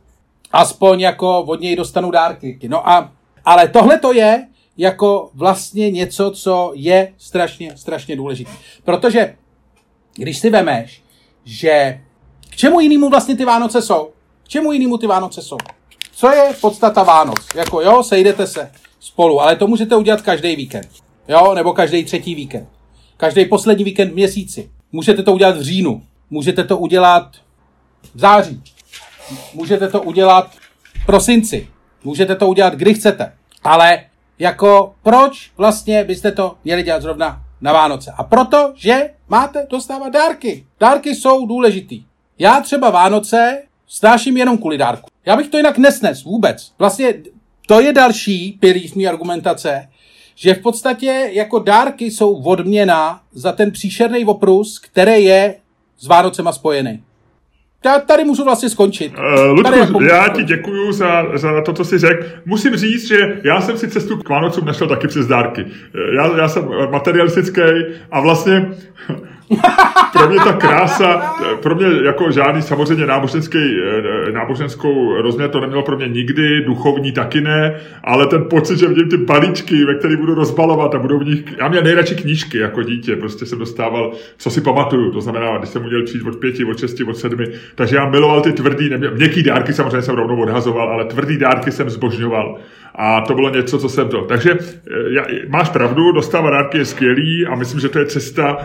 aspoň 0.53 1.01
jako 1.01 1.43
od 1.43 1.61
něj 1.61 1.77
dostanu 1.77 2.11
dárky. 2.11 2.59
No 2.69 2.89
a 2.89 3.13
ale 3.51 3.69
tohle 3.69 3.99
to 3.99 4.13
je 4.13 4.47
jako 4.77 5.31
vlastně 5.35 5.91
něco, 5.91 6.31
co 6.31 6.73
je 6.75 7.13
strašně, 7.19 7.77
strašně 7.77 8.17
důležité. 8.17 8.51
Protože 8.85 9.37
když 10.15 10.39
si 10.39 10.51
vemeš, 10.51 11.03
že 11.45 12.01
k 12.51 12.57
čemu 12.57 12.81
jinému 12.81 13.11
vlastně 13.11 13.37
ty 13.37 13.45
Vánoce 13.45 13.83
jsou? 13.83 14.11
K 14.43 14.49
čemu 14.49 14.73
jinému 14.73 14.99
ty 14.99 15.07
Vánoce 15.07 15.43
jsou? 15.43 15.57
Co 16.13 16.31
je 16.31 16.55
podstata 16.61 17.03
Vánoc? 17.03 17.47
Jako 17.55 17.81
jo, 17.81 18.03
sejdete 18.03 18.47
se 18.47 18.73
spolu, 19.01 19.41
ale 19.41 19.57
to 19.57 19.67
můžete 19.67 19.97
udělat 19.97 20.23
každý 20.23 20.57
víkend. 20.57 20.89
Jo, 21.29 21.55
nebo 21.55 21.73
každý 21.73 22.05
třetí 22.05 22.35
víkend. 22.35 22.69
Každý 23.17 23.45
poslední 23.45 23.85
víkend 23.85 24.11
v 24.11 24.15
měsíci. 24.15 24.71
Můžete 24.93 25.23
to 25.23 25.33
udělat 25.33 25.57
v 25.57 25.63
říjnu. 25.63 26.03
Můžete 26.31 26.65
to 26.65 26.79
udělat 26.79 27.37
v 28.15 28.19
září. 28.19 28.63
Můžete 29.55 29.89
to 29.89 30.03
udělat 30.03 30.51
v 31.03 31.07
prosinci. 31.07 31.69
Můžete 32.05 32.37
to 32.37 32.49
udělat, 32.49 32.75
kdy 32.75 32.95
chcete. 32.95 33.40
Ale 33.65 34.05
jako 34.39 34.95
proč 35.03 35.51
vlastně 35.57 36.05
byste 36.05 36.33
to 36.33 36.57
měli 36.65 36.83
dělat 36.83 37.03
zrovna 37.03 37.43
na 37.61 37.73
Vánoce? 37.73 38.13
A 38.17 38.25
proto, 38.25 38.73
že 38.77 39.11
máte 39.29 39.67
dostávat 39.71 40.09
dárky. 40.09 40.67
Dárky 40.81 41.15
jsou 41.15 41.47
důležitý. 41.47 42.05
Já 42.39 42.61
třeba 42.61 42.91
Vánoce 42.91 43.63
snáším 43.87 44.37
jenom 44.37 44.59
kvůli 44.59 44.79
dárku. 44.79 45.11
Já 45.27 45.37
bych 45.37 45.49
to 45.49 45.57
jinak 45.57 45.79
nesnes 45.79 46.25
vůbec. 46.25 46.73
Vlastně 46.79 47.15
to 47.67 47.81
je 47.81 47.93
další 47.93 48.59
pilíř 48.61 48.95
mý 48.95 49.09
argumentace, 49.09 49.89
že 50.35 50.55
v 50.55 50.63
podstatě 50.63 51.31
jako 51.33 51.59
dárky 51.59 52.11
jsou 52.11 52.43
odměna 52.43 53.21
za 53.33 53.53
ten 53.53 53.71
příšerný 53.71 54.25
oprus, 54.25 54.79
který 54.79 55.25
je 55.25 55.57
s 55.99 56.07
Vánocema 56.07 56.53
spojený. 56.53 57.03
Já 57.85 57.99
tady 57.99 58.25
můžu 58.25 58.45
vlastně 58.45 58.69
skončit. 58.69 59.13
Uh, 59.19 59.51
Ludku, 59.51 59.79
jako 59.79 60.03
já 60.03 60.29
ti 60.29 60.45
děkuju 60.45 60.93
za, 60.93 61.27
za 61.35 61.63
to, 61.63 61.73
co 61.73 61.85
jsi 61.85 61.99
řekl. 61.99 62.25
Musím 62.47 62.77
říct, 62.77 63.09
že 63.09 63.41
já 63.45 63.61
jsem 63.61 63.79
si 63.79 63.89
cestu 63.89 64.17
k 64.17 64.29
Vánocům 64.29 64.65
našel 64.65 64.89
taky 64.89 65.09
přes 65.09 65.27
dárky. 65.27 65.67
Eh, 65.95 66.15
já, 66.17 66.37
já 66.37 66.49
jsem 66.49 66.69
materialistický 66.91 67.61
a 68.11 68.21
vlastně 68.21 68.71
pro 70.13 70.29
mě 70.29 70.39
ta 70.39 70.53
krása, 70.53 71.37
pro 71.63 71.75
mě 71.75 71.87
jako 72.05 72.31
žádný 72.31 72.63
samozřejmě 72.63 73.07
náboženský, 73.07 73.59
eh, 73.59 74.33
náboženskou 74.33 75.23
rozměr 75.23 75.51
to 75.51 75.61
nemělo 75.61 75.83
pro 75.83 75.97
mě 75.97 76.09
nikdy, 76.09 76.65
duchovní 76.65 77.13
taky 77.13 77.41
ne, 77.41 77.81
ale 78.05 78.27
ten 78.27 78.45
pocit, 78.51 78.79
že 78.79 78.89
vidím 78.89 79.09
ty 79.09 79.17
balíčky, 79.17 79.85
ve 79.85 79.95
kterých 79.95 80.17
budu 80.17 80.35
rozbalovat 80.35 80.95
a 80.95 80.99
budou 80.99 81.19
v 81.19 81.25
nich, 81.25 81.45
já 81.59 81.69
měl 81.69 81.83
nejradši 81.83 82.15
knížky 82.15 82.59
jako 82.59 82.83
dítě, 82.83 83.17
prostě 83.17 83.47
jsem 83.47 83.59
dostával, 83.59 84.13
co 84.39 84.51
si 84.51 84.61
pamatuju, 84.61 85.13
to 85.13 85.21
znamená, 85.21 85.59
když 85.59 85.71
jsem 85.71 85.85
udělal 85.85 86.07
číst 86.07 86.27
od 86.27 86.37
pěti, 86.37 86.65
od 86.65 86.79
šesti, 86.79 87.05
od 87.05 87.17
sedmi, 87.17 87.47
takže 87.75 87.97
já 87.97 88.09
miloval 88.09 88.41
ty 88.41 88.53
tvrdý, 88.53 88.91
neměl, 88.91 89.11
měkký 89.15 89.43
dárky 89.43 89.73
samozřejmě 89.73 90.03
jsem 90.03 90.15
rovnou 90.15 90.43
odhazoval, 90.43 90.89
ale 90.89 91.05
tvrdý 91.05 91.39
dárky 91.39 91.73
jsem 91.73 91.91
zbožňoval. 91.91 92.59
A 93.03 93.21
to 93.21 93.35
bylo 93.35 93.51
něco, 93.51 93.79
co 93.79 93.89
jsem 93.89 94.09
to. 94.09 94.23
Takže 94.23 94.51
já, 95.09 95.25
máš 95.49 95.69
pravdu, 95.71 96.13
dostávat 96.13 96.51
dárky 96.51 96.79
je 96.79 96.85
skvělý 96.85 97.47
a 97.47 97.55
myslím, 97.55 97.81
že 97.81 97.89
to 97.89 97.99
je 97.99 98.07
cesta 98.07 98.57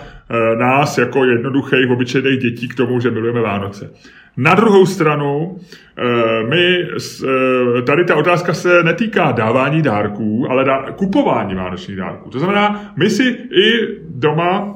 nás 0.59 0.97
jako 0.97 1.25
jednoduchých, 1.25 1.91
obyčejných 1.91 2.39
dětí 2.39 2.67
k 2.67 2.75
tomu, 2.75 2.99
že 2.99 3.11
milujeme 3.11 3.41
Vánoce. 3.41 3.91
Na 4.37 4.55
druhou 4.55 4.85
stranu, 4.85 5.57
my, 6.49 6.87
tady 7.85 8.05
ta 8.05 8.15
otázka 8.15 8.53
se 8.53 8.83
netýká 8.83 9.31
dávání 9.31 9.81
dárků, 9.81 10.47
ale 10.49 10.63
dá, 10.63 10.91
kupování 10.91 11.55
vánočních 11.55 11.97
dárků. 11.97 12.29
To 12.29 12.39
znamená, 12.39 12.93
my 12.97 13.09
si 13.09 13.23
i 13.51 13.87
doma 14.09 14.75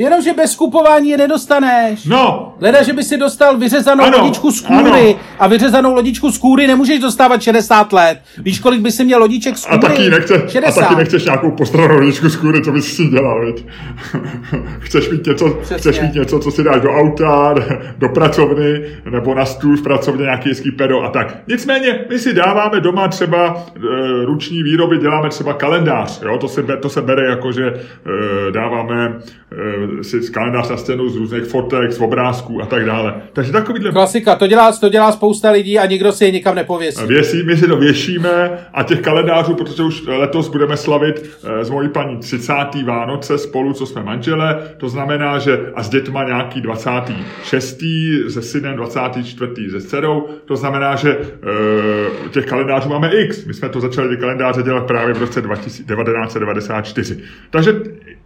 Jenomže 0.00 0.32
bez 0.32 0.56
kupování 0.56 1.10
je 1.10 1.16
nedostaneš. 1.16 2.04
No. 2.04 2.54
Leda, 2.60 2.82
že 2.82 2.92
by 2.92 3.02
si 3.02 3.16
dostal 3.16 3.56
vyřezanou 3.56 4.04
ano, 4.04 4.18
lodičku 4.18 4.50
z 4.50 4.60
kůry 4.60 5.10
ano. 5.10 5.18
a 5.38 5.46
vyřezanou 5.46 5.94
lodičku 5.94 6.30
z 6.30 6.38
kůry 6.38 6.66
nemůžeš 6.66 7.00
dostávat 7.00 7.42
60 7.42 7.92
let. 7.92 8.18
Víš, 8.38 8.60
kolik 8.60 8.80
by 8.80 8.92
si 8.92 9.04
měl 9.04 9.20
lodiček 9.20 9.58
z 9.58 9.66
kůry? 9.66 9.78
A 9.78 9.80
taky, 9.80 10.10
nechce, 10.10 10.42
60. 10.48 10.66
a 10.66 10.84
taky 10.84 10.94
nechceš 10.96 11.24
nějakou 11.24 11.50
postranou 11.50 11.94
lodičku 11.94 12.28
z 12.28 12.36
kůry, 12.36 12.62
co 12.64 12.72
bys 12.72 12.96
si 12.96 13.06
dělal, 13.06 13.46
viď? 13.46 13.66
chceš, 14.78 15.10
mít 15.10 15.26
něco, 15.26 15.58
chceš 15.62 16.00
mít 16.00 16.14
něco, 16.14 16.38
co 16.38 16.50
si 16.50 16.62
dáš 16.62 16.80
do 16.80 16.90
auta, 16.90 17.54
do 17.98 18.08
pracovny, 18.08 18.82
nebo 19.10 19.34
na 19.34 19.44
stůl 19.44 19.76
v 19.76 19.82
pracovně 19.82 20.22
nějaký 20.22 20.48
hezký 20.48 20.70
pedo 20.70 21.02
a 21.02 21.10
tak. 21.10 21.36
Nicméně, 21.48 22.04
my 22.10 22.18
si 22.18 22.34
dáváme 22.34 22.80
doma 22.80 23.08
třeba 23.08 23.64
e, 23.76 23.80
ruční 24.24 24.62
výroby, 24.62 24.98
děláme 24.98 25.28
třeba 25.28 25.52
kalendář, 25.52 26.22
jo? 26.22 26.38
To, 26.38 26.48
se, 26.48 26.62
to 26.62 26.88
se 26.88 27.02
bere 27.02 27.30
jako, 27.30 27.52
že 27.52 27.66
e, 27.66 28.52
dáváme 28.52 29.04
e, 29.52 29.89
si 30.02 30.20
kalendář 30.32 30.68
na 30.68 30.76
stěnu 30.76 31.08
z 31.08 31.16
různých 31.16 31.44
fotek, 31.44 31.92
z 31.92 32.00
obrázků 32.00 32.62
a 32.62 32.66
tak 32.66 32.84
dále. 32.84 33.14
Takže 33.32 33.52
takovýhle... 33.52 33.92
Klasika, 33.92 34.34
to 34.34 34.46
dělá, 34.46 34.72
to 34.72 34.88
dělá 34.88 35.12
spousta 35.12 35.50
lidí 35.50 35.78
a 35.78 35.86
nikdo 35.86 36.12
si 36.12 36.24
je 36.24 36.30
nikam 36.30 36.54
nepověsí. 36.54 37.06
Věsí, 37.06 37.42
my 37.42 37.56
si 37.56 37.66
to 37.66 37.76
věšíme 37.76 38.50
a 38.74 38.82
těch 38.82 39.00
kalendářů, 39.00 39.54
protože 39.54 39.82
už 39.82 40.06
letos 40.06 40.48
budeme 40.48 40.76
slavit 40.76 41.30
eh, 41.44 41.64
s 41.64 41.70
mojí 41.70 41.88
paní 41.88 42.16
30. 42.16 42.54
Vánoce 42.84 43.38
spolu, 43.38 43.72
co 43.72 43.86
jsme 43.86 44.02
manžele, 44.02 44.62
to 44.76 44.88
znamená, 44.88 45.38
že 45.38 45.60
a 45.74 45.82
s 45.82 45.88
dětma 45.88 46.24
nějaký 46.24 46.60
26. 46.60 47.84
se 48.28 48.42
synem 48.42 48.76
24. 48.76 49.70
se 49.70 49.80
dcerou, 49.80 50.28
to 50.44 50.56
znamená, 50.56 50.96
že 50.96 51.10
e, 51.10 52.28
těch 52.28 52.46
kalendářů 52.46 52.88
máme 52.88 53.10
x. 53.14 53.44
My 53.44 53.54
jsme 53.54 53.68
to 53.68 53.80
začali 53.80 54.08
ty 54.08 54.16
kalendáře 54.16 54.62
dělat 54.62 54.86
právě 54.86 55.14
v 55.14 55.18
roce 55.18 55.42
1994. 55.42 57.18
Takže 57.50 57.80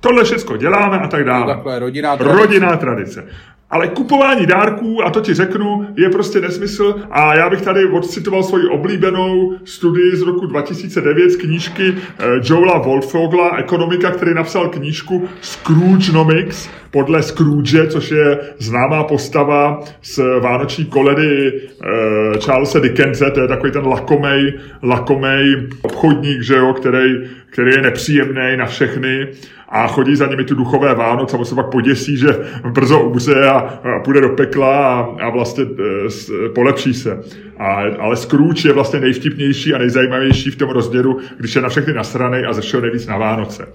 tohle 0.04 0.24
všechno 0.24 0.56
děláme 0.56 0.98
a 0.98 1.08
tak 1.08 1.24
dále. 1.24 1.54
Takhle, 1.54 1.78
rodinná 1.78 2.16
tradice. 2.16 2.42
Rodinná 2.42 2.76
tradice. 2.76 3.24
Ale 3.70 3.88
kupování 3.88 4.46
dárků, 4.46 5.04
a 5.04 5.10
to 5.10 5.20
ti 5.20 5.34
řeknu, 5.34 5.86
je 5.96 6.10
prostě 6.10 6.40
nesmysl. 6.40 6.94
A 7.10 7.36
já 7.36 7.50
bych 7.50 7.62
tady 7.62 7.86
odcitoval 7.86 8.42
svoji 8.42 8.66
oblíbenou 8.66 9.56
studii 9.64 10.16
z 10.16 10.22
roku 10.22 10.46
2009 10.46 11.30
z 11.30 11.36
knížky 11.36 11.94
eh, 11.94 12.24
Joela 12.44 12.78
Wolfogla, 12.78 13.56
ekonomika, 13.56 14.10
který 14.10 14.34
napsal 14.34 14.68
knížku 14.68 15.28
Scroogenomics, 15.40 16.68
podle 16.94 17.22
Scrooge, 17.22 17.86
což 17.86 18.10
je 18.10 18.38
známá 18.58 19.04
postava 19.04 19.80
z 20.02 20.20
Vánoční 20.40 20.84
koledy 20.84 21.48
e, 21.48 22.40
Charlesa 22.40 22.78
Dickense, 22.78 23.30
to 23.30 23.40
je 23.40 23.48
takový 23.48 23.72
ten 23.72 23.86
lakomej, 23.86 24.52
lakomej 24.82 25.68
obchodník, 25.82 26.42
že 26.42 26.54
jo, 26.54 26.72
který, 26.72 27.14
který 27.50 27.70
je 27.70 27.82
nepříjemný 27.82 28.56
na 28.56 28.66
všechny 28.66 29.28
a 29.74 29.86
chodí 29.86 30.16
za 30.16 30.26
nimi 30.26 30.44
tu 30.44 30.54
duchové 30.54 30.94
Vánoce 30.94 31.36
a 31.36 31.44
se 31.44 31.54
pak 31.54 31.70
poděsí, 31.70 32.16
že 32.16 32.28
brzo 32.70 33.00
umře 33.00 33.46
a, 33.48 33.58
a 33.58 34.00
půjde 34.04 34.20
do 34.20 34.28
pekla 34.28 35.00
a, 35.00 35.00
a 35.20 35.30
vlastně 35.30 35.64
e, 35.64 36.48
polepší 36.48 36.94
se. 36.94 37.22
A, 37.58 37.82
ale 37.98 38.16
Scrooge 38.16 38.68
je 38.68 38.72
vlastně 38.72 39.00
nejvtipnější 39.00 39.74
a 39.74 39.78
nejzajímavější 39.78 40.50
v 40.50 40.56
tom 40.56 40.70
rozměru, 40.70 41.18
když 41.36 41.54
je 41.54 41.62
na 41.62 41.68
všechny 41.68 41.92
nasranej 41.92 42.46
a 42.46 42.52
ze 42.52 42.80
nejvíc 42.80 43.06
na 43.06 43.18
Vánoce. 43.18 43.66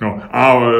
No 0.00 0.20
a 0.30 0.54
e, 0.54 0.70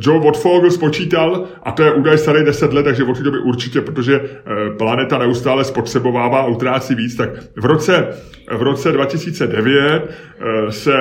Joe 0.00 0.20
Watfogel 0.24 0.70
spočítal, 0.70 1.44
a 1.62 1.72
to 1.72 1.82
je 1.82 1.92
údaj 1.92 2.18
starý 2.18 2.44
10 2.44 2.72
let, 2.72 2.82
takže 2.82 3.04
od 3.04 3.18
té 3.18 3.22
doby 3.22 3.38
určitě, 3.38 3.80
protože 3.80 4.14
e, 4.14 4.76
planeta 4.76 5.18
neustále 5.18 5.64
spotřebovává 5.64 6.40
a 6.40 6.46
utrácí 6.46 6.94
víc, 6.94 7.16
tak 7.16 7.30
v 7.56 7.64
roce, 7.64 8.08
v 8.56 8.62
roce 8.62 8.92
2009 8.92 10.10
e, 10.10 10.72
se 10.72 10.92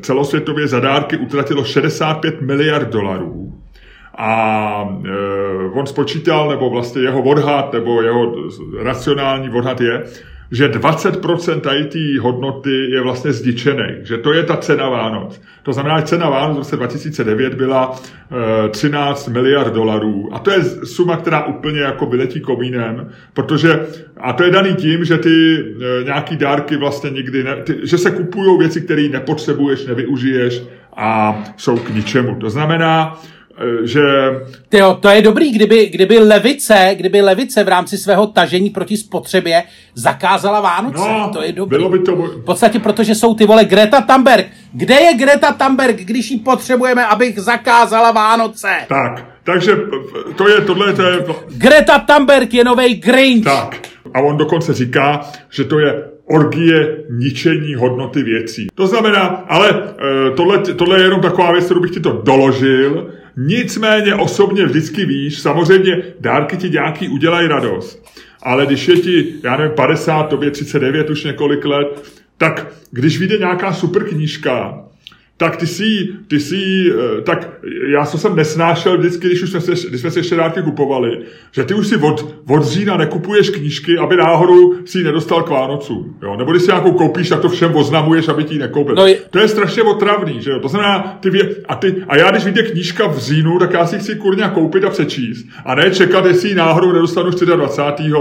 celosvětově 0.00 0.68
za 0.68 0.80
dárky 0.80 1.16
utratilo 1.16 1.64
65 1.64 2.40
miliard 2.40 2.88
dolarů. 2.88 3.45
A 4.16 4.88
e, 5.04 5.10
on 5.72 5.86
spočítal, 5.86 6.48
nebo 6.48 6.70
vlastně 6.70 7.02
jeho 7.02 7.22
odhad, 7.22 7.72
nebo 7.72 8.02
jeho 8.02 8.34
racionální 8.82 9.50
odhad 9.50 9.80
je, 9.80 10.04
že 10.50 10.68
20% 10.68 11.60
tady 11.60 11.84
té 11.84 12.20
hodnoty 12.20 12.90
je 12.90 13.02
vlastně 13.02 13.32
zdičený, 13.32 13.84
že 14.02 14.18
to 14.18 14.32
je 14.32 14.42
ta 14.42 14.56
cena 14.56 14.88
Vánoc. 14.88 15.40
To 15.62 15.72
znamená, 15.72 16.00
že 16.00 16.06
cena 16.06 16.30
Vánoc 16.30 16.54
v 16.54 16.58
roce 16.58 16.76
2009 16.76 17.54
byla 17.54 18.00
e, 18.66 18.68
13 18.68 19.28
miliard 19.28 19.74
dolarů 19.74 20.28
a 20.32 20.38
to 20.38 20.50
je 20.50 20.64
suma, 20.64 21.16
která 21.16 21.44
úplně 21.44 21.80
jako 21.80 22.06
vyletí 22.06 22.40
komínem, 22.40 23.08
protože, 23.32 23.86
a 24.16 24.32
to 24.32 24.44
je 24.44 24.50
daný 24.50 24.74
tím, 24.74 25.04
že 25.04 25.18
ty 25.18 25.58
e, 26.00 26.04
nějaký 26.04 26.36
dárky 26.36 26.76
vlastně 26.76 27.10
nikdy, 27.10 27.44
ne, 27.44 27.56
ty, 27.56 27.76
že 27.82 27.98
se 27.98 28.10
kupují 28.10 28.58
věci, 28.58 28.80
které 28.80 29.08
nepotřebuješ, 29.08 29.86
nevyužiješ 29.86 30.62
a 30.96 31.38
jsou 31.56 31.76
k 31.76 31.90
ničemu. 31.90 32.34
To 32.34 32.50
znamená, 32.50 33.20
že... 33.84 34.00
Tyjo, 34.68 34.94
to 34.94 35.08
je 35.08 35.22
dobrý, 35.22 35.52
kdyby, 35.52 35.86
kdyby 35.86 36.18
levice, 36.18 36.90
kdyby 36.96 37.20
levice 37.20 37.64
v 37.64 37.68
rámci 37.68 37.98
svého 37.98 38.26
tažení 38.26 38.70
proti 38.70 38.96
spotřebě 38.96 39.62
zakázala 39.94 40.60
Vánoce. 40.60 40.98
No, 40.98 41.30
to 41.32 41.42
je 41.42 41.52
dobrý. 41.52 41.78
Bylo 41.78 41.90
by 41.90 41.98
to... 41.98 42.16
V 42.16 42.44
podstatě, 42.44 42.78
protože 42.78 43.14
jsou 43.14 43.34
ty 43.34 43.46
vole 43.46 43.64
Greta 43.64 44.00
Thunberg. 44.00 44.46
Kde 44.72 44.94
je 44.94 45.14
Greta 45.14 45.52
Thunberg, 45.52 45.96
když 45.96 46.30
ji 46.30 46.38
potřebujeme, 46.38 47.06
abych 47.06 47.40
zakázala 47.40 48.10
Vánoce? 48.10 48.68
Tak, 48.88 49.24
takže 49.44 49.76
to 50.36 50.48
je, 50.48 50.60
tohle 50.60 50.92
to 50.92 51.02
je... 51.02 51.24
Greta 51.48 51.98
Thunberg 51.98 52.54
je 52.54 52.64
nový 52.64 52.94
Grinch. 52.94 53.44
Tak. 53.44 53.76
A 54.14 54.20
on 54.20 54.36
dokonce 54.36 54.74
říká, 54.74 55.20
že 55.50 55.64
to 55.64 55.78
je 55.78 56.04
orgie 56.28 56.96
ničení 57.10 57.74
hodnoty 57.74 58.22
věcí. 58.22 58.66
To 58.74 58.86
znamená, 58.86 59.44
ale 59.48 59.70
e, 59.70 60.30
tohle, 60.30 60.58
tohle 60.58 60.98
je 60.98 61.04
jenom 61.04 61.20
taková 61.20 61.52
věc, 61.52 61.64
kterou 61.64 61.80
bych 61.80 61.90
ti 61.90 62.00
to 62.00 62.22
doložil, 62.24 63.10
Nicméně 63.36 64.14
osobně 64.14 64.64
vždycky 64.64 65.04
víš, 65.04 65.38
samozřejmě 65.38 66.02
dárky 66.20 66.56
ti 66.56 66.70
nějaký 66.70 67.08
udělají 67.08 67.48
radost. 67.48 68.04
Ale 68.42 68.66
když 68.66 68.88
je 68.88 68.96
ti, 68.96 69.34
já 69.44 69.56
nevím, 69.56 69.74
50, 69.76 70.22
tobě 70.22 70.50
39 70.50 71.10
už 71.10 71.24
několik 71.24 71.64
let, 71.64 72.12
tak 72.38 72.66
když 72.90 73.18
vyjde 73.18 73.38
nějaká 73.38 73.72
super 73.72 74.04
knížka, 74.08 74.85
tak 75.38 75.56
ty 75.56 75.66
si, 75.66 76.08
ty 76.28 76.40
si, 76.40 76.92
eh, 76.92 77.22
tak 77.22 77.48
já 77.92 78.06
co 78.06 78.18
jsem 78.18 78.36
nesnášel 78.36 78.98
vždycky, 78.98 79.26
když, 79.26 79.42
už 79.42 79.50
jsme 79.50 79.60
se, 79.60 79.88
když 79.88 80.00
jsme 80.00 80.10
se 80.10 80.18
ještě 80.18 80.36
dárky 80.36 80.62
kupovali, 80.62 81.18
že 81.52 81.64
ty 81.64 81.74
už 81.74 81.86
si 81.86 81.96
od, 81.96 82.36
od 82.48 82.64
října 82.64 82.96
nekupuješ 82.96 83.50
knížky, 83.50 83.98
aby 83.98 84.16
náhodou 84.16 84.74
si 84.84 84.98
ji 84.98 85.04
nedostal 85.04 85.42
k 85.42 85.50
Vánocu. 85.50 86.14
Jo? 86.22 86.36
Nebo 86.36 86.50
když 86.50 86.62
si 86.62 86.68
nějakou 86.68 86.92
koupíš, 86.92 87.28
tak 87.28 87.40
to 87.40 87.48
všem 87.48 87.76
oznamuješ, 87.76 88.28
aby 88.28 88.44
ti 88.44 88.54
ji 88.54 88.60
nekoupil. 88.60 88.94
No 88.94 89.06
je... 89.06 89.16
To 89.30 89.38
je 89.38 89.48
strašně 89.48 89.82
otravný, 89.82 90.42
že 90.42 90.50
jo? 90.50 90.60
To 90.60 90.68
znamená, 90.68 91.18
ty 91.20 91.30
vě... 91.30 91.56
a, 91.68 91.74
ty, 91.74 91.94
a 92.08 92.16
já 92.16 92.30
když 92.30 92.44
vyjde 92.44 92.62
knížka 92.62 93.06
v 93.06 93.18
říjnu, 93.18 93.58
tak 93.58 93.72
já 93.72 93.86
si 93.86 93.98
chci 93.98 94.14
kurňa 94.14 94.48
koupit 94.48 94.84
a 94.84 94.90
přečíst. 94.90 95.46
A 95.64 95.74
ne 95.74 95.90
čekat, 95.90 96.24
jestli 96.24 96.48
ji 96.48 96.54
náhodou 96.54 96.92
nedostanu 96.92 97.30
24. 97.30 98.12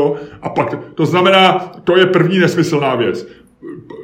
A 0.42 0.50
pak, 0.50 0.96
to 0.96 1.06
znamená, 1.06 1.72
to 1.84 1.98
je 1.98 2.06
první 2.06 2.40
nesmyslná 2.40 2.96
věc 2.96 3.28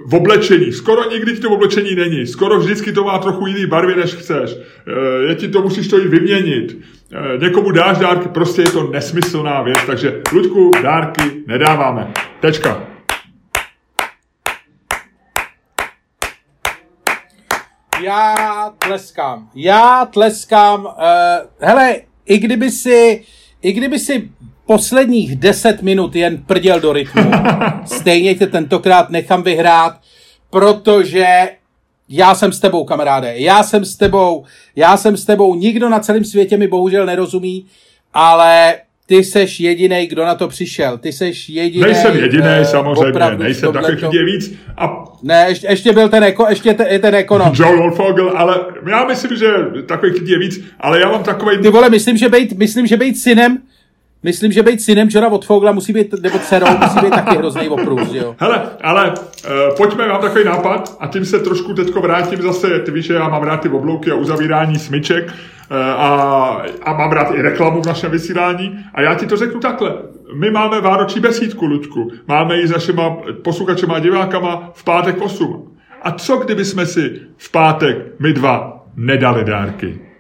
v 0.06 0.16
oblečení. 0.16 0.72
Skoro 0.72 1.10
nikdy 1.10 1.34
ti 1.34 1.40
to 1.40 1.50
oblečení 1.50 1.96
není. 1.96 2.28
Skoro 2.28 2.60
vždycky 2.60 2.92
to 2.92 3.04
má 3.04 3.20
trochu 3.20 3.48
jiný 3.48 3.66
barvy, 3.66 3.96
než 3.96 4.14
chceš. 4.14 4.56
Eh, 4.58 5.30
je 5.30 5.36
ti 5.36 5.48
to 5.48 5.62
musíš 5.62 5.88
to 5.88 6.00
i 6.00 6.08
vyměnit. 6.08 6.78
Eh, 7.14 7.38
někomu 7.38 7.72
dáš 7.72 7.98
dárky, 7.98 8.30
prostě 8.30 8.62
je 8.62 8.70
to 8.70 8.92
nesmyslná 8.92 9.62
věc, 9.62 9.78
takže 9.86 10.22
Luďku, 10.34 10.72
dárky 10.84 11.44
nedáváme. 11.48 12.14
Tečka. 12.40 12.88
Já 18.04 18.74
tleskám. 18.78 19.50
Já 19.56 20.06
tleskám. 20.06 20.86
Uh, 20.86 20.92
hele, 21.60 21.96
i 22.26 22.38
kdyby 22.38 22.72
si, 22.72 23.24
i 23.62 23.72
kdyby 23.72 24.00
si 24.00 24.32
posledních 24.72 25.36
10 25.36 25.82
minut 25.82 26.16
jen 26.16 26.38
prděl 26.38 26.80
do 26.80 26.94
rytmu. 26.94 27.32
Stejně 27.86 28.36
tě 28.36 28.48
tentokrát 28.48 29.10
nechám 29.10 29.44
vyhrát, 29.44 29.94
protože 30.50 31.26
já 32.10 32.36
jsem 32.36 32.52
s 32.52 32.60
tebou, 32.60 32.84
kamaráde. 32.84 33.34
Já 33.36 33.64
jsem 33.64 33.86
s 33.86 33.96
tebou. 33.96 34.46
Já 34.76 34.98
jsem 34.98 35.18
s 35.18 35.26
tebou. 35.26 35.56
Nikdo 35.56 35.90
na 35.90 36.00
celém 36.00 36.24
světě 36.24 36.58
mi 36.58 36.68
bohužel 36.68 37.06
nerozumí, 37.06 37.66
ale 38.14 38.76
ty 39.06 39.24
seš 39.24 39.60
jediný, 39.60 40.08
kdo 40.08 40.26
na 40.26 40.36
to 40.36 40.48
přišel. 40.48 40.98
Ty 40.98 41.12
seš 41.12 41.50
jediný. 41.50 41.84
Nejsem 41.84 42.16
jediný, 42.16 42.60
uh, 42.60 42.66
samozřejmě. 42.66 43.38
Nejsem 43.38 43.74
takových 43.74 44.04
lidí 44.04 44.24
víc. 44.26 44.54
A... 44.78 45.04
Ne, 45.24 45.46
ještě, 45.50 45.68
ještě 45.68 45.94
byl 45.94 46.10
ten, 46.10 46.24
eko, 46.24 46.46
ještě 46.50 46.74
ten, 46.74 47.02
ten 47.02 47.16
ekonom. 47.16 47.52
Joe 47.54 47.78
Wolfogel, 47.78 48.34
ale 48.36 48.60
já 48.90 49.06
myslím, 49.06 49.38
že 49.38 49.48
takových 49.86 50.16
lidí 50.16 50.32
je 50.32 50.40
víc, 50.40 50.64
ale 50.80 51.00
já 51.02 51.12
mám 51.12 51.24
takový... 51.24 51.58
Ty 51.58 51.70
vole, 51.70 51.90
myslím, 51.90 52.18
že 52.18 52.30
být, 52.30 52.58
myslím, 52.58 52.88
že 52.88 52.98
být 52.98 53.18
synem 53.18 53.58
Myslím, 54.24 54.52
že 54.52 54.64
být 54.64 54.82
synem 54.82 55.08
Johna 55.12 55.30
od 55.30 55.46
Fogla 55.46 55.72
musí 55.72 55.94
být, 55.94 56.14
nebo 56.22 56.40
dcerou, 56.40 56.68
musí 56.82 57.00
být 57.00 57.10
taky 57.10 57.38
hrozný 57.38 57.70
oprus, 57.70 58.14
jo. 58.14 58.36
Hele, 58.40 58.62
ale 58.82 59.14
uh, 59.14 59.76
pojďme, 59.78 60.08
mám 60.08 60.22
takový 60.22 60.46
nápad 60.46 60.98
a 61.00 61.08
tím 61.08 61.26
se 61.26 61.40
trošku 61.40 61.74
teďko 61.74 62.02
vrátím 62.02 62.42
zase, 62.42 62.80
ty 62.80 62.92
víš, 62.92 63.06
že 63.06 63.14
já 63.14 63.30
mám 63.30 63.44
rád 63.44 63.58
ty 63.58 63.70
oblouky 63.70 64.12
a 64.12 64.16
uzavírání 64.16 64.80
smyček 64.80 65.26
uh, 65.26 65.78
a, 65.78 66.62
a 66.84 66.94
mám 66.94 67.12
rád 67.12 67.32
i 67.32 67.42
reklamu 67.42 67.82
v 67.82 67.86
našem 67.86 68.12
vysílání 68.12 68.86
a 68.94 69.02
já 69.02 69.16
ti 69.16 69.26
to 69.26 69.38
řeknu 69.38 69.60
takhle. 69.60 69.94
My 70.36 70.52
máme 70.52 70.82
vánoční 70.82 71.22
besídku, 71.22 71.66
Luďku. 71.66 72.12
Máme 72.28 72.58
ji 72.58 72.68
s 72.68 72.72
našima 72.72 73.18
posluchačema 73.44 73.96
a 73.96 74.00
divákama 74.00 74.72
v 74.74 74.84
pátek 74.84 75.22
8. 75.22 75.78
A 76.02 76.12
co 76.12 76.38
kdyby 76.38 76.66
jsme 76.66 76.86
si 76.86 77.20
v 77.38 77.52
pátek 77.52 77.98
my 78.20 78.34
dva 78.34 78.86
nedali 78.96 79.44
dárky? 79.44 80.11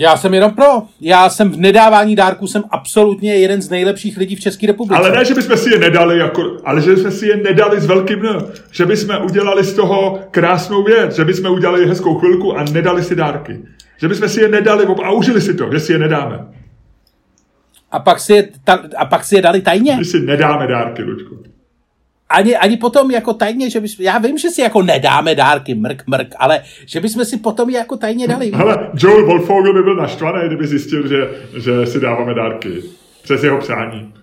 Já 0.00 0.16
jsem 0.16 0.34
jenom 0.34 0.54
pro. 0.54 0.82
Já 1.00 1.28
jsem 1.28 1.50
v 1.50 1.56
nedávání 1.56 2.16
dárků 2.16 2.46
jsem 2.46 2.62
absolutně 2.70 3.36
jeden 3.36 3.62
z 3.62 3.70
nejlepších 3.70 4.16
lidí 4.16 4.36
v 4.36 4.40
České 4.40 4.66
republice. 4.66 4.98
Ale 4.98 5.10
ne, 5.10 5.24
že 5.24 5.34
bychom 5.34 5.56
si 5.56 5.70
je 5.70 5.78
nedali, 5.78 6.18
jako, 6.18 6.56
ale 6.64 6.80
že 6.80 6.94
bychom 6.94 7.10
si 7.10 7.26
je 7.26 7.36
nedali 7.36 7.80
s 7.80 7.86
velkým 7.86 8.26
N. 8.26 8.46
Že 8.70 8.86
bychom 8.86 9.16
udělali 9.24 9.64
z 9.64 9.74
toho 9.74 10.18
krásnou 10.30 10.84
věc, 10.84 11.16
že 11.16 11.24
bychom 11.24 11.52
udělali 11.52 11.86
hezkou 11.86 12.18
chvilku 12.18 12.58
a 12.58 12.64
nedali 12.64 13.02
si 13.02 13.14
dárky. 13.14 13.60
Že 14.00 14.08
bychom 14.08 14.28
si 14.28 14.40
je 14.40 14.48
nedali 14.48 14.86
a 15.04 15.10
užili 15.10 15.40
si 15.40 15.54
to, 15.54 15.68
že 15.72 15.80
si 15.80 15.92
je 15.92 15.98
nedáme. 15.98 16.46
A 17.90 17.98
pak 17.98 18.20
si 18.20 18.32
je, 18.32 18.48
ta, 18.64 18.84
a 18.96 19.04
pak 19.04 19.24
si 19.24 19.34
je 19.34 19.42
dali 19.42 19.60
tajně? 19.60 19.96
My 19.96 20.04
si 20.04 20.20
nedáme 20.20 20.66
dárky, 20.66 21.02
Luďku 21.02 21.47
ani, 22.28 22.56
ani 22.56 22.76
potom 22.76 23.10
jako 23.10 23.32
tajně, 23.32 23.70
že 23.70 23.80
bys, 23.80 24.00
já 24.00 24.18
vím, 24.18 24.38
že 24.38 24.50
si 24.50 24.60
jako 24.60 24.82
nedáme 24.82 25.34
dárky, 25.34 25.74
mrk, 25.74 26.02
mrk, 26.06 26.34
ale 26.38 26.62
že 26.86 27.00
bychom 27.00 27.24
si 27.24 27.36
potom 27.36 27.70
je 27.70 27.78
jako 27.78 27.96
tajně 27.96 28.28
dali. 28.28 28.50
Ale 28.52 28.90
Joel 28.94 29.26
Wolfogel 29.26 29.74
by 29.74 29.82
byl 29.82 29.96
naštvaný, 29.96 30.46
kdyby 30.46 30.66
zjistil, 30.66 31.08
že, 31.08 31.28
že 31.56 31.86
si 31.86 32.00
dáváme 32.00 32.34
dárky. 32.34 32.82
Přes 33.22 33.42
jeho 33.42 33.58
přání. 33.58 34.14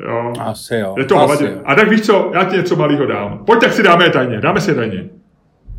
Jo. 0.00 0.32
Asi 0.40 0.74
jo. 0.74 0.94
Je 0.98 1.04
to 1.04 1.16
asi 1.18 1.44
jo. 1.44 1.50
A 1.64 1.74
tak 1.74 1.90
víš 1.90 2.00
co, 2.00 2.30
já 2.34 2.44
ti 2.44 2.56
něco 2.56 2.76
malého 2.76 3.06
dám. 3.06 3.44
Pojď, 3.46 3.60
tak 3.60 3.72
si 3.72 3.82
dáme 3.82 4.04
je 4.04 4.10
tajně. 4.10 4.40
Dáme 4.40 4.60
si 4.60 4.70
je 4.70 4.74
tajně. 4.74 5.08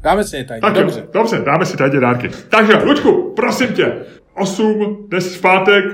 Dáme 0.01 0.23
si 0.23 0.37
je 0.37 0.43
tajně, 0.43 0.61
tak 0.61 0.73
dobře. 0.73 0.99
Jo, 0.99 1.07
dobře, 1.13 1.41
dáme 1.45 1.65
si 1.65 1.77
tajně 1.77 1.99
dárky. 1.99 2.29
Takže, 2.49 2.73
Luďku, 2.83 3.33
prosím 3.35 3.67
tě, 3.67 3.93
8, 4.33 4.97
dnes 5.09 5.35
v 5.35 5.41
pátek, 5.41 5.85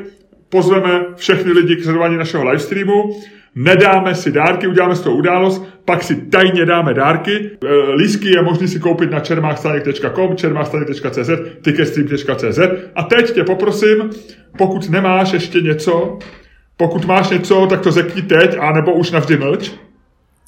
pozveme 0.50 1.06
všechny 1.16 1.52
lidi 1.52 1.76
k 1.76 1.84
sledování 1.84 2.18
našeho 2.18 2.44
livestreamu 2.44 3.22
nedáme 3.56 4.16
si 4.16 4.32
dárky, 4.32 4.68
uděláme 4.68 4.96
z 4.96 5.02
toho 5.02 5.16
událost, 5.16 5.64
pak 5.86 6.04
si 6.04 6.16
tajně 6.16 6.66
dáme 6.66 6.94
dárky. 6.94 7.32
E, 7.32 7.92
lísky 7.96 8.30
je 8.30 8.42
možné 8.42 8.68
si 8.68 8.80
koupit 8.80 9.12
na 9.12 9.20
čermáchstanek.com, 9.20 10.36
čermáchstanek.cz, 10.36 11.30
ticketstream.cz 11.62 12.60
a 12.96 13.04
teď 13.04 13.34
tě 13.34 13.44
poprosím, 13.44 14.10
pokud 14.58 14.90
nemáš 14.90 15.34
ještě 15.34 15.62
něco, 15.62 16.20
pokud 16.78 17.06
máš 17.06 17.30
něco, 17.30 17.68
tak 17.70 17.82
to 17.82 17.92
řekni 17.92 18.22
teď, 18.22 18.58
anebo 18.60 18.94
už 18.94 19.12
navždy 19.12 19.38
mlč. 19.38 19.72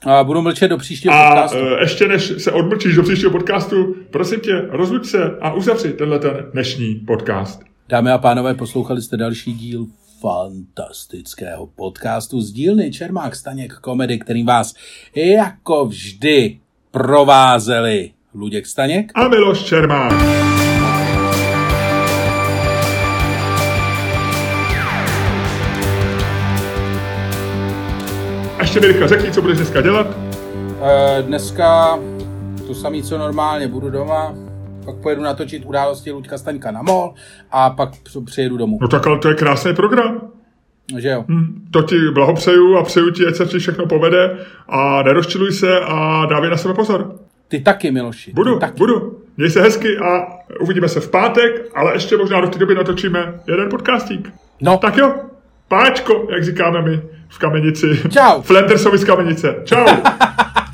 A 0.06 0.24
budu 0.24 0.42
mlčet 0.42 0.68
do 0.68 0.78
příštího 0.78 1.14
a 1.14 1.30
podcastu. 1.30 1.58
A 1.58 1.78
e, 1.78 1.82
ještě 1.82 2.08
než 2.08 2.34
se 2.38 2.52
odmlčíš 2.52 2.96
do 2.96 3.04
příštího 3.04 3.32
podcastu, 3.32 3.96
prosím 4.12 4.40
tě, 4.40 4.66
rozluč 4.70 5.06
se 5.06 5.38
a 5.42 5.54
uzavři 5.54 5.94
tenhle 5.94 6.20
ten 6.20 6.46
dnešní 6.54 6.96
podcast. 6.96 7.62
Dámy 7.90 8.12
a 8.12 8.18
pánové, 8.18 8.54
poslouchali 8.54 9.02
jste 9.02 9.18
další 9.18 9.54
díl 9.54 9.88
fantastického 10.22 11.68
podcastu 11.68 12.42
z 12.42 12.52
dílny 12.52 12.92
Čermák 12.92 13.36
Staněk 13.36 13.74
Komedy, 13.74 14.20
kterým 14.20 14.46
vás 14.46 14.74
jako 15.16 15.86
vždy 15.86 16.60
provázeli 16.92 18.12
Luděk 18.34 18.66
Staněk 18.66 19.12
a 19.16 19.28
Miloš 19.28 19.64
Čermák. 19.64 20.14
A 28.58 28.62
ještě 28.62 28.80
mi 28.80 29.08
řekni, 29.08 29.32
co 29.32 29.42
budeš 29.42 29.58
dneska 29.58 29.82
dělat? 29.82 30.08
E, 30.82 31.22
dneska 31.22 32.00
to 32.68 32.76
samé, 32.76 33.04
co 33.04 33.18
normálně, 33.18 33.68
budu 33.68 33.90
doma, 33.90 34.47
pak 34.88 34.96
pojedu 34.96 35.22
natočit 35.22 35.66
události 35.66 36.12
Luďka 36.12 36.38
Staňka 36.38 36.72
na 36.72 36.82
mol 36.82 37.14
a 37.52 37.70
pak 37.70 37.90
přijedu 38.26 38.58
domů. 38.58 38.78
No 38.82 38.88
tak 38.88 39.08
ale 39.08 39.20
to 39.20 39.30
je 39.30 39.36
krásný 39.36 39.74
program. 39.74 40.22
Že 40.98 41.10
jo. 41.10 41.26
Hm, 41.28 41.68
to 41.72 41.82
ti 41.82 41.96
blahopřeju 42.14 42.78
a 42.78 42.84
přeju 42.84 43.12
ti, 43.12 43.28
ať 43.28 43.36
se 43.36 43.46
ti 43.46 43.60
všechno 43.60 43.86
povede 43.86 44.38
a 44.68 45.04
nerozčiluj 45.04 45.52
se 45.52 45.80
a 45.80 46.26
dávej 46.26 46.50
na 46.50 46.58
sebe 46.58 46.74
pozor. 46.74 47.16
Ty 47.48 47.60
taky, 47.60 47.92
Miloši. 47.92 48.34
Budu, 48.34 48.60
taky. 48.60 48.78
budu. 48.78 49.20
Měj 49.38 49.50
se 49.50 49.62
hezky 49.62 49.98
a 49.98 50.28
uvidíme 50.62 50.90
se 50.90 51.00
v 51.00 51.10
pátek, 51.10 51.70
ale 51.76 51.96
ještě 51.96 52.18
možná 52.18 52.42
do 52.42 52.48
té 52.48 52.60
doby 52.60 52.76
natočíme 52.76 53.34
jeden 53.48 53.70
podcastík. 53.70 54.34
No. 54.62 54.78
Tak 54.78 54.98
jo, 54.98 55.14
páčko, 55.68 56.28
jak 56.32 56.44
říkáme 56.44 56.82
my 56.82 57.02
v 57.30 57.38
Kamenici. 57.38 58.02
Čau. 58.10 58.42
Flendersovi 58.42 58.98
z 58.98 59.04
Kamenice. 59.04 59.56
Čau. 59.64 59.86